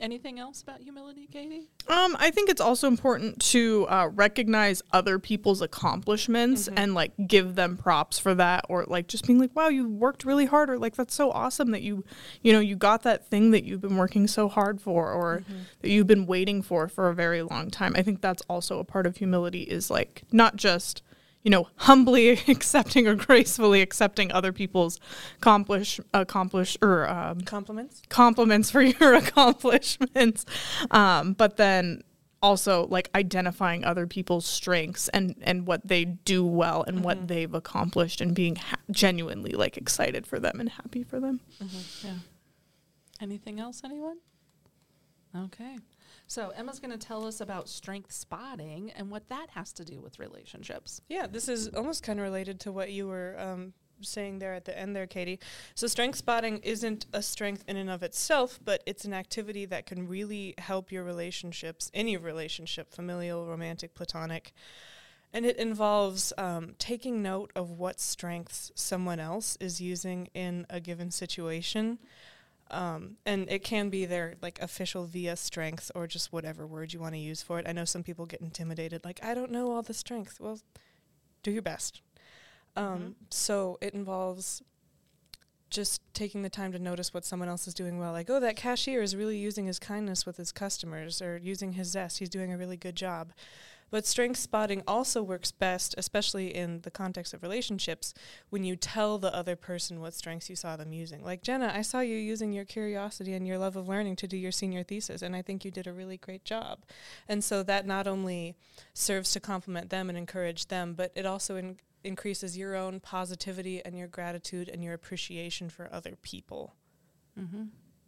Anything 0.00 0.38
else 0.38 0.62
about 0.62 0.80
humility, 0.80 1.28
Katie? 1.30 1.68
Um, 1.86 2.16
I 2.18 2.30
think 2.30 2.48
it's 2.48 2.60
also 2.60 2.88
important 2.88 3.38
to 3.50 3.86
uh, 3.90 4.08
recognize 4.14 4.80
other 4.92 5.18
people's 5.18 5.60
accomplishments 5.60 6.68
and 6.68 6.94
like 6.94 7.12
give 7.26 7.54
them 7.54 7.76
props 7.76 8.18
for 8.18 8.34
that, 8.34 8.64
or 8.70 8.84
like 8.86 9.08
just 9.08 9.26
being 9.26 9.38
like, 9.38 9.54
"Wow, 9.54 9.68
you 9.68 9.86
worked 9.86 10.24
really 10.24 10.46
hard," 10.46 10.70
or 10.70 10.78
like, 10.78 10.96
"That's 10.96 11.14
so 11.14 11.30
awesome 11.32 11.70
that 11.72 11.82
you, 11.82 12.02
you 12.40 12.50
know, 12.50 12.60
you 12.60 12.76
got 12.76 13.02
that 13.02 13.26
thing 13.26 13.50
that 13.50 13.64
you've 13.64 13.82
been 13.82 13.98
working 13.98 14.26
so 14.26 14.48
hard 14.48 14.80
for, 14.80 15.12
or 15.12 15.42
that 15.82 15.90
you've 15.90 16.06
been 16.06 16.24
waiting 16.24 16.62
for 16.62 16.88
for 16.88 17.10
a 17.10 17.14
very 17.14 17.42
long 17.42 17.70
time." 17.70 17.92
I 17.94 18.00
think 18.00 18.22
that's 18.22 18.42
also 18.48 18.78
a 18.78 18.84
part 18.84 19.06
of 19.06 19.18
humility 19.18 19.64
is 19.64 19.90
like 19.90 20.22
not 20.32 20.56
just 20.56 21.02
you 21.42 21.50
know 21.50 21.68
humbly 21.76 22.28
accepting 22.48 23.06
or 23.06 23.14
gracefully 23.14 23.80
accepting 23.80 24.30
other 24.32 24.52
people's 24.52 25.00
accomplish 25.38 25.98
accomplish 26.12 26.76
or 26.82 27.08
um, 27.08 27.40
Compliments. 27.42 28.02
compliments 28.08 28.70
for 28.70 28.82
your 29.00 29.14
accomplishments 29.14 30.44
um, 30.90 31.32
but 31.32 31.56
then 31.56 32.02
also 32.42 32.86
like 32.86 33.10
identifying 33.14 33.84
other 33.84 34.06
people's 34.06 34.46
strengths 34.46 35.08
and 35.08 35.34
and 35.42 35.66
what 35.66 35.86
they 35.86 36.04
do 36.06 36.44
well 36.44 36.82
and 36.86 37.04
what 37.04 37.28
they've 37.28 37.52
accomplished 37.54 38.20
and 38.22 38.34
being 38.34 38.56
ha- 38.56 38.76
genuinely 38.90 39.52
like 39.52 39.76
excited 39.76 40.26
for 40.26 40.38
them 40.40 40.58
and 40.60 40.70
happy 40.70 41.02
for 41.02 41.20
them 41.20 41.40
Yeah. 42.02 42.14
Anything 43.20 43.60
else, 43.60 43.82
anyone? 43.84 44.16
Okay. 45.36 45.76
So 46.30 46.50
Emma's 46.50 46.78
going 46.78 46.96
to 46.96 47.06
tell 47.06 47.26
us 47.26 47.40
about 47.40 47.68
strength 47.68 48.12
spotting 48.12 48.92
and 48.92 49.10
what 49.10 49.28
that 49.30 49.48
has 49.50 49.72
to 49.72 49.84
do 49.84 50.00
with 50.00 50.20
relationships. 50.20 51.00
Yeah, 51.08 51.26
this 51.26 51.48
is 51.48 51.66
almost 51.70 52.04
kind 52.04 52.20
of 52.20 52.22
related 52.22 52.60
to 52.60 52.70
what 52.70 52.92
you 52.92 53.08
were 53.08 53.34
um, 53.36 53.72
saying 54.00 54.38
there 54.38 54.54
at 54.54 54.64
the 54.64 54.78
end 54.78 54.94
there, 54.94 55.08
Katie. 55.08 55.40
So, 55.74 55.88
strength 55.88 56.18
spotting 56.18 56.58
isn't 56.58 57.06
a 57.12 57.20
strength 57.20 57.64
in 57.66 57.76
and 57.76 57.90
of 57.90 58.04
itself, 58.04 58.60
but 58.64 58.80
it's 58.86 59.04
an 59.04 59.12
activity 59.12 59.64
that 59.66 59.86
can 59.86 60.06
really 60.06 60.54
help 60.58 60.92
your 60.92 61.02
relationships, 61.02 61.90
any 61.94 62.16
relationship, 62.16 62.92
familial, 62.92 63.44
romantic, 63.44 63.96
platonic. 63.96 64.52
And 65.32 65.44
it 65.44 65.56
involves 65.56 66.32
um, 66.38 66.76
taking 66.78 67.22
note 67.22 67.50
of 67.56 67.70
what 67.70 67.98
strengths 67.98 68.70
someone 68.76 69.18
else 69.18 69.56
is 69.58 69.80
using 69.80 70.28
in 70.32 70.64
a 70.70 70.78
given 70.78 71.10
situation. 71.10 71.98
Um, 72.70 73.16
and 73.26 73.50
it 73.50 73.64
can 73.64 73.90
be 73.90 74.06
their 74.06 74.36
like 74.40 74.60
official 74.62 75.04
VIA 75.04 75.36
strengths 75.36 75.90
or 75.94 76.06
just 76.06 76.32
whatever 76.32 76.66
word 76.66 76.92
you 76.92 77.00
want 77.00 77.14
to 77.14 77.20
use 77.20 77.42
for 77.42 77.58
it. 77.58 77.66
I 77.68 77.72
know 77.72 77.84
some 77.84 78.02
people 78.02 78.26
get 78.26 78.40
intimidated, 78.40 79.04
like, 79.04 79.20
I 79.22 79.34
don't 79.34 79.50
know 79.50 79.72
all 79.72 79.82
the 79.82 79.94
strengths. 79.94 80.38
Well, 80.38 80.60
do 81.42 81.50
your 81.50 81.62
best. 81.62 82.00
Um, 82.76 83.16
So 83.30 83.78
it 83.80 83.94
involves 83.94 84.62
just 85.70 86.02
taking 86.14 86.42
the 86.42 86.50
time 86.50 86.72
to 86.72 86.78
notice 86.78 87.14
what 87.14 87.24
someone 87.24 87.48
else 87.48 87.66
is 87.68 87.74
doing 87.74 87.98
well. 87.98 88.12
Like, 88.12 88.28
oh, 88.28 88.40
that 88.40 88.56
cashier 88.56 89.02
is 89.02 89.14
really 89.14 89.38
using 89.38 89.66
his 89.66 89.78
kindness 89.78 90.26
with 90.26 90.36
his 90.36 90.50
customers 90.52 91.22
or 91.22 91.36
using 91.36 91.72
his 91.74 91.88
zest. 91.88 92.18
He's 92.18 92.28
doing 92.28 92.52
a 92.52 92.58
really 92.58 92.76
good 92.76 92.96
job. 92.96 93.32
But 93.90 94.06
strength 94.06 94.38
spotting 94.38 94.82
also 94.86 95.22
works 95.22 95.50
best, 95.50 95.94
especially 95.98 96.54
in 96.54 96.82
the 96.82 96.90
context 96.90 97.34
of 97.34 97.42
relationships, 97.42 98.14
when 98.48 98.64
you 98.64 98.76
tell 98.76 99.18
the 99.18 99.34
other 99.34 99.56
person 99.56 100.00
what 100.00 100.14
strengths 100.14 100.48
you 100.48 100.56
saw 100.56 100.76
them 100.76 100.92
using. 100.92 101.24
Like, 101.24 101.42
Jenna, 101.42 101.72
I 101.74 101.82
saw 101.82 102.00
you 102.00 102.16
using 102.16 102.52
your 102.52 102.64
curiosity 102.64 103.34
and 103.34 103.46
your 103.46 103.58
love 103.58 103.76
of 103.76 103.88
learning 103.88 104.16
to 104.16 104.28
do 104.28 104.36
your 104.36 104.52
senior 104.52 104.82
thesis, 104.82 105.22
and 105.22 105.34
I 105.34 105.42
think 105.42 105.64
you 105.64 105.70
did 105.70 105.86
a 105.86 105.92
really 105.92 106.16
great 106.16 106.44
job. 106.44 106.80
And 107.28 107.42
so 107.42 107.62
that 107.64 107.86
not 107.86 108.06
only 108.06 108.56
serves 108.94 109.32
to 109.32 109.40
compliment 109.40 109.90
them 109.90 110.08
and 110.08 110.16
encourage 110.16 110.68
them, 110.68 110.94
but 110.94 111.10
it 111.14 111.26
also 111.26 111.56
in- 111.56 111.78
increases 112.04 112.56
your 112.56 112.76
own 112.76 113.00
positivity 113.00 113.84
and 113.84 113.98
your 113.98 114.08
gratitude 114.08 114.68
and 114.68 114.82
your 114.82 114.94
appreciation 114.94 115.68
for 115.68 115.88
other 115.92 116.16
people. 116.22 116.74
Mm-hmm. 117.38 117.64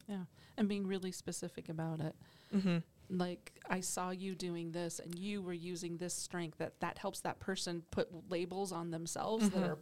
Yeah. 0.09 0.25
And 0.57 0.69
being 0.69 0.87
really 0.87 1.13
specific 1.13 1.69
about 1.69 2.01
it. 2.01 2.15
Mm-hmm. 2.55 2.79
Like, 3.19 3.53
I 3.69 3.81
saw 3.81 4.11
you 4.11 4.35
doing 4.35 4.73
this 4.73 4.99
and 4.99 5.19
you 5.19 5.43
were 5.43 5.53
using 5.53 5.99
this 5.99 6.15
strength 6.15 6.59
that 6.59 6.81
that 6.81 6.99
helps 6.99 7.21
that 7.21 7.41
person 7.41 7.83
put 7.91 8.31
labels 8.31 8.73
on 8.73 8.91
themselves 8.91 9.51
that 9.51 9.63
Mhm. 9.63 9.71
are. 9.71 9.77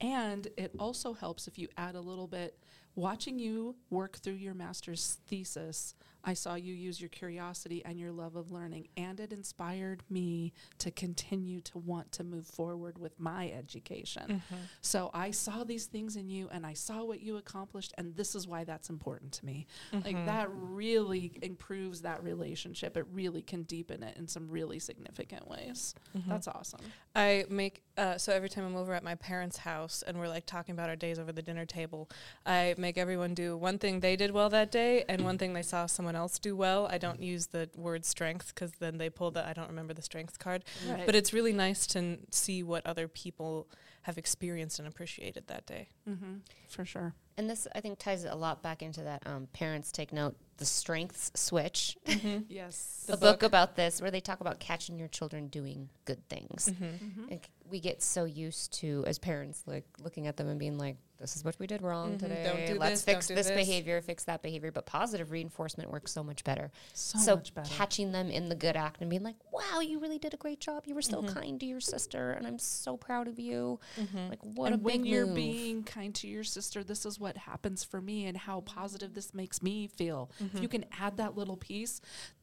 And 0.00 0.46
it 0.56 0.74
also 0.78 1.12
helps 1.12 1.46
if 1.48 1.58
you 1.58 1.68
add 1.76 1.94
a 1.94 2.00
little 2.00 2.26
bit 2.28 2.58
watching 2.94 3.38
you 3.38 3.76
work 3.90 4.16
through 4.18 4.34
your 4.34 4.54
master's 4.54 5.18
thesis. 5.26 5.94
I 6.24 6.34
saw 6.34 6.54
you 6.54 6.72
use 6.72 7.00
your 7.00 7.08
curiosity 7.08 7.84
and 7.84 7.98
your 7.98 8.12
love 8.12 8.36
of 8.36 8.50
learning, 8.50 8.88
and 8.96 9.18
it 9.18 9.32
inspired 9.32 10.02
me 10.08 10.52
to 10.78 10.90
continue 10.90 11.60
to 11.62 11.78
want 11.78 12.12
to 12.12 12.24
move 12.24 12.46
forward 12.46 12.98
with 12.98 13.18
my 13.18 13.50
education. 13.50 14.24
Mm-hmm. 14.24 14.62
So 14.80 15.10
I 15.12 15.30
saw 15.30 15.64
these 15.64 15.86
things 15.86 16.16
in 16.16 16.28
you 16.28 16.48
and 16.52 16.64
I 16.66 16.74
saw 16.74 17.04
what 17.04 17.20
you 17.20 17.36
accomplished, 17.36 17.92
and 17.98 18.14
this 18.14 18.34
is 18.34 18.46
why 18.46 18.64
that's 18.64 18.90
important 18.90 19.32
to 19.32 19.46
me. 19.46 19.66
Like 19.92 20.16
mm-hmm. 20.16 20.26
that 20.26 20.48
really 20.52 21.32
improves 21.42 22.02
that 22.02 22.22
relationship. 22.22 22.96
It 22.96 23.06
really 23.12 23.42
can 23.42 23.62
deepen 23.64 24.02
it 24.02 24.16
in 24.16 24.28
some 24.28 24.48
really 24.48 24.78
significant 24.78 25.48
ways. 25.48 25.94
Mm-hmm. 26.16 26.30
That's 26.30 26.48
awesome. 26.48 26.80
I 27.14 27.44
make 27.48 27.82
uh, 27.98 28.16
so 28.16 28.32
every 28.32 28.48
time 28.48 28.64
I'm 28.64 28.76
over 28.76 28.94
at 28.94 29.04
my 29.04 29.14
parents' 29.16 29.58
house 29.58 30.02
and 30.06 30.18
we're 30.18 30.28
like 30.28 30.46
talking 30.46 30.72
about 30.72 30.88
our 30.88 30.96
days 30.96 31.18
over 31.18 31.30
the 31.30 31.42
dinner 31.42 31.66
table, 31.66 32.08
I 32.46 32.74
make 32.78 32.96
everyone 32.96 33.34
do 33.34 33.56
one 33.56 33.78
thing 33.78 34.00
they 34.00 34.16
did 34.16 34.30
well 34.30 34.48
that 34.48 34.70
day 34.70 35.04
and 35.08 35.22
one 35.22 35.36
thing 35.36 35.52
they 35.52 35.62
saw 35.62 35.86
someone 35.86 36.16
else 36.16 36.38
do 36.38 36.56
well. 36.56 36.88
I 36.90 36.96
don't 36.96 37.22
use 37.22 37.48
the 37.48 37.68
word 37.76 38.06
strength 38.06 38.54
because 38.54 38.72
then 38.80 38.96
they 38.96 39.10
pull 39.10 39.30
the 39.30 39.46
I 39.46 39.52
don't 39.52 39.68
remember 39.68 39.92
the 39.92 40.02
strength 40.02 40.38
card. 40.38 40.64
Right. 40.88 41.04
But 41.04 41.14
it's 41.14 41.32
really 41.34 41.52
nice 41.52 41.86
to 41.88 41.98
n- 41.98 42.26
see 42.30 42.62
what 42.62 42.86
other 42.86 43.08
people 43.08 43.68
have 44.02 44.16
experienced 44.16 44.78
and 44.78 44.88
appreciated 44.88 45.46
that 45.48 45.66
day. 45.66 45.88
mm-hmm. 46.08 46.36
for 46.68 46.84
sure. 46.84 47.14
And 47.38 47.48
this, 47.48 47.66
I 47.74 47.80
think, 47.80 47.98
ties 47.98 48.24
a 48.24 48.34
lot 48.34 48.62
back 48.62 48.82
into 48.82 49.02
that. 49.02 49.22
Um, 49.26 49.48
parents 49.52 49.90
take 49.90 50.12
note. 50.12 50.36
The 50.58 50.64
strengths 50.66 51.30
switch. 51.34 51.96
Yes. 52.48 53.06
a 53.08 53.16
book. 53.16 53.42
about 53.42 53.74
this 53.74 54.00
where 54.00 54.10
they 54.10 54.20
talk 54.20 54.40
about 54.40 54.60
catching 54.60 54.98
your 54.98 55.08
children 55.08 55.48
doing 55.48 55.88
good 56.04 56.28
things. 56.28 56.68
Mm-hmm. 56.70 57.28
C- 57.30 57.40
we 57.68 57.80
get 57.80 58.02
so 58.02 58.24
used 58.24 58.72
to 58.80 59.02
as 59.06 59.18
parents 59.18 59.62
like 59.66 59.84
looking 59.98 60.26
at 60.26 60.36
them 60.36 60.48
and 60.48 60.58
being 60.58 60.76
like, 60.78 60.96
"This 61.22 61.36
is 61.36 61.44
what 61.44 61.56
we 61.58 61.66
did 61.66 61.80
wrong 61.80 62.18
Mhm. 62.18 62.18
Don't 62.18 62.28
today. 62.28 62.74
Let's 62.74 63.02
this, 63.02 63.14
fix 63.14 63.28
this, 63.28 63.46
this." 63.46 63.56
behavior, 63.56 64.00
fix 64.02 64.24
that 64.24 64.42
behavior." 64.42 64.70
But 64.70 64.84
positive 64.84 65.30
reinforcement 65.30 65.90
works 65.90 66.12
so 66.12 66.22
much 66.22 66.44
better. 66.44 66.70
So, 66.92 67.18
so 67.18 67.36
much 67.36 67.54
better. 67.54 67.70
catching 67.74 68.12
them 68.12 68.28
in 68.30 68.48
the 68.50 68.54
good 68.54 68.76
act 68.76 69.00
and 69.00 69.08
being 69.08 69.22
like, 69.22 69.36
"Wow, 69.52 69.80
you 69.80 69.98
really 69.98 70.18
did 70.18 70.34
a 70.34 70.36
great 70.36 70.60
job. 70.60 70.84
You 70.86 70.94
were 70.94 71.00
so 71.02 71.22
Mhm. 71.22 71.28
kind 71.32 71.60
to 71.60 71.66
your 71.66 71.80
sister, 71.80 72.32
and 72.32 72.46
I'm 72.46 72.58
so 72.58 72.96
proud 72.98 73.28
of 73.28 73.38
you." 73.38 73.80
Like 74.28 74.44
what 74.44 74.66
and 74.66 74.74
a 74.74 74.78
big 74.78 74.84
when 74.84 75.04
you're 75.06 75.26
move. 75.26 75.34
being 75.36 75.84
kind 75.84 76.14
to 76.16 76.26
your 76.28 76.44
sister, 76.44 76.82
this 76.84 77.06
is 77.06 77.18
what 77.18 77.36
happens 77.38 77.84
for 77.84 78.00
me, 78.00 78.26
and 78.26 78.36
how 78.36 78.60
positive 78.62 79.14
this 79.14 79.32
makes 79.32 79.62
me 79.62 79.86
feel. 79.86 80.30
If 80.40 80.60
you 80.60 80.68
can 80.68 80.84
add 80.92 81.16
that 81.18 81.36
little 81.36 81.56
piece, 81.56 82.00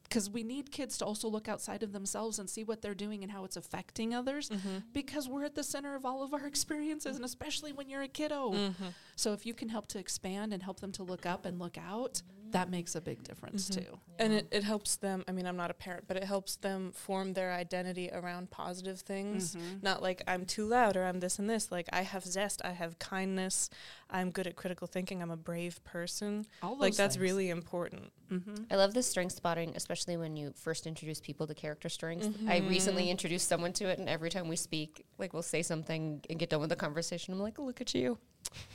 because 0.10 0.30
we 0.30 0.44
need 0.44 0.72
kids 0.72 0.98
to 0.98 1.06
also 1.06 1.28
look 1.28 1.48
outside 1.48 1.84
of 1.84 1.94
themselves 1.94 2.40
and 2.40 2.50
see 2.50 2.64
what 2.64 2.82
they're 2.82 2.96
doing 2.96 3.22
and 3.22 3.32
how 3.32 3.46
it's 3.46 3.56
affecting 3.56 4.14
others, 4.14 4.50
mm-hmm. 4.50 4.80
because 4.92 5.30
we're 5.30 5.46
at 5.46 5.54
the 5.56 5.64
center 5.64 5.96
of 5.96 6.06
all 6.06 6.24
of 6.24 6.34
our 6.34 6.48
experiences, 6.54 7.16
and 7.16 7.24
especially 7.24 7.72
when 7.72 7.90
you're 7.90 8.02
a 8.02 8.08
kiddo. 8.08 8.52
Mm-hmm. 8.52 8.88
So 9.16 9.34
if 9.34 9.46
you 9.46 9.54
can 9.54 9.70
help 9.70 9.88
to 9.90 10.00
expand 10.00 10.52
and 10.52 10.64
help 10.64 10.80
them 10.80 10.92
to 10.94 11.04
look 11.04 11.26
up 11.26 11.46
and 11.46 11.60
look 11.60 11.78
out, 11.78 12.24
that 12.52 12.70
makes 12.70 12.96
a 12.96 13.02
big 13.02 13.24
difference 13.24 13.70
mm-hmm. 13.70 13.82
too. 13.82 14.00
And 14.18 14.34
it, 14.34 14.48
it 14.52 14.64
helps 14.64 14.98
them, 14.98 15.24
I 15.28 15.32
mean, 15.32 15.46
I'm 15.46 15.56
not 15.56 15.72
a 15.72 15.74
parent, 15.74 16.06
but 16.08 16.18
it 16.18 16.24
helps 16.24 16.58
them 16.58 16.92
form 16.92 17.34
their 17.34 17.52
identity 17.52 18.10
around 18.12 18.50
positive 18.52 19.00
things. 19.00 19.56
Mm-hmm. 19.56 19.78
Not 19.82 20.02
like 20.02 20.22
I'm 20.28 20.46
too 20.46 20.66
loud 20.66 20.98
or 20.98 21.06
I'm 21.06 21.20
this 21.20 21.40
and 21.40 21.50
this. 21.50 21.72
Like 21.72 21.88
I 21.94 22.02
have 22.02 22.26
zest, 22.26 22.62
I 22.64 22.72
have 22.72 23.00
kindness, 23.00 23.70
I'm 24.10 24.32
good 24.32 24.48
at 24.48 24.56
critical 24.56 24.88
thinking, 24.88 25.22
I'm 25.22 25.32
a 25.32 25.38
brave 25.38 25.84
person. 25.84 26.46
All 26.62 26.72
those 26.72 26.82
Like 26.82 26.96
that's 26.96 27.16
things. 27.16 27.22
really 27.22 27.50
important. 27.50 28.12
Mm-hmm. 28.32 28.64
I 28.70 28.76
love 28.76 28.94
the 28.94 29.04
strength 29.04 29.36
spotting, 29.36 29.74
especially 29.76 30.18
when 30.18 30.36
you 30.36 30.54
first 30.56 30.86
introduce 30.86 31.20
people 31.20 31.48
to 31.48 31.54
character 31.54 31.90
strengths. 31.90 32.28
I 32.48 32.60
mm-hmm. 32.60 32.70
recently 32.70 33.10
introduced 33.10 33.48
someone 33.48 33.74
to 33.74 33.86
it, 33.86 34.00
and 34.00 34.08
every 34.08 34.30
time 34.30 34.48
we 34.48 34.56
speak, 34.56 35.06
like 35.18 35.34
we'll 35.34 35.42
say 35.42 35.64
something 35.64 36.22
and 36.30 36.38
get 36.38 36.50
done 36.50 36.60
with 36.60 36.70
the 36.70 36.76
conversation, 36.76 37.34
I'm 37.34 37.40
like, 37.40 37.58
"Look 37.58 37.82
at 37.82 37.96
you, 37.96 38.20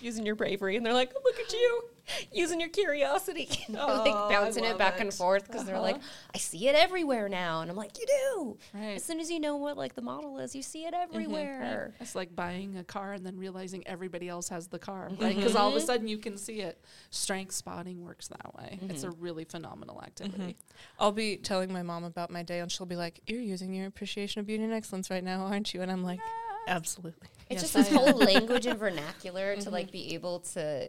using 0.00 0.26
your 0.26 0.34
bravery," 0.34 0.76
and 0.76 0.84
they're 0.84 0.94
like, 0.94 1.12
oh, 1.16 1.20
"Look 1.24 1.38
at 1.40 1.52
you, 1.52 1.84
using 2.32 2.60
your 2.60 2.68
curiosity." 2.68 3.48
And 3.66 3.76
they're, 3.76 3.82
Oh, 3.82 4.04
like 4.04 4.30
bouncing 4.30 4.64
it 4.64 4.70
love 4.70 4.78
back 4.78 5.00
and 5.00 5.12
forth 5.12 5.46
because 5.46 5.64
they're 5.64 5.80
like, 5.80 5.96
uh-huh. 5.96 6.04
"I 6.34 6.38
see 6.38 6.68
it 6.68 6.74
everywhere 6.74 7.28
now," 7.28 7.62
and 7.62 7.70
I'm 7.70 7.76
like, 7.76 7.98
"You 7.98 8.06
do." 8.06 8.58
Right. 8.74 8.96
As 8.96 9.04
soon 9.04 9.20
as 9.20 9.30
you 9.30 9.40
know 9.40 9.56
what 9.56 9.76
like 9.76 9.94
the 9.94 10.02
model 10.02 10.38
is, 10.38 10.54
you 10.54 10.62
see 10.62 10.84
it 10.84 10.94
mm-hmm. 10.94 11.14
everywhere. 11.14 11.94
It's 12.00 12.14
like 12.14 12.34
buying 12.34 12.76
a 12.76 12.84
car 12.84 13.12
and 13.12 13.24
then 13.24 13.36
realizing 13.36 13.86
everybody 13.86 14.28
else 14.28 14.48
has 14.48 14.68
the 14.68 14.78
car, 14.78 15.10
right? 15.18 15.34
Because 15.34 15.56
all 15.56 15.68
of 15.68 15.74
a 15.74 15.78
mm-hmm. 15.78 15.86
sudden 15.86 16.08
you 16.08 16.18
can 16.18 16.36
see 16.36 16.60
it. 16.60 16.84
Strength 17.10 17.52
spotting 17.52 18.04
works 18.04 18.28
that 18.28 18.54
way. 18.54 18.78
It's 18.82 19.04
a 19.04 19.08
mm-hmm. 19.08 19.22
really 19.22 19.44
phenomenal 19.44 20.02
activity. 20.02 20.56
I'll 20.98 21.12
be 21.12 21.36
telling 21.36 21.72
my 21.72 21.82
mom 21.82 22.04
about 22.04 22.30
my 22.30 22.42
day 22.42 22.60
and 22.60 22.70
she'll 22.70 22.86
be 22.86 22.96
like, 22.96 23.20
You're 23.26 23.40
using 23.40 23.74
your 23.74 23.86
appreciation 23.86 24.40
of 24.40 24.46
beauty 24.46 24.64
and 24.64 24.72
excellence 24.72 25.10
right 25.10 25.24
now, 25.24 25.44
aren't 25.46 25.72
you? 25.74 25.82
And 25.82 25.90
I'm 25.90 26.02
like, 26.02 26.20
Absolutely. 26.66 27.28
It's 27.50 27.62
Yes, 27.62 27.72
just 27.72 27.74
this 27.74 27.88
am. 27.90 27.96
whole 27.96 28.18
language 28.24 28.66
and 28.66 28.78
vernacular 28.78 29.56
to 29.56 29.70
like 29.70 29.86
mm-hmm. 29.86 29.92
be 29.92 30.14
able 30.14 30.40
to, 30.40 30.88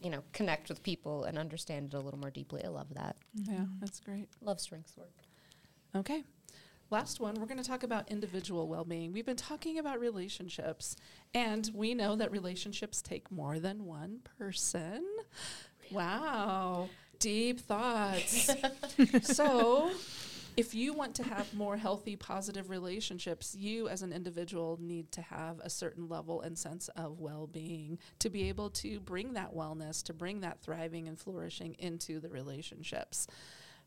you 0.00 0.10
know, 0.10 0.22
connect 0.32 0.68
with 0.68 0.82
people 0.82 1.24
and 1.24 1.38
understand 1.38 1.92
it 1.92 1.96
a 1.96 2.00
little 2.00 2.18
more 2.18 2.30
deeply. 2.30 2.64
I 2.64 2.68
love 2.68 2.88
that. 2.94 3.16
Mm-hmm. 3.38 3.52
Yeah, 3.52 3.64
that's 3.80 4.00
great. 4.00 4.28
Love 4.40 4.60
strengths 4.60 4.96
work. 4.96 5.14
Okay. 5.94 6.24
Last 6.88 7.18
one, 7.18 7.34
we're 7.34 7.46
going 7.46 7.60
to 7.60 7.68
talk 7.68 7.82
about 7.82 8.08
individual 8.12 8.68
well 8.68 8.84
being. 8.84 9.12
We've 9.12 9.26
been 9.26 9.34
talking 9.34 9.80
about 9.80 9.98
relationships, 9.98 10.94
and 11.34 11.68
we 11.74 11.94
know 11.94 12.14
that 12.14 12.30
relationships 12.30 13.02
take 13.02 13.28
more 13.32 13.58
than 13.58 13.86
one 13.86 14.20
person. 14.38 15.04
Wow. 15.90 16.88
Deep 17.18 17.60
thoughts. 17.60 18.50
so, 19.22 19.90
if 20.56 20.74
you 20.74 20.94
want 20.94 21.14
to 21.16 21.22
have 21.22 21.52
more 21.52 21.76
healthy, 21.76 22.16
positive 22.16 22.70
relationships, 22.70 23.54
you 23.54 23.88
as 23.88 24.02
an 24.02 24.12
individual 24.12 24.78
need 24.80 25.12
to 25.12 25.20
have 25.20 25.60
a 25.60 25.68
certain 25.68 26.08
level 26.08 26.40
and 26.40 26.56
sense 26.56 26.88
of 26.96 27.20
well 27.20 27.46
being 27.46 27.98
to 28.20 28.30
be 28.30 28.48
able 28.48 28.70
to 28.70 28.98
bring 29.00 29.34
that 29.34 29.54
wellness, 29.54 30.02
to 30.04 30.14
bring 30.14 30.40
that 30.40 30.62
thriving 30.62 31.08
and 31.08 31.18
flourishing 31.18 31.74
into 31.78 32.20
the 32.20 32.30
relationships. 32.30 33.26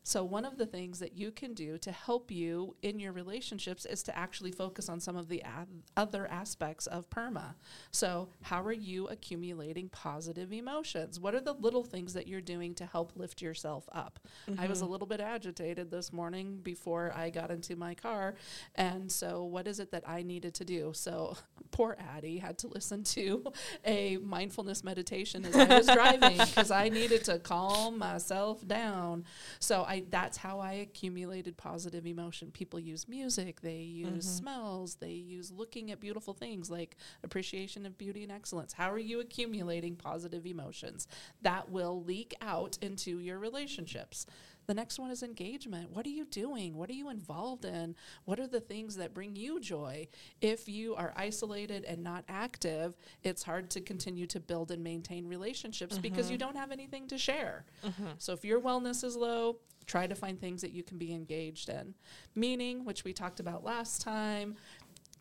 So, 0.02 0.24
one 0.24 0.44
of 0.44 0.56
the 0.56 0.66
things 0.66 0.98
that 1.00 1.16
you 1.16 1.30
can 1.30 1.54
do 1.54 1.76
to 1.78 1.92
help 1.92 2.30
you 2.30 2.74
in 2.82 2.98
your 2.98 3.12
relationships 3.12 3.84
is 3.84 4.02
to 4.04 4.16
actually 4.16 4.50
focus 4.50 4.88
on 4.88 4.98
some 4.98 5.16
of 5.16 5.28
the 5.28 5.40
a- 5.40 5.66
other 5.96 6.26
aspects 6.26 6.86
of 6.86 7.10
PERMA. 7.10 7.54
So, 7.90 8.28
how 8.42 8.62
are 8.62 8.72
you 8.72 9.06
accumulating 9.08 9.88
positive 9.90 10.52
emotions? 10.52 11.20
What 11.20 11.34
are 11.34 11.40
the 11.40 11.52
little 11.52 11.84
things 11.84 12.14
that 12.14 12.26
you're 12.26 12.40
doing 12.40 12.74
to 12.76 12.86
help 12.86 13.12
lift 13.14 13.42
yourself 13.42 13.88
up? 13.92 14.18
I 14.58 14.66
was 14.66 14.80
a 14.80 14.84
mm-hmm. 14.84 14.92
little 14.92 15.06
bit 15.06 15.20
agitated 15.20 15.90
this 15.90 16.12
morning 16.12 16.60
before 16.62 17.12
I 17.14 17.30
got 17.30 17.50
into 17.50 17.76
my 17.76 17.94
car. 17.94 18.34
And 18.74 19.10
so, 19.12 19.44
what 19.44 19.66
is 19.66 19.80
it 19.80 19.90
that 19.92 20.08
I 20.08 20.22
needed 20.22 20.54
to 20.54 20.64
do? 20.64 20.92
So, 20.94 21.36
poor 21.70 21.96
Addie 22.14 22.38
had 22.38 22.58
to 22.58 22.68
listen 22.68 23.04
to 23.04 23.52
a 23.84 24.16
mindfulness 24.18 24.82
meditation 24.82 25.44
as 25.44 25.54
I 25.54 25.76
was 25.76 25.86
driving 25.86 26.38
because 26.38 26.70
I 26.70 26.88
needed 26.88 27.24
to 27.24 27.38
calm 27.38 27.98
myself 27.98 28.66
down. 28.66 29.24
So, 29.58 29.84
I 29.90 30.04
that's 30.08 30.36
how 30.36 30.60
I 30.60 30.74
accumulated 30.74 31.56
positive 31.56 32.06
emotion. 32.06 32.52
People 32.52 32.78
use 32.78 33.08
music, 33.08 33.60
they 33.60 33.78
use 33.78 34.08
mm-hmm. 34.08 34.20
smells, 34.20 34.94
they 34.94 35.10
use 35.10 35.50
looking 35.50 35.90
at 35.90 35.98
beautiful 35.98 36.32
things 36.32 36.70
like 36.70 36.96
appreciation 37.24 37.84
of 37.84 37.98
beauty 37.98 38.22
and 38.22 38.30
excellence. 38.30 38.72
How 38.72 38.88
are 38.92 39.00
you 39.00 39.18
accumulating 39.18 39.96
positive 39.96 40.46
emotions? 40.46 41.08
That 41.42 41.70
will 41.70 42.04
leak 42.04 42.36
out 42.40 42.78
into 42.80 43.18
your 43.18 43.40
relationships. 43.40 44.26
The 44.66 44.74
next 44.74 45.00
one 45.00 45.10
is 45.10 45.24
engagement. 45.24 45.90
What 45.90 46.06
are 46.06 46.10
you 46.10 46.24
doing? 46.24 46.76
What 46.76 46.88
are 46.90 46.94
you 46.94 47.10
involved 47.10 47.64
in? 47.64 47.96
What 48.24 48.38
are 48.38 48.46
the 48.46 48.60
things 48.60 48.94
that 48.96 49.12
bring 49.12 49.34
you 49.34 49.58
joy? 49.58 50.06
If 50.40 50.68
you 50.68 50.94
are 50.94 51.12
isolated 51.16 51.84
and 51.84 52.04
not 52.04 52.22
active, 52.28 52.94
it's 53.24 53.42
hard 53.42 53.70
to 53.70 53.80
continue 53.80 54.28
to 54.28 54.38
build 54.38 54.70
and 54.70 54.84
maintain 54.84 55.26
relationships 55.26 55.98
because 55.98 56.30
you 56.30 56.38
mm-hmm. 56.38 56.46
don't 56.46 56.56
have 56.56 56.70
anything 56.70 57.08
to 57.08 57.18
share. 57.18 57.64
Mm-hmm. 57.84 58.10
So 58.18 58.32
if 58.32 58.44
your 58.44 58.60
wellness 58.60 59.02
is 59.02 59.16
low, 59.16 59.56
try 59.86 60.06
to 60.06 60.14
find 60.14 60.40
things 60.40 60.62
that 60.62 60.72
you 60.72 60.82
can 60.82 60.98
be 60.98 61.12
engaged 61.12 61.68
in. 61.68 61.94
Meaning, 62.34 62.84
which 62.84 63.04
we 63.04 63.12
talked 63.12 63.40
about 63.40 63.64
last 63.64 64.00
time, 64.00 64.56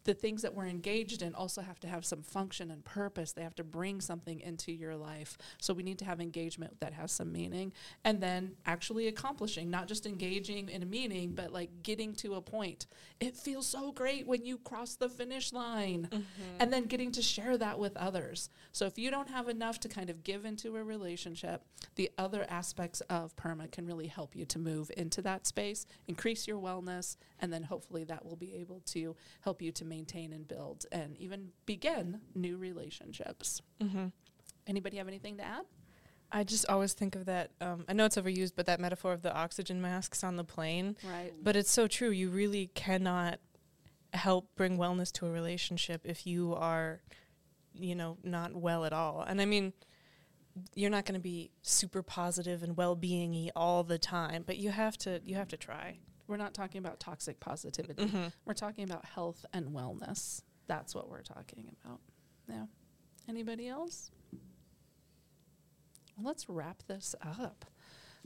the 0.10 0.16
things 0.16 0.42
that 0.42 0.56
we're 0.56 0.66
engaged 0.66 1.22
in 1.22 1.36
also 1.36 1.62
have 1.62 1.80
to 1.80 1.88
have 1.88 2.04
some 2.04 2.24
function 2.24 2.72
and 2.72 2.84
purpose. 2.84 3.32
They 3.32 3.44
have 3.44 3.54
to 3.58 3.64
bring 3.64 4.02
something 4.02 4.40
into 4.40 4.72
your 4.72 4.96
life. 4.96 5.38
So 5.62 5.72
we 5.72 5.84
need 5.84 6.00
to 6.00 6.06
have 6.06 6.20
engagement 6.20 6.80
that 6.80 6.94
has 6.94 7.12
some 7.12 7.32
meaning. 7.32 7.74
And 8.04 8.20
then 8.20 8.56
actually 8.66 9.08
accomplishing, 9.08 9.70
not 9.70 9.88
just 9.88 10.08
engaging 10.08 10.68
in 10.70 10.82
a 10.82 10.86
meaning, 10.88 11.34
but 11.36 11.54
like 11.54 11.84
getting 11.84 12.16
to 12.16 12.34
a 12.34 12.42
point. 12.42 12.88
It 13.20 13.38
feels 13.38 13.68
so 13.68 13.92
great 13.92 14.26
when 14.26 14.46
you 14.46 14.58
cross 14.58 14.96
the 14.96 15.10
finish 15.10 15.54
line 15.54 16.08
mm-hmm. 16.12 16.24
and 16.60 16.74
then 16.74 16.86
getting 16.86 17.12
to 17.12 17.22
share 17.22 17.56
that 17.60 17.78
with 17.78 17.96
others. 17.96 18.50
So 18.72 18.88
if 18.88 18.98
you 18.98 19.12
don't 19.12 19.30
have 19.30 19.48
enough 19.48 19.80
to 19.82 19.90
kind 19.90 20.10
of 20.10 20.24
give 20.24 20.44
into 20.44 20.76
a 20.76 20.84
relationship, 20.84 21.62
the 21.98 22.10
other 22.18 22.48
aspects 22.50 23.02
of 23.02 23.36
PERMA 23.36 23.72
can 23.72 23.86
really 23.86 24.08
help 24.08 24.36
you 24.36 24.46
to 24.46 24.58
move 24.58 24.90
into 24.98 25.22
that 25.22 25.46
space, 25.46 25.86
increase 26.08 26.48
your 26.48 26.60
wellness, 26.60 27.16
and 27.40 27.54
then 27.54 27.62
hopefully 27.62 28.06
that 28.06 28.26
will 28.26 28.36
be 28.36 28.56
able 28.56 28.82
to 28.88 29.16
help 29.42 29.62
you 29.62 29.72
to 29.72 29.86
maintain 29.86 29.99
and 30.34 30.48
build 30.48 30.86
and 30.92 31.18
even 31.18 31.50
begin 31.66 32.22
new 32.36 32.58
relationships. 32.58 33.62
Anybody 34.68 34.98
have 34.98 35.08
anything 35.08 35.38
to 35.38 35.44
add? 35.44 35.66
I 36.32 36.44
just 36.44 36.68
always 36.68 36.94
think 36.94 37.16
of 37.16 37.26
that. 37.26 37.52
Um, 37.60 37.86
I 37.90 37.94
know 37.94 38.06
it's 38.06 38.18
overused, 38.18 38.54
but 38.56 38.68
that 38.68 38.80
metaphor 38.80 39.14
of 39.14 39.24
the 39.24 39.34
oxygen 39.34 39.82
masks 39.82 40.24
on 40.24 40.36
the 40.36 40.44
plane. 40.44 40.96
Right. 41.04 41.34
But 41.42 41.56
it's 41.56 41.72
so 41.72 41.88
true. 41.88 42.12
You 42.12 42.30
really 42.30 42.68
cannot 42.76 43.40
help 44.14 44.56
bring 44.56 44.78
wellness 44.78 45.12
to 45.14 45.26
a 45.26 45.32
relationship 45.32 46.02
if 46.04 46.28
you 46.28 46.54
are, 46.56 47.02
you 47.74 47.96
know, 47.96 48.18
not 48.24 48.56
well 48.56 48.86
at 48.86 48.94
all. 48.94 49.26
And 49.28 49.42
I 49.42 49.46
mean, 49.46 49.74
you're 50.76 50.90
not 50.90 51.06
going 51.06 51.14
to 51.14 51.20
be 51.20 51.52
super 51.62 52.04
positive 52.04 52.64
and 52.64 52.76
well-being-y 52.78 53.50
all 53.56 53.84
the 53.84 53.98
time, 53.98 54.44
but 54.46 54.58
you 54.58 54.70
have 54.72 54.98
to 55.00 55.22
you 55.26 55.36
have 55.36 55.48
to 55.50 55.58
try. 55.58 56.00
We're 56.30 56.38
not 56.38 56.54
talking 56.54 56.78
about 56.78 57.00
toxic 57.00 57.40
positivity. 57.40 58.06
Mm-hmm. 58.06 58.28
We're 58.46 58.54
talking 58.54 58.84
about 58.84 59.04
health 59.04 59.48
and 59.52 59.70
wellness. 59.70 60.44
That's 60.68 60.94
what 60.94 61.10
we're 61.10 61.24
talking 61.24 61.76
about. 61.84 62.00
Yeah. 62.48 62.66
Anybody 63.28 63.68
else? 63.68 64.12
Well, 66.16 66.28
let's 66.28 66.48
wrap 66.48 66.84
this 66.88 67.16
up. 67.20 67.66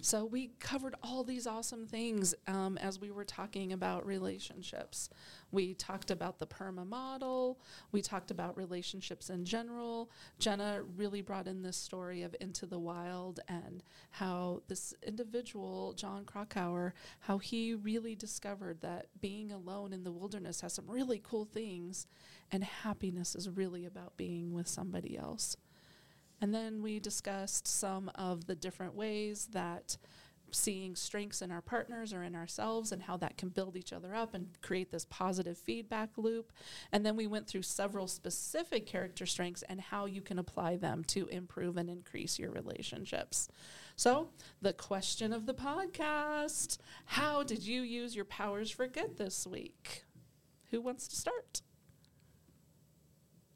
So, 0.02 0.26
we 0.26 0.52
covered 0.60 0.96
all 1.04 1.24
these 1.24 1.48
awesome 1.48 1.86
things 1.86 2.34
um, 2.48 2.78
as 2.80 3.00
we 3.00 3.12
were 3.12 3.24
talking 3.24 3.72
about 3.72 4.06
relationships. 4.06 5.10
We 5.52 5.76
talked 5.76 6.10
about 6.10 6.39
the 6.39 6.48
PERMA 6.48 6.86
model. 6.86 7.60
We 7.91 8.02
talked 8.02 8.32
about 8.32 8.58
relationships 8.58 9.30
in 9.30 9.46
general. 9.46 10.10
Jenna 10.39 10.82
really 10.98 11.22
brought 11.22 11.48
in 11.48 11.62
this 11.62 11.78
story 11.78 12.24
of 12.24 12.36
Into 12.41 12.66
the 12.66 12.80
Wild 12.80 13.39
and 13.48 13.84
how 14.10 14.64
this 14.68 14.94
individual, 15.06 15.94
John 15.94 16.26
Krakauer, 16.26 16.96
how 17.22 17.38
he 17.38 17.76
really 17.76 18.16
discovered 18.16 18.82
that 18.82 19.08
being 19.22 19.52
alone 19.52 19.94
in 19.94 20.04
the 20.04 20.12
wilderness 20.12 20.62
has 20.62 20.74
some 20.74 20.89
really 20.89 21.22
cool 21.24 21.46
things, 21.46 22.08
and 22.52 22.64
happiness 22.64 23.36
is 23.36 23.48
really 23.48 23.86
about 23.86 24.18
being 24.18 24.54
with 24.54 24.68
somebody 24.68 25.18
else. 25.18 25.56
And 26.42 26.54
then 26.54 26.82
we 26.82 27.00
discussed 27.00 27.68
some 27.68 28.12
of 28.16 28.48
the 28.48 28.56
different 28.56 28.96
ways 28.96 29.48
that 29.54 29.98
seeing 30.56 30.96
strengths 30.96 31.42
in 31.42 31.52
our 31.52 31.62
partners 31.62 32.14
or 32.14 32.24
in 32.24 32.36
ourselves 32.36 32.92
and 32.92 33.02
how 33.02 33.18
that 33.18 33.38
can 33.38 33.50
build 33.50 33.76
each 33.76 33.94
other 33.94 34.14
up 34.14 34.34
and 34.34 34.48
create 34.62 34.92
this 34.92 35.06
positive 35.10 35.58
feedback 35.58 36.10
loop. 36.18 36.52
And 36.92 37.06
then 37.06 37.16
we 37.16 37.28
went 37.28 37.48
through 37.48 37.64
several 37.64 38.08
specific 38.08 38.86
character 38.86 39.26
strengths 39.26 39.64
and 39.64 39.82
how 39.82 40.06
you 40.06 40.22
can 40.22 40.40
apply 40.40 40.78
them 40.78 41.04
to 41.06 41.28
improve 41.28 41.78
and 41.78 41.90
increase 41.90 42.40
your 42.40 42.52
relationships. 42.52 43.50
So, 43.96 44.30
the 44.62 44.74
question 44.74 45.34
of 45.34 45.46
the 45.46 45.54
podcast 45.54 46.78
How 47.06 47.44
did 47.44 47.64
you 47.64 47.82
use 47.82 48.16
your 48.16 48.26
powers 48.26 48.72
for 48.72 48.88
good 48.88 49.18
this 49.18 49.46
week? 49.46 50.04
Who 50.72 50.82
wants 50.82 51.08
to 51.10 51.16
start? 51.16 51.62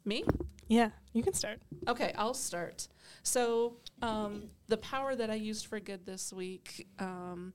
Me? 0.08 0.24
Yeah, 0.70 0.92
you 1.12 1.22
can 1.22 1.34
start. 1.34 1.60
Okay, 1.86 2.14
I'll 2.18 2.34
start. 2.34 2.88
So, 3.24 3.76
um, 4.02 4.44
the 4.68 4.78
power 4.78 5.16
that 5.16 5.30
I 5.30 5.36
used 5.36 5.68
for 5.68 5.82
good 5.82 6.06
this 6.06 6.32
week 6.32 6.88
um, 6.98 7.54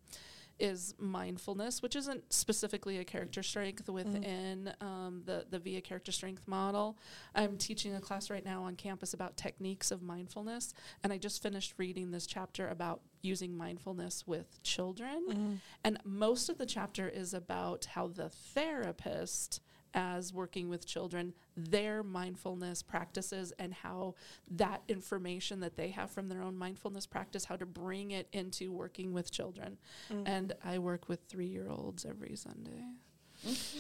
is 0.58 0.94
mindfulness, 0.98 1.80
which 1.80 1.96
isn't 1.96 2.30
specifically 2.30 2.98
a 2.98 3.04
character 3.04 3.42
strength 3.42 3.88
within 3.88 4.70
um, 4.82 5.22
the 5.24 5.46
the 5.48 5.58
VIA 5.58 5.80
character 5.80 6.12
strength 6.12 6.46
model. 6.46 6.98
I'm 7.34 7.56
teaching 7.56 7.94
a 7.94 8.00
class 8.00 8.28
right 8.28 8.44
now 8.44 8.64
on 8.64 8.76
campus 8.76 9.14
about 9.14 9.38
techniques 9.38 9.90
of 9.90 10.02
mindfulness, 10.02 10.74
and 11.02 11.10
I 11.10 11.16
just 11.16 11.42
finished 11.42 11.72
reading 11.78 12.10
this 12.10 12.26
chapter 12.26 12.68
about 12.68 13.00
using 13.22 13.56
mindfulness 13.56 14.26
with 14.26 14.62
children. 14.62 15.60
And 15.84 15.98
most 16.04 16.50
of 16.50 16.58
the 16.58 16.66
chapter 16.66 17.08
is 17.08 17.32
about 17.32 17.86
how 17.86 18.08
the 18.08 18.28
therapist 18.28 19.60
as 19.94 20.32
working 20.32 20.68
with 20.68 20.86
children, 20.86 21.34
their 21.56 22.02
mindfulness 22.02 22.82
practices 22.82 23.52
and 23.58 23.74
how 23.74 24.14
that 24.50 24.82
information 24.88 25.60
that 25.60 25.76
they 25.76 25.88
have 25.88 26.10
from 26.10 26.28
their 26.28 26.42
own 26.42 26.56
mindfulness 26.56 27.06
practice, 27.06 27.44
how 27.44 27.56
to 27.56 27.66
bring 27.66 28.10
it 28.10 28.28
into 28.32 28.72
working 28.72 29.12
with 29.12 29.30
children. 29.30 29.78
Mm-hmm. 30.12 30.26
And 30.26 30.52
I 30.64 30.78
work 30.78 31.08
with 31.08 31.20
three 31.28 31.48
year 31.48 31.68
olds 31.68 32.04
every 32.04 32.36
Sunday. 32.36 32.84
Mm-hmm. 33.46 33.78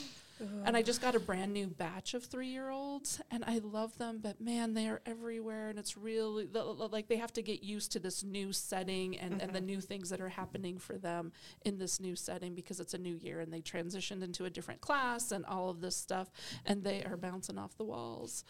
And 0.64 0.76
I 0.76 0.82
just 0.82 1.00
got 1.00 1.14
a 1.14 1.20
brand 1.20 1.52
new 1.52 1.68
batch 1.68 2.14
of 2.14 2.24
three 2.24 2.48
year 2.48 2.70
olds, 2.70 3.20
and 3.30 3.44
I 3.46 3.58
love 3.58 3.96
them, 3.98 4.18
but 4.22 4.40
man, 4.40 4.74
they 4.74 4.88
are 4.88 5.00
everywhere, 5.06 5.68
and 5.68 5.78
it's 5.78 5.96
really 5.96 6.48
like 6.52 7.08
they 7.08 7.16
have 7.16 7.32
to 7.34 7.42
get 7.42 7.62
used 7.62 7.92
to 7.92 7.98
this 8.00 8.24
new 8.24 8.52
setting 8.52 9.16
and, 9.18 9.40
and 9.40 9.52
the 9.52 9.58
mm-hmm. 9.58 9.66
new 9.66 9.80
things 9.80 10.10
that 10.10 10.20
are 10.20 10.28
happening 10.28 10.78
for 10.78 10.98
them 10.98 11.32
in 11.64 11.78
this 11.78 12.00
new 12.00 12.16
setting 12.16 12.54
because 12.54 12.80
it's 12.80 12.94
a 12.94 12.98
new 12.98 13.14
year 13.14 13.40
and 13.40 13.52
they 13.52 13.60
transitioned 13.60 14.22
into 14.22 14.44
a 14.44 14.50
different 14.50 14.80
class 14.80 15.32
and 15.32 15.44
all 15.46 15.70
of 15.70 15.80
this 15.80 15.96
stuff, 15.96 16.30
and 16.66 16.82
they 16.82 17.04
are 17.04 17.16
bouncing 17.16 17.58
off 17.58 17.76
the 17.76 17.84
walls. 17.84 18.44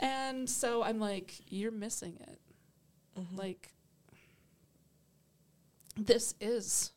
And 0.00 0.48
so 0.48 0.82
I'm 0.82 0.98
like, 0.98 1.34
you're 1.48 1.70
missing 1.70 2.18
it. 2.20 2.40
Mm-hmm. 3.18 3.36
Like, 3.36 3.72
this 5.96 6.34
is 6.40 6.92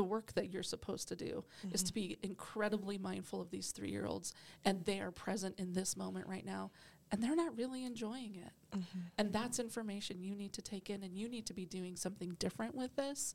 the 0.00 0.04
work 0.04 0.32
that 0.32 0.50
you're 0.50 0.62
supposed 0.62 1.08
to 1.08 1.14
do 1.14 1.44
is 1.74 1.82
to 1.82 1.92
mm-hmm. 1.92 2.08
be 2.08 2.18
incredibly 2.22 2.96
mindful 2.96 3.38
of 3.38 3.50
these 3.50 3.70
three 3.70 3.90
year 3.90 4.06
olds 4.06 4.32
and 4.64 4.82
they 4.86 4.98
are 4.98 5.10
present 5.10 5.58
in 5.58 5.74
this 5.74 5.94
moment 5.94 6.26
right 6.26 6.46
now 6.46 6.70
and 7.12 7.22
they're 7.22 7.36
not 7.36 7.54
really 7.54 7.84
enjoying 7.84 8.34
it 8.34 8.52
mm-hmm. 8.74 8.98
And 9.18 9.34
that's 9.34 9.58
information 9.58 10.22
you 10.22 10.34
need 10.34 10.54
to 10.54 10.62
take 10.62 10.88
in, 10.88 11.02
and 11.02 11.14
you 11.14 11.28
need 11.28 11.44
to 11.44 11.52
be 11.52 11.66
doing 11.66 11.94
something 11.94 12.36
different 12.38 12.74
with 12.74 12.96
this. 12.96 13.34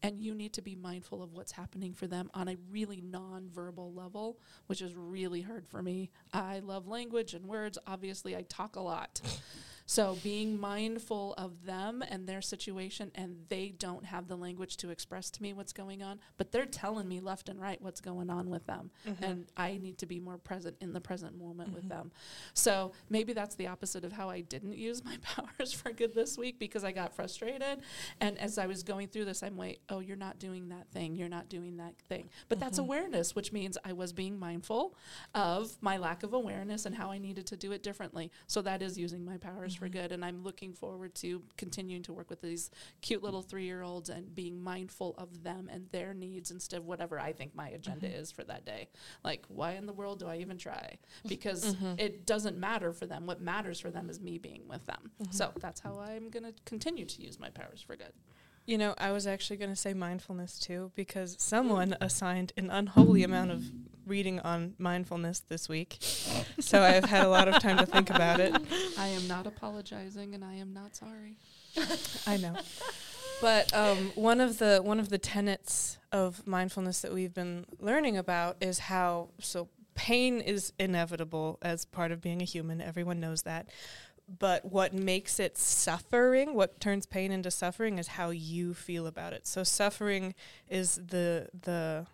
And 0.00 0.20
you 0.20 0.32
need 0.32 0.52
to 0.52 0.62
be 0.62 0.76
mindful 0.76 1.24
of 1.24 1.32
what's 1.32 1.50
happening 1.52 1.92
for 1.92 2.06
them 2.06 2.30
on 2.34 2.46
a 2.46 2.56
really 2.70 3.00
non-verbal 3.00 3.92
level, 3.94 4.38
which 4.66 4.80
is 4.80 4.94
really 4.94 5.40
hard 5.40 5.66
for 5.66 5.82
me. 5.82 6.10
I 6.32 6.60
love 6.60 6.86
language 6.86 7.34
and 7.34 7.46
words. 7.46 7.78
Obviously, 7.86 8.36
I 8.36 8.42
talk 8.42 8.76
a 8.76 8.80
lot. 8.80 9.20
So 9.86 10.16
being 10.22 10.58
mindful 10.58 11.34
of 11.36 11.66
them 11.66 12.02
and 12.08 12.26
their 12.26 12.40
situation, 12.40 13.10
and 13.14 13.36
they 13.48 13.74
don't 13.78 14.06
have 14.06 14.28
the 14.28 14.36
language 14.36 14.76
to 14.78 14.90
express 14.90 15.30
to 15.32 15.42
me 15.42 15.52
what's 15.52 15.72
going 15.72 16.02
on, 16.02 16.20
but 16.38 16.52
they're 16.52 16.64
telling 16.64 17.06
me 17.06 17.20
left 17.20 17.48
and 17.48 17.60
right 17.60 17.80
what's 17.82 18.00
going 18.00 18.30
on 18.30 18.48
with 18.48 18.66
them, 18.66 18.90
mm-hmm. 19.06 19.22
and 19.22 19.46
I 19.56 19.78
need 19.82 19.98
to 19.98 20.06
be 20.06 20.20
more 20.20 20.38
present 20.38 20.76
in 20.80 20.92
the 20.94 21.00
present 21.00 21.38
moment 21.38 21.74
with 21.74 21.84
mm-hmm. 21.84 21.98
them. 21.98 22.12
So 22.54 22.92
maybe 23.10 23.34
that's 23.34 23.56
the 23.56 23.66
opposite 23.66 24.04
of 24.04 24.12
how 24.12 24.30
I 24.30 24.40
didn't 24.40 24.76
use 24.76 25.04
my 25.04 25.18
powers 25.22 25.72
for 25.72 25.92
good 25.92 26.14
this 26.14 26.38
week 26.38 26.58
because 26.58 26.82
I 26.82 26.92
got 26.92 27.14
frustrated, 27.14 27.80
and 28.20 28.38
as 28.38 28.56
I 28.56 28.66
was 28.66 28.82
going 28.82 29.08
through 29.08 29.26
this, 29.26 29.42
I'm 29.42 29.56
wait, 29.56 29.80
oh, 29.90 30.00
you're 30.00 30.16
not 30.16 30.38
doing 30.38 30.70
that 30.70 30.88
thing, 30.92 31.14
you're 31.14 31.28
not 31.28 31.50
doing 31.50 31.76
that 31.76 31.94
thing, 32.08 32.30
but 32.48 32.58
that's 32.58 32.78
mm-hmm. 32.78 32.86
awareness, 32.86 33.34
which 33.34 33.52
means 33.52 33.76
I 33.84 33.92
was 33.92 34.14
being 34.14 34.38
mindful 34.38 34.94
of 35.34 35.76
my 35.82 35.98
lack 35.98 36.22
of 36.22 36.32
awareness 36.32 36.86
and 36.86 36.94
how 36.94 37.10
I 37.10 37.18
needed 37.18 37.46
to 37.48 37.56
do 37.56 37.72
it 37.72 37.82
differently. 37.82 38.30
So 38.46 38.62
that 38.62 38.80
is 38.80 38.96
using 38.96 39.24
my 39.24 39.36
powers 39.36 39.73
for 39.76 39.88
good. 39.88 40.12
And 40.12 40.24
I'm 40.24 40.42
looking 40.42 40.72
forward 40.72 41.14
to 41.16 41.42
continuing 41.56 42.02
to 42.04 42.12
work 42.12 42.30
with 42.30 42.40
these 42.40 42.70
cute 43.00 43.22
little 43.22 43.42
three 43.42 43.64
year 43.64 43.82
olds 43.82 44.08
and 44.08 44.34
being 44.34 44.62
mindful 44.62 45.14
of 45.18 45.42
them 45.42 45.68
and 45.72 45.88
their 45.90 46.14
needs 46.14 46.50
instead 46.50 46.78
of 46.78 46.86
whatever 46.86 47.18
I 47.18 47.32
think 47.32 47.54
my 47.54 47.68
agenda 47.68 48.06
mm-hmm. 48.06 48.20
is 48.20 48.32
for 48.32 48.44
that 48.44 48.64
day. 48.64 48.88
Like, 49.22 49.44
why 49.48 49.72
in 49.72 49.86
the 49.86 49.92
world 49.92 50.18
do 50.20 50.26
I 50.26 50.36
even 50.38 50.58
try? 50.58 50.98
Mm-hmm. 51.18 51.28
Because 51.28 51.74
mm-hmm. 51.74 51.94
it 51.98 52.26
doesn't 52.26 52.58
matter 52.58 52.92
for 52.92 53.06
them. 53.06 53.26
What 53.26 53.40
matters 53.40 53.80
for 53.80 53.90
them 53.90 54.10
is 54.10 54.20
me 54.20 54.38
being 54.38 54.62
with 54.68 54.84
them. 54.86 55.10
So 55.30 55.52
that's 55.60 55.80
how 55.80 55.98
I'm 55.98 56.30
going 56.30 56.44
to 56.44 56.52
continue 56.64 57.04
to 57.04 57.22
use 57.22 57.38
my 57.40 57.50
powers 57.50 57.82
for 57.82 57.96
good. 57.96 58.12
You 58.66 58.78
know, 58.78 58.94
I 58.96 59.12
was 59.12 59.26
actually 59.26 59.58
going 59.58 59.70
to 59.70 59.76
say 59.76 59.92
mindfulness 59.92 60.58
too, 60.58 60.90
because 60.94 61.36
someone 61.38 61.96
assigned 62.00 62.52
an 62.56 62.70
unholy 62.70 63.22
amount 63.22 63.50
of 63.50 63.62
reading 64.06 64.40
on 64.40 64.74
mindfulness 64.78 65.40
this 65.40 65.68
week. 65.68 65.98
So 66.60 66.82
I've 66.82 67.04
had 67.04 67.24
a 67.24 67.28
lot 67.28 67.48
of 67.48 67.60
time 67.60 67.78
to 67.78 67.86
think 67.86 68.10
about 68.10 68.40
it. 68.40 68.54
I 68.98 69.08
am 69.08 69.26
not 69.28 69.46
apologizing 69.46 70.34
and 70.34 70.44
I 70.44 70.54
am 70.54 70.72
not 70.72 70.96
sorry. 70.96 71.38
I 72.26 72.36
know. 72.36 72.56
But 73.40 73.72
um, 73.74 74.12
one 74.14 74.40
of 74.40 74.58
the 74.58 74.80
one 74.82 75.00
of 75.00 75.08
the 75.08 75.18
tenets 75.18 75.98
of 76.12 76.46
mindfulness 76.46 77.00
that 77.00 77.12
we've 77.12 77.34
been 77.34 77.66
learning 77.80 78.16
about 78.16 78.56
is 78.60 78.78
how 78.78 79.30
so 79.40 79.68
pain 79.94 80.40
is 80.40 80.72
inevitable 80.78 81.58
as 81.62 81.84
part 81.84 82.12
of 82.12 82.20
being 82.20 82.40
a 82.42 82.44
human. 82.44 82.80
Everyone 82.80 83.20
knows 83.20 83.42
that. 83.42 83.68
But 84.26 84.64
what 84.64 84.94
makes 84.94 85.38
it 85.38 85.58
suffering, 85.58 86.54
what 86.54 86.80
turns 86.80 87.04
pain 87.04 87.30
into 87.30 87.50
suffering, 87.50 87.98
is 87.98 88.08
how 88.08 88.30
you 88.30 88.72
feel 88.72 89.06
about 89.06 89.34
it. 89.34 89.46
So 89.46 89.64
suffering 89.64 90.34
is 90.68 90.94
the 90.94 91.48
the 91.62 92.06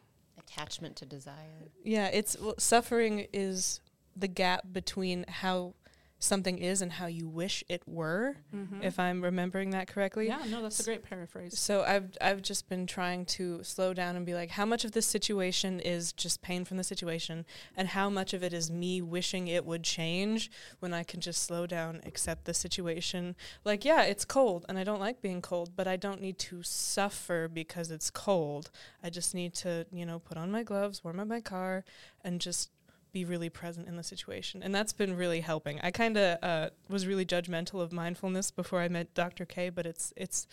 Attachment 0.52 0.96
to 0.96 1.06
desire. 1.06 1.68
yeah, 1.84 2.06
it's 2.08 2.36
well, 2.40 2.54
suffering 2.58 3.26
is 3.32 3.80
the 4.16 4.28
gap 4.28 4.64
between 4.72 5.24
how 5.28 5.74
something 6.20 6.58
is 6.58 6.82
and 6.82 6.92
how 6.92 7.06
you 7.06 7.26
wish 7.26 7.64
it 7.68 7.82
were. 7.86 8.36
Mm-hmm. 8.54 8.82
If 8.82 9.00
I'm 9.00 9.22
remembering 9.22 9.70
that 9.70 9.88
correctly. 9.88 10.28
Yeah, 10.28 10.44
no, 10.48 10.62
that's 10.62 10.78
a 10.78 10.84
great 10.84 11.02
paraphrase. 11.02 11.58
So 11.58 11.82
I've 11.82 12.16
I've 12.20 12.42
just 12.42 12.68
been 12.68 12.86
trying 12.86 13.24
to 13.26 13.64
slow 13.64 13.92
down 13.94 14.14
and 14.14 14.24
be 14.24 14.34
like, 14.34 14.50
how 14.50 14.66
much 14.66 14.84
of 14.84 14.92
this 14.92 15.06
situation 15.06 15.80
is 15.80 16.12
just 16.12 16.42
pain 16.42 16.64
from 16.64 16.76
the 16.76 16.84
situation, 16.84 17.46
and 17.74 17.88
how 17.88 18.10
much 18.10 18.34
of 18.34 18.44
it 18.44 18.52
is 18.52 18.70
me 18.70 19.02
wishing 19.02 19.48
it 19.48 19.64
would 19.64 19.82
change 19.82 20.50
when 20.78 20.92
I 20.92 21.02
can 21.02 21.20
just 21.20 21.42
slow 21.42 21.66
down, 21.66 22.02
accept 22.04 22.44
the 22.44 22.54
situation. 22.54 23.34
Like, 23.64 23.84
yeah, 23.84 24.02
it's 24.02 24.26
cold, 24.26 24.66
and 24.68 24.78
I 24.78 24.84
don't 24.84 25.00
like 25.00 25.22
being 25.22 25.40
cold, 25.40 25.72
but 25.74 25.88
I 25.88 25.96
don't 25.96 26.20
need 26.20 26.38
to 26.40 26.62
suffer 26.62 27.48
because 27.48 27.90
it's 27.90 28.10
cold. 28.10 28.70
I 29.02 29.08
just 29.08 29.34
need 29.34 29.54
to, 29.54 29.86
you 29.90 30.04
know, 30.04 30.18
put 30.18 30.36
on 30.36 30.50
my 30.50 30.62
gloves, 30.62 31.02
warm 31.02 31.18
up 31.18 31.28
my 31.28 31.40
car, 31.40 31.84
and 32.22 32.40
just 32.40 32.70
be 33.12 33.24
really 33.24 33.48
present 33.48 33.88
in 33.88 33.96
the 33.96 34.02
situation. 34.02 34.62
And 34.62 34.74
that's 34.74 34.92
been 34.92 35.16
really 35.16 35.40
helping. 35.40 35.80
I 35.82 35.90
kind 35.90 36.16
of 36.16 36.38
uh, 36.42 36.70
was 36.88 37.06
really 37.06 37.24
judgmental 37.24 37.80
of 37.80 37.92
mindfulness 37.92 38.50
before 38.50 38.80
I 38.80 38.88
met 38.88 39.14
Dr. 39.14 39.44
K, 39.44 39.70
but 39.70 39.86
it's 39.86 40.12
it's 40.16 40.46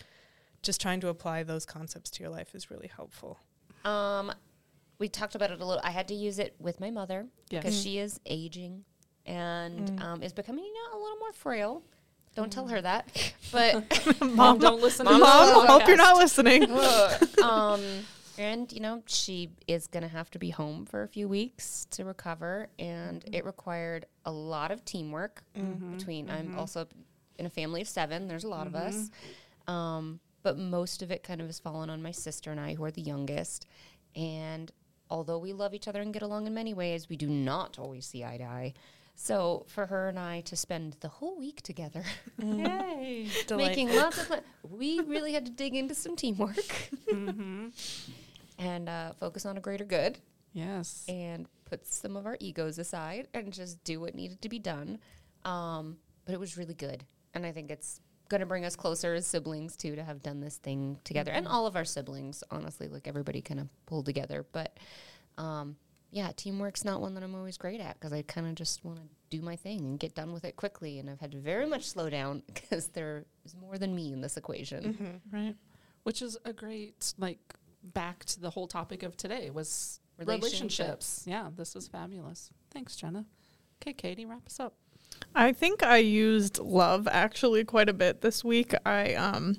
just 0.63 0.81
trying 0.81 0.99
to 1.01 1.07
apply 1.07 1.43
those 1.43 1.65
concepts 1.65 2.09
to 2.11 2.23
your 2.23 2.31
life 2.31 2.55
is 2.55 2.71
really 2.71 2.87
helpful. 2.93 3.39
Um, 3.85 4.31
we 4.99 5.07
talked 5.07 5.35
about 5.35 5.51
it 5.51 5.61
a 5.61 5.65
little. 5.65 5.81
I 5.83 5.91
had 5.91 6.07
to 6.07 6.13
use 6.15 6.39
it 6.39 6.55
with 6.59 6.79
my 6.79 6.89
mother 6.89 7.27
Yes. 7.49 7.63
because 7.63 7.81
she 7.81 7.99
is 7.99 8.19
aging 8.25 8.83
and 9.25 10.01
um, 10.01 10.23
is 10.23 10.33
becoming 10.33 10.65
you 10.65 10.73
know, 10.73 10.97
a 10.97 10.99
little 10.99 11.17
more 11.19 11.33
frail. 11.33 11.83
Don't 12.35 12.51
tell 12.51 12.67
her 12.67 12.81
that, 12.81 13.33
but 13.51 14.21
Mom, 14.21 14.59
don't 14.59 14.81
listen 14.81 15.05
to 15.05 15.11
Mom, 15.11 15.19
this 15.21 15.29
I 15.29 15.65
hope 15.67 15.87
you're 15.87 15.97
not 15.97 16.17
listening. 16.17 16.69
um, 17.43 17.81
and 18.37 18.71
you 18.71 18.79
know 18.79 19.03
she 19.05 19.51
is 19.67 19.87
gonna 19.87 20.07
have 20.07 20.29
to 20.31 20.39
be 20.39 20.49
home 20.49 20.85
for 20.85 21.03
a 21.03 21.07
few 21.07 21.27
weeks 21.27 21.85
to 21.91 22.05
recover, 22.05 22.67
and 22.79 23.23
it 23.31 23.45
required 23.45 24.05
a 24.25 24.31
lot 24.31 24.71
of 24.71 24.83
teamwork 24.85 25.43
mm-hmm. 25.57 25.97
between. 25.97 26.29
I'm 26.29 26.49
mm-hmm. 26.49 26.59
also 26.59 26.87
in 27.37 27.45
a 27.45 27.49
family 27.49 27.81
of 27.81 27.87
seven. 27.87 28.27
There's 28.27 28.43
a 28.43 28.49
lot 28.49 28.67
of 28.67 28.75
us, 28.75 28.95
mm-hmm. 29.67 29.73
um, 29.73 30.19
but 30.43 30.57
most 30.57 31.01
of 31.01 31.11
it 31.11 31.23
kind 31.23 31.41
of 31.41 31.47
has 31.47 31.59
fallen 31.59 31.89
on 31.89 32.01
my 32.01 32.11
sister 32.11 32.51
and 32.51 32.59
I, 32.59 32.73
who 32.73 32.83
are 32.83 32.91
the 32.91 33.01
youngest. 33.01 33.65
And 34.15 34.71
although 35.09 35.37
we 35.37 35.53
love 35.53 35.73
each 35.73 35.87
other 35.87 36.01
and 36.01 36.13
get 36.13 36.21
along 36.21 36.47
in 36.47 36.53
many 36.53 36.73
ways, 36.73 37.09
we 37.09 37.17
do 37.17 37.27
not 37.27 37.77
always 37.79 38.05
see 38.05 38.23
eye 38.23 38.37
to 38.37 38.43
eye. 38.43 38.73
So 39.19 39.65
for 39.67 39.87
her 39.87 40.09
and 40.09 40.19
I 40.19 40.41
to 40.41 40.55
spend 40.55 40.97
the 40.99 41.07
whole 41.07 41.37
week 41.37 41.63
together 41.63 42.03
Yay. 42.39 43.27
making 43.49 43.95
lots 43.95 44.19
of 44.19 44.27
fun. 44.27 44.41
We 44.61 44.99
really 44.99 45.33
had 45.33 45.45
to 45.47 45.51
dig 45.51 45.73
into 45.73 45.95
some 45.95 46.15
teamwork 46.15 46.55
and 48.57 48.89
uh, 48.89 49.13
focus 49.19 49.45
on 49.45 49.57
a 49.57 49.59
greater 49.61 49.85
good 49.85 50.19
Yes. 50.53 51.05
and 51.07 51.47
put 51.65 51.85
some 51.85 52.15
of 52.17 52.25
our 52.25 52.37
egos 52.39 52.79
aside 52.79 53.27
and 53.33 53.51
just 53.53 53.83
do 53.83 53.99
what 53.99 54.15
needed 54.15 54.41
to 54.41 54.49
be 54.49 54.59
done. 54.59 54.99
Um, 55.45 55.97
but 56.25 56.33
it 56.33 56.39
was 56.39 56.57
really 56.57 56.73
good. 56.73 57.03
And 57.33 57.45
I 57.45 57.51
think 57.51 57.69
it's 57.69 58.01
going 58.29 58.39
to 58.39 58.45
bring 58.45 58.65
us 58.65 58.75
closer 58.75 59.13
as 59.13 59.25
siblings, 59.27 59.75
too, 59.77 59.95
to 59.95 60.03
have 60.03 60.21
done 60.23 60.41
this 60.41 60.57
thing 60.57 60.97
together. 61.03 61.31
And 61.31 61.47
all 61.47 61.67
of 61.67 61.75
our 61.75 61.85
siblings, 61.85 62.43
honestly, 62.51 62.87
like 62.87 63.07
everybody 63.07 63.41
kind 63.41 63.59
of 63.59 63.67
pulled 63.85 64.05
together. 64.05 64.45
But 64.51 64.77
um, 65.37 65.75
yeah, 66.11 66.31
teamwork's 66.35 66.83
not 66.83 67.01
one 67.01 67.13
that 67.13 67.23
I'm 67.23 67.35
always 67.35 67.57
great 67.57 67.79
at 67.79 67.93
because 67.99 68.11
I 68.11 68.23
kind 68.23 68.47
of 68.47 68.55
just 68.55 68.83
want 68.83 68.97
to 68.97 69.03
do 69.29 69.41
my 69.41 69.55
thing 69.55 69.81
and 69.81 69.99
get 69.99 70.15
done 70.15 70.33
with 70.33 70.43
it 70.45 70.55
quickly. 70.55 70.99
And 70.99 71.09
I've 71.09 71.19
had 71.19 71.31
to 71.33 71.37
very 71.37 71.67
much 71.67 71.83
slow 71.85 72.09
down 72.09 72.41
because 72.53 72.87
there 72.89 73.25
is 73.45 73.55
more 73.55 73.77
than 73.77 73.93
me 73.93 74.11
in 74.13 74.21
this 74.21 74.37
equation. 74.37 75.21
Right. 75.31 75.55
Which 76.03 76.21
is 76.21 76.37
a 76.45 76.53
great 76.53 77.13
like 77.17 77.39
back 77.93 78.25
to 78.25 78.39
the 78.39 78.49
whole 78.51 78.67
topic 78.67 79.03
of 79.03 79.17
today 79.17 79.49
was 79.49 79.99
Relationships. 80.17 80.79
relationships. 80.79 81.23
Yeah, 81.27 81.49
this 81.55 81.75
was 81.75 81.87
fabulous. 81.87 82.49
Thanks, 82.71 82.95
Jenna. 82.95 83.25
Okay, 83.81 83.93
Katie, 83.93 84.25
wrap 84.25 84.45
us 84.47 84.59
up. 84.59 84.73
I 85.35 85.53
think 85.53 85.83
I 85.83 85.97
used 85.97 86.59
love 86.59 87.07
actually 87.09 87.63
quite 87.63 87.89
a 87.89 87.93
bit 87.93 88.21
this 88.21 88.43
week. 88.43 88.73
I 88.85 89.13
um 89.13 89.57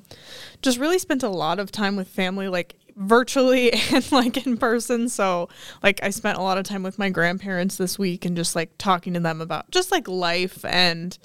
just 0.62 0.78
really 0.78 0.98
spent 0.98 1.22
a 1.22 1.28
lot 1.28 1.58
of 1.58 1.70
time 1.70 1.96
with 1.96 2.08
family 2.08 2.48
like 2.48 2.76
virtually 2.96 3.72
and 3.92 4.10
like 4.12 4.46
in 4.46 4.56
person. 4.56 5.08
So 5.08 5.48
like 5.82 6.00
I 6.02 6.10
spent 6.10 6.38
a 6.38 6.42
lot 6.42 6.58
of 6.58 6.64
time 6.64 6.82
with 6.82 6.98
my 6.98 7.10
grandparents 7.10 7.76
this 7.76 7.98
week 7.98 8.24
and 8.24 8.36
just 8.36 8.56
like 8.56 8.72
talking 8.78 9.14
to 9.14 9.20
them 9.20 9.40
about 9.40 9.70
just 9.70 9.92
like 9.92 10.08
life 10.08 10.64
and 10.64 11.16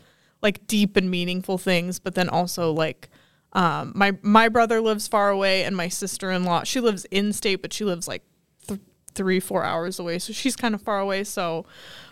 like 0.41 0.68
deep 0.68 0.95
and 0.95 1.10
meaningful 1.10 1.58
things, 1.58 1.99
but 1.99 2.16
then 2.16 2.30
also 2.30 2.72
like 2.72 3.10
um 3.54 3.93
my 3.95 4.18
my 4.22 4.49
brother 4.49 4.82
lives 4.82 5.08
far 5.08 5.30
away 5.30 5.64
and 5.64 5.76
my 5.76 5.88
sister-in-law, 5.88 6.64
she 6.64 6.80
lives 6.80 7.06
in 7.12 7.34
state 7.34 7.62
but 7.62 7.74
she 7.74 7.86
lives 7.86 8.08
like 8.08 8.24
th- 8.68 8.80
3 9.14 9.39
4 9.39 9.64
hours 9.64 9.99
away. 9.99 10.20
So 10.20 10.34
she's 10.34 10.56
kind 10.56 10.76
of 10.76 10.82
far 10.82 10.99
away. 10.99 11.24
So 11.24 11.66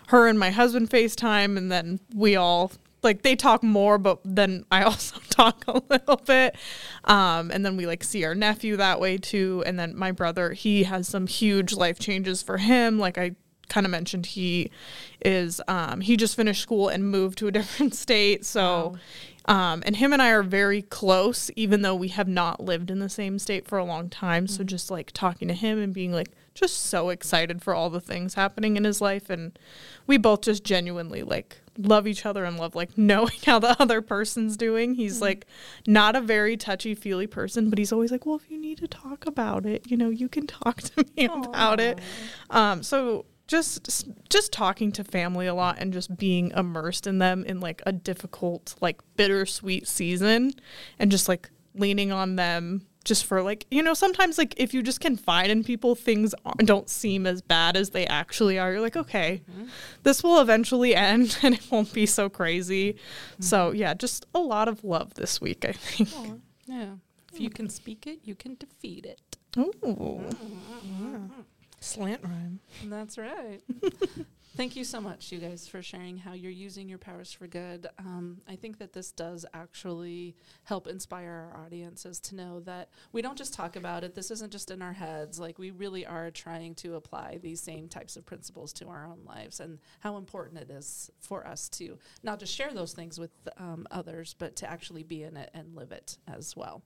her 0.07 0.27
and 0.27 0.37
my 0.39 0.51
husband 0.51 0.89
FaceTime 0.89 1.57
and 1.57 1.71
then 1.71 1.99
we 2.15 2.35
all 2.35 2.71
like 3.03 3.23
they 3.23 3.35
talk 3.35 3.63
more 3.63 3.97
but 3.97 4.19
then 4.23 4.65
I 4.71 4.83
also 4.89 5.17
talk 5.29 5.63
a 5.67 5.81
little 5.89 6.17
bit. 6.17 6.55
Um 7.05 7.51
and 7.51 7.65
then 7.65 7.77
we 7.77 7.87
like 7.87 8.03
see 8.03 8.23
our 8.23 8.35
nephew 8.35 8.77
that 8.77 8.99
way 8.99 9.17
too 9.17 9.63
and 9.65 9.79
then 9.79 9.97
my 9.97 10.11
brother 10.11 10.53
he 10.53 10.83
has 10.83 11.07
some 11.07 11.27
huge 11.27 11.73
life 11.73 11.97
changes 11.99 12.41
for 12.41 12.57
him 12.57 12.99
like 12.99 13.17
I 13.17 13.35
kind 13.71 13.85
of 13.85 13.91
mentioned 13.91 14.25
he 14.25 14.69
is 15.23 15.61
um 15.69 16.01
he 16.01 16.17
just 16.17 16.35
finished 16.35 16.61
school 16.61 16.89
and 16.89 17.09
moved 17.09 17.37
to 17.37 17.47
a 17.47 17.51
different 17.59 17.95
state 17.95 18.45
so 18.45 18.97
um 19.45 19.81
and 19.85 19.95
him 19.95 20.13
and 20.13 20.21
I 20.21 20.29
are 20.29 20.43
very 20.43 20.81
close 20.81 21.49
even 21.55 21.81
though 21.81 21.95
we 21.95 22.09
have 22.09 22.27
not 22.27 22.59
lived 22.59 22.91
in 22.91 22.99
the 22.99 23.09
same 23.09 23.39
state 23.39 23.67
for 23.67 23.77
a 23.77 23.85
long 23.85 24.09
time. 24.09 24.47
So 24.47 24.63
just 24.63 24.91
like 24.91 25.11
talking 25.11 25.47
to 25.47 25.53
him 25.53 25.79
and 25.79 25.93
being 25.93 26.11
like 26.11 26.29
just 26.53 26.77
so 26.77 27.09
excited 27.09 27.61
for 27.61 27.73
all 27.73 27.89
the 27.89 28.01
things 28.01 28.33
happening 28.33 28.75
in 28.77 28.83
his 28.83 29.01
life. 29.01 29.29
And 29.29 29.57
we 30.05 30.17
both 30.17 30.41
just 30.41 30.63
genuinely 30.63 31.23
like 31.23 31.61
love 31.77 32.05
each 32.05 32.25
other 32.25 32.43
and 32.43 32.57
love 32.57 32.75
like 32.75 32.97
knowing 32.97 33.33
how 33.45 33.57
the 33.57 33.81
other 33.81 34.01
person's 34.01 34.57
doing. 34.57 34.95
He's 34.95 35.21
like 35.21 35.45
not 35.87 36.15
a 36.15 36.21
very 36.21 36.57
touchy 36.57 36.93
feely 36.93 37.27
person 37.27 37.69
but 37.69 37.79
he's 37.79 37.91
always 37.91 38.11
like 38.11 38.25
well 38.25 38.35
if 38.35 38.49
you 38.51 38.59
need 38.59 38.77
to 38.77 38.87
talk 38.87 39.25
about 39.25 39.65
it 39.65 39.89
you 39.89 39.97
know 39.97 40.09
you 40.09 40.29
can 40.29 40.45
talk 40.45 40.81
to 40.81 41.05
me 41.15 41.25
about 41.31 41.79
it. 41.79 41.99
Um 42.49 42.83
so 42.83 43.25
just 43.51 44.07
just 44.29 44.53
talking 44.53 44.93
to 44.93 45.03
family 45.03 45.45
a 45.45 45.53
lot 45.53 45.75
and 45.77 45.91
just 45.91 46.15
being 46.15 46.51
immersed 46.51 47.05
in 47.05 47.17
them 47.17 47.43
in 47.43 47.59
like 47.59 47.81
a 47.85 47.91
difficult 47.91 48.75
like 48.79 49.01
bittersweet 49.17 49.85
season 49.85 50.53
and 50.97 51.11
just 51.11 51.27
like 51.27 51.49
leaning 51.75 52.13
on 52.13 52.37
them 52.37 52.87
just 53.03 53.25
for 53.25 53.41
like 53.41 53.65
you 53.69 53.83
know 53.83 53.93
sometimes 53.93 54.37
like 54.37 54.53
if 54.55 54.73
you 54.73 54.81
just 54.81 55.01
confide 55.01 55.49
in 55.49 55.65
people 55.65 55.95
things 55.95 56.33
don't 56.59 56.89
seem 56.89 57.27
as 57.27 57.41
bad 57.41 57.75
as 57.75 57.89
they 57.89 58.07
actually 58.07 58.57
are 58.57 58.71
you're 58.71 58.79
like 58.79 58.95
okay 58.95 59.41
mm-hmm. 59.51 59.67
this 60.03 60.23
will 60.23 60.39
eventually 60.39 60.95
end 61.09 61.37
and 61.43 61.55
it 61.55 61.69
won't 61.69 61.91
be 61.91 62.05
so 62.05 62.29
crazy 62.29 62.93
mm-hmm. 62.93 63.43
so 63.43 63.71
yeah 63.71 63.93
just 63.93 64.25
a 64.33 64.39
lot 64.39 64.69
of 64.69 64.81
love 64.85 65.13
this 65.15 65.41
week 65.41 65.65
i 65.65 65.73
think 65.73 66.09
yeah 66.67 66.93
if 67.33 67.39
you 67.41 67.49
can 67.49 67.67
speak 67.67 68.07
it 68.07 68.19
you 68.23 68.33
can 68.33 68.55
defeat 68.55 69.05
it 69.05 69.37
Ooh. 69.57 69.73
Mm-hmm. 69.83 71.25
Slant 71.81 72.23
rhyme. 72.23 72.59
That's 72.85 73.17
right. 73.17 73.59
Thank 74.55 74.75
you 74.75 74.83
so 74.83 75.01
much, 75.01 75.31
you 75.31 75.39
guys, 75.39 75.67
for 75.67 75.81
sharing 75.81 76.17
how 76.17 76.33
you're 76.33 76.51
using 76.51 76.87
your 76.87 76.97
powers 76.97 77.31
for 77.31 77.47
good. 77.47 77.87
Um, 77.97 78.41
I 78.47 78.55
think 78.55 78.77
that 78.77 78.93
this 78.93 79.11
does 79.11 79.45
actually 79.53 80.35
help 80.65 80.87
inspire 80.87 81.49
our 81.51 81.65
audiences 81.65 82.19
to 82.19 82.35
know 82.35 82.59
that 82.61 82.89
we 83.13 83.21
don't 83.21 83.37
just 83.37 83.53
talk 83.53 83.77
about 83.77 84.03
it. 84.03 84.13
This 84.13 84.29
isn't 84.29 84.51
just 84.51 84.69
in 84.69 84.81
our 84.81 84.93
heads. 84.93 85.39
Like, 85.39 85.57
we 85.57 85.71
really 85.71 86.05
are 86.05 86.29
trying 86.29 86.75
to 86.75 86.95
apply 86.95 87.39
these 87.41 87.61
same 87.61 87.87
types 87.87 88.15
of 88.15 88.25
principles 88.25 88.73
to 88.73 88.87
our 88.89 89.07
own 89.07 89.21
lives 89.25 89.59
and 89.59 89.79
how 90.01 90.17
important 90.17 90.59
it 90.59 90.69
is 90.69 91.09
for 91.19 91.47
us 91.47 91.67
to 91.69 91.97
not 92.21 92.39
just 92.39 92.53
share 92.53 92.73
those 92.73 92.93
things 92.93 93.19
with 93.19 93.31
um, 93.57 93.87
others, 93.89 94.35
but 94.37 94.57
to 94.57 94.69
actually 94.69 95.03
be 95.03 95.23
in 95.23 95.35
it 95.35 95.49
and 95.53 95.75
live 95.75 95.91
it 95.91 96.17
as 96.27 96.55
well. 96.55 96.83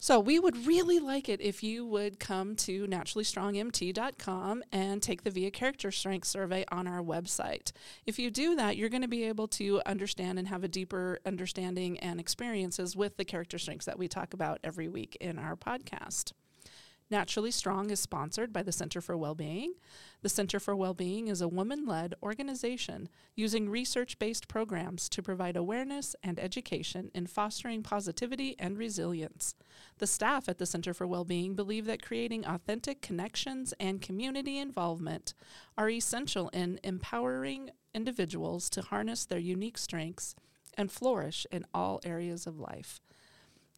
So 0.00 0.20
we 0.20 0.38
would 0.38 0.64
really 0.64 1.00
like 1.00 1.28
it 1.28 1.40
if 1.40 1.64
you 1.64 1.84
would 1.84 2.20
come 2.20 2.54
to 2.56 2.86
naturallystrongmt.com 2.86 4.62
and 4.70 5.02
take 5.02 5.24
the 5.24 5.30
VIA 5.30 5.50
Character 5.50 5.90
Strength 5.90 6.28
Survey 6.28 6.64
on 6.70 6.86
our 6.86 7.02
website. 7.02 7.72
If 8.06 8.16
you 8.16 8.30
do 8.30 8.54
that, 8.54 8.76
you're 8.76 8.90
going 8.90 9.02
to 9.02 9.08
be 9.08 9.24
able 9.24 9.48
to 9.48 9.82
understand 9.84 10.38
and 10.38 10.46
have 10.46 10.62
a 10.62 10.68
deeper 10.68 11.18
understanding 11.26 11.98
and 11.98 12.20
experiences 12.20 12.94
with 12.94 13.16
the 13.16 13.24
character 13.24 13.58
strengths 13.58 13.86
that 13.86 13.98
we 13.98 14.06
talk 14.06 14.32
about 14.32 14.60
every 14.62 14.88
week 14.88 15.16
in 15.20 15.36
our 15.36 15.56
podcast. 15.56 16.32
Naturally 17.10 17.50
Strong 17.50 17.88
is 17.90 18.00
sponsored 18.00 18.52
by 18.52 18.62
the 18.62 18.72
Center 18.72 19.00
for 19.00 19.16
Wellbeing. 19.16 19.72
The 20.20 20.28
Center 20.28 20.60
for 20.60 20.76
Wellbeing 20.76 21.28
is 21.28 21.40
a 21.40 21.48
woman 21.48 21.86
led 21.86 22.14
organization 22.22 23.08
using 23.34 23.70
research 23.70 24.18
based 24.18 24.46
programs 24.46 25.08
to 25.10 25.22
provide 25.22 25.56
awareness 25.56 26.14
and 26.22 26.38
education 26.38 27.10
in 27.14 27.26
fostering 27.26 27.82
positivity 27.82 28.56
and 28.58 28.76
resilience. 28.76 29.54
The 29.96 30.06
staff 30.06 30.50
at 30.50 30.58
the 30.58 30.66
Center 30.66 30.92
for 30.92 31.06
Wellbeing 31.06 31.54
believe 31.54 31.86
that 31.86 32.02
creating 32.02 32.44
authentic 32.44 33.00
connections 33.00 33.72
and 33.80 34.02
community 34.02 34.58
involvement 34.58 35.32
are 35.78 35.88
essential 35.88 36.50
in 36.50 36.78
empowering 36.84 37.70
individuals 37.94 38.68
to 38.70 38.82
harness 38.82 39.24
their 39.24 39.38
unique 39.38 39.78
strengths 39.78 40.34
and 40.76 40.92
flourish 40.92 41.46
in 41.50 41.64
all 41.72 42.00
areas 42.04 42.46
of 42.46 42.58
life 42.58 43.00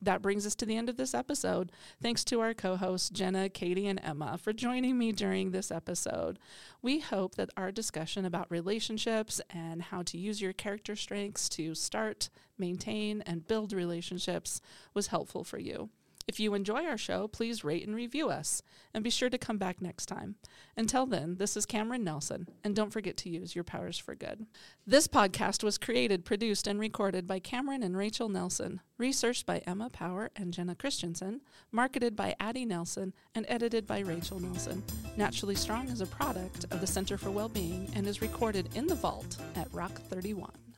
that 0.02 0.22
brings 0.22 0.46
us 0.46 0.54
to 0.56 0.66
the 0.66 0.76
end 0.76 0.88
of 0.88 0.96
this 0.96 1.14
episode. 1.14 1.72
Thanks 2.02 2.24
to 2.24 2.40
our 2.40 2.54
co 2.54 2.76
hosts, 2.76 3.10
Jenna, 3.10 3.48
Katie, 3.48 3.86
and 3.86 4.00
Emma, 4.02 4.38
for 4.38 4.52
joining 4.52 4.98
me 4.98 5.12
during 5.12 5.50
this 5.50 5.70
episode. 5.70 6.38
We 6.82 7.00
hope 7.00 7.34
that 7.36 7.50
our 7.56 7.70
discussion 7.70 8.24
about 8.24 8.50
relationships 8.50 9.40
and 9.50 9.82
how 9.82 10.02
to 10.02 10.18
use 10.18 10.40
your 10.40 10.52
character 10.52 10.96
strengths 10.96 11.48
to 11.50 11.74
start, 11.74 12.30
maintain, 12.58 13.22
and 13.22 13.46
build 13.46 13.72
relationships 13.72 14.60
was 14.94 15.08
helpful 15.08 15.44
for 15.44 15.58
you. 15.58 15.90
If 16.26 16.38
you 16.38 16.54
enjoy 16.54 16.84
our 16.84 16.98
show, 16.98 17.28
please 17.28 17.64
rate 17.64 17.86
and 17.86 17.96
review 17.96 18.28
us, 18.28 18.62
and 18.94 19.02
be 19.02 19.10
sure 19.10 19.30
to 19.30 19.38
come 19.38 19.58
back 19.58 19.80
next 19.80 20.06
time. 20.06 20.36
Until 20.76 21.06
then, 21.06 21.36
this 21.36 21.56
is 21.56 21.66
Cameron 21.66 22.04
Nelson, 22.04 22.46
and 22.62 22.76
don't 22.76 22.92
forget 22.92 23.16
to 23.18 23.30
use 23.30 23.54
your 23.54 23.64
powers 23.64 23.98
for 23.98 24.14
good. 24.14 24.46
This 24.86 25.08
podcast 25.08 25.64
was 25.64 25.78
created, 25.78 26.24
produced, 26.24 26.66
and 26.66 26.78
recorded 26.78 27.26
by 27.26 27.40
Cameron 27.40 27.82
and 27.82 27.96
Rachel 27.96 28.28
Nelson, 28.28 28.80
researched 28.96 29.46
by 29.46 29.58
Emma 29.66 29.90
Power 29.90 30.30
and 30.36 30.52
Jenna 30.52 30.74
Christensen, 30.74 31.40
marketed 31.72 32.14
by 32.14 32.36
Addie 32.38 32.66
Nelson, 32.66 33.12
and 33.34 33.44
edited 33.48 33.86
by 33.86 34.00
Rachel 34.00 34.38
Nelson. 34.38 34.84
Naturally 35.16 35.54
Strong 35.56 35.88
is 35.88 36.00
a 36.00 36.06
product 36.06 36.64
of 36.70 36.80
the 36.80 36.86
Center 36.86 37.18
for 37.18 37.30
Wellbeing 37.30 37.90
and 37.94 38.06
is 38.06 38.22
recorded 38.22 38.68
in 38.76 38.86
the 38.86 38.94
vault 38.94 39.36
at 39.56 39.72
Rock 39.72 39.92
31. 39.92 40.69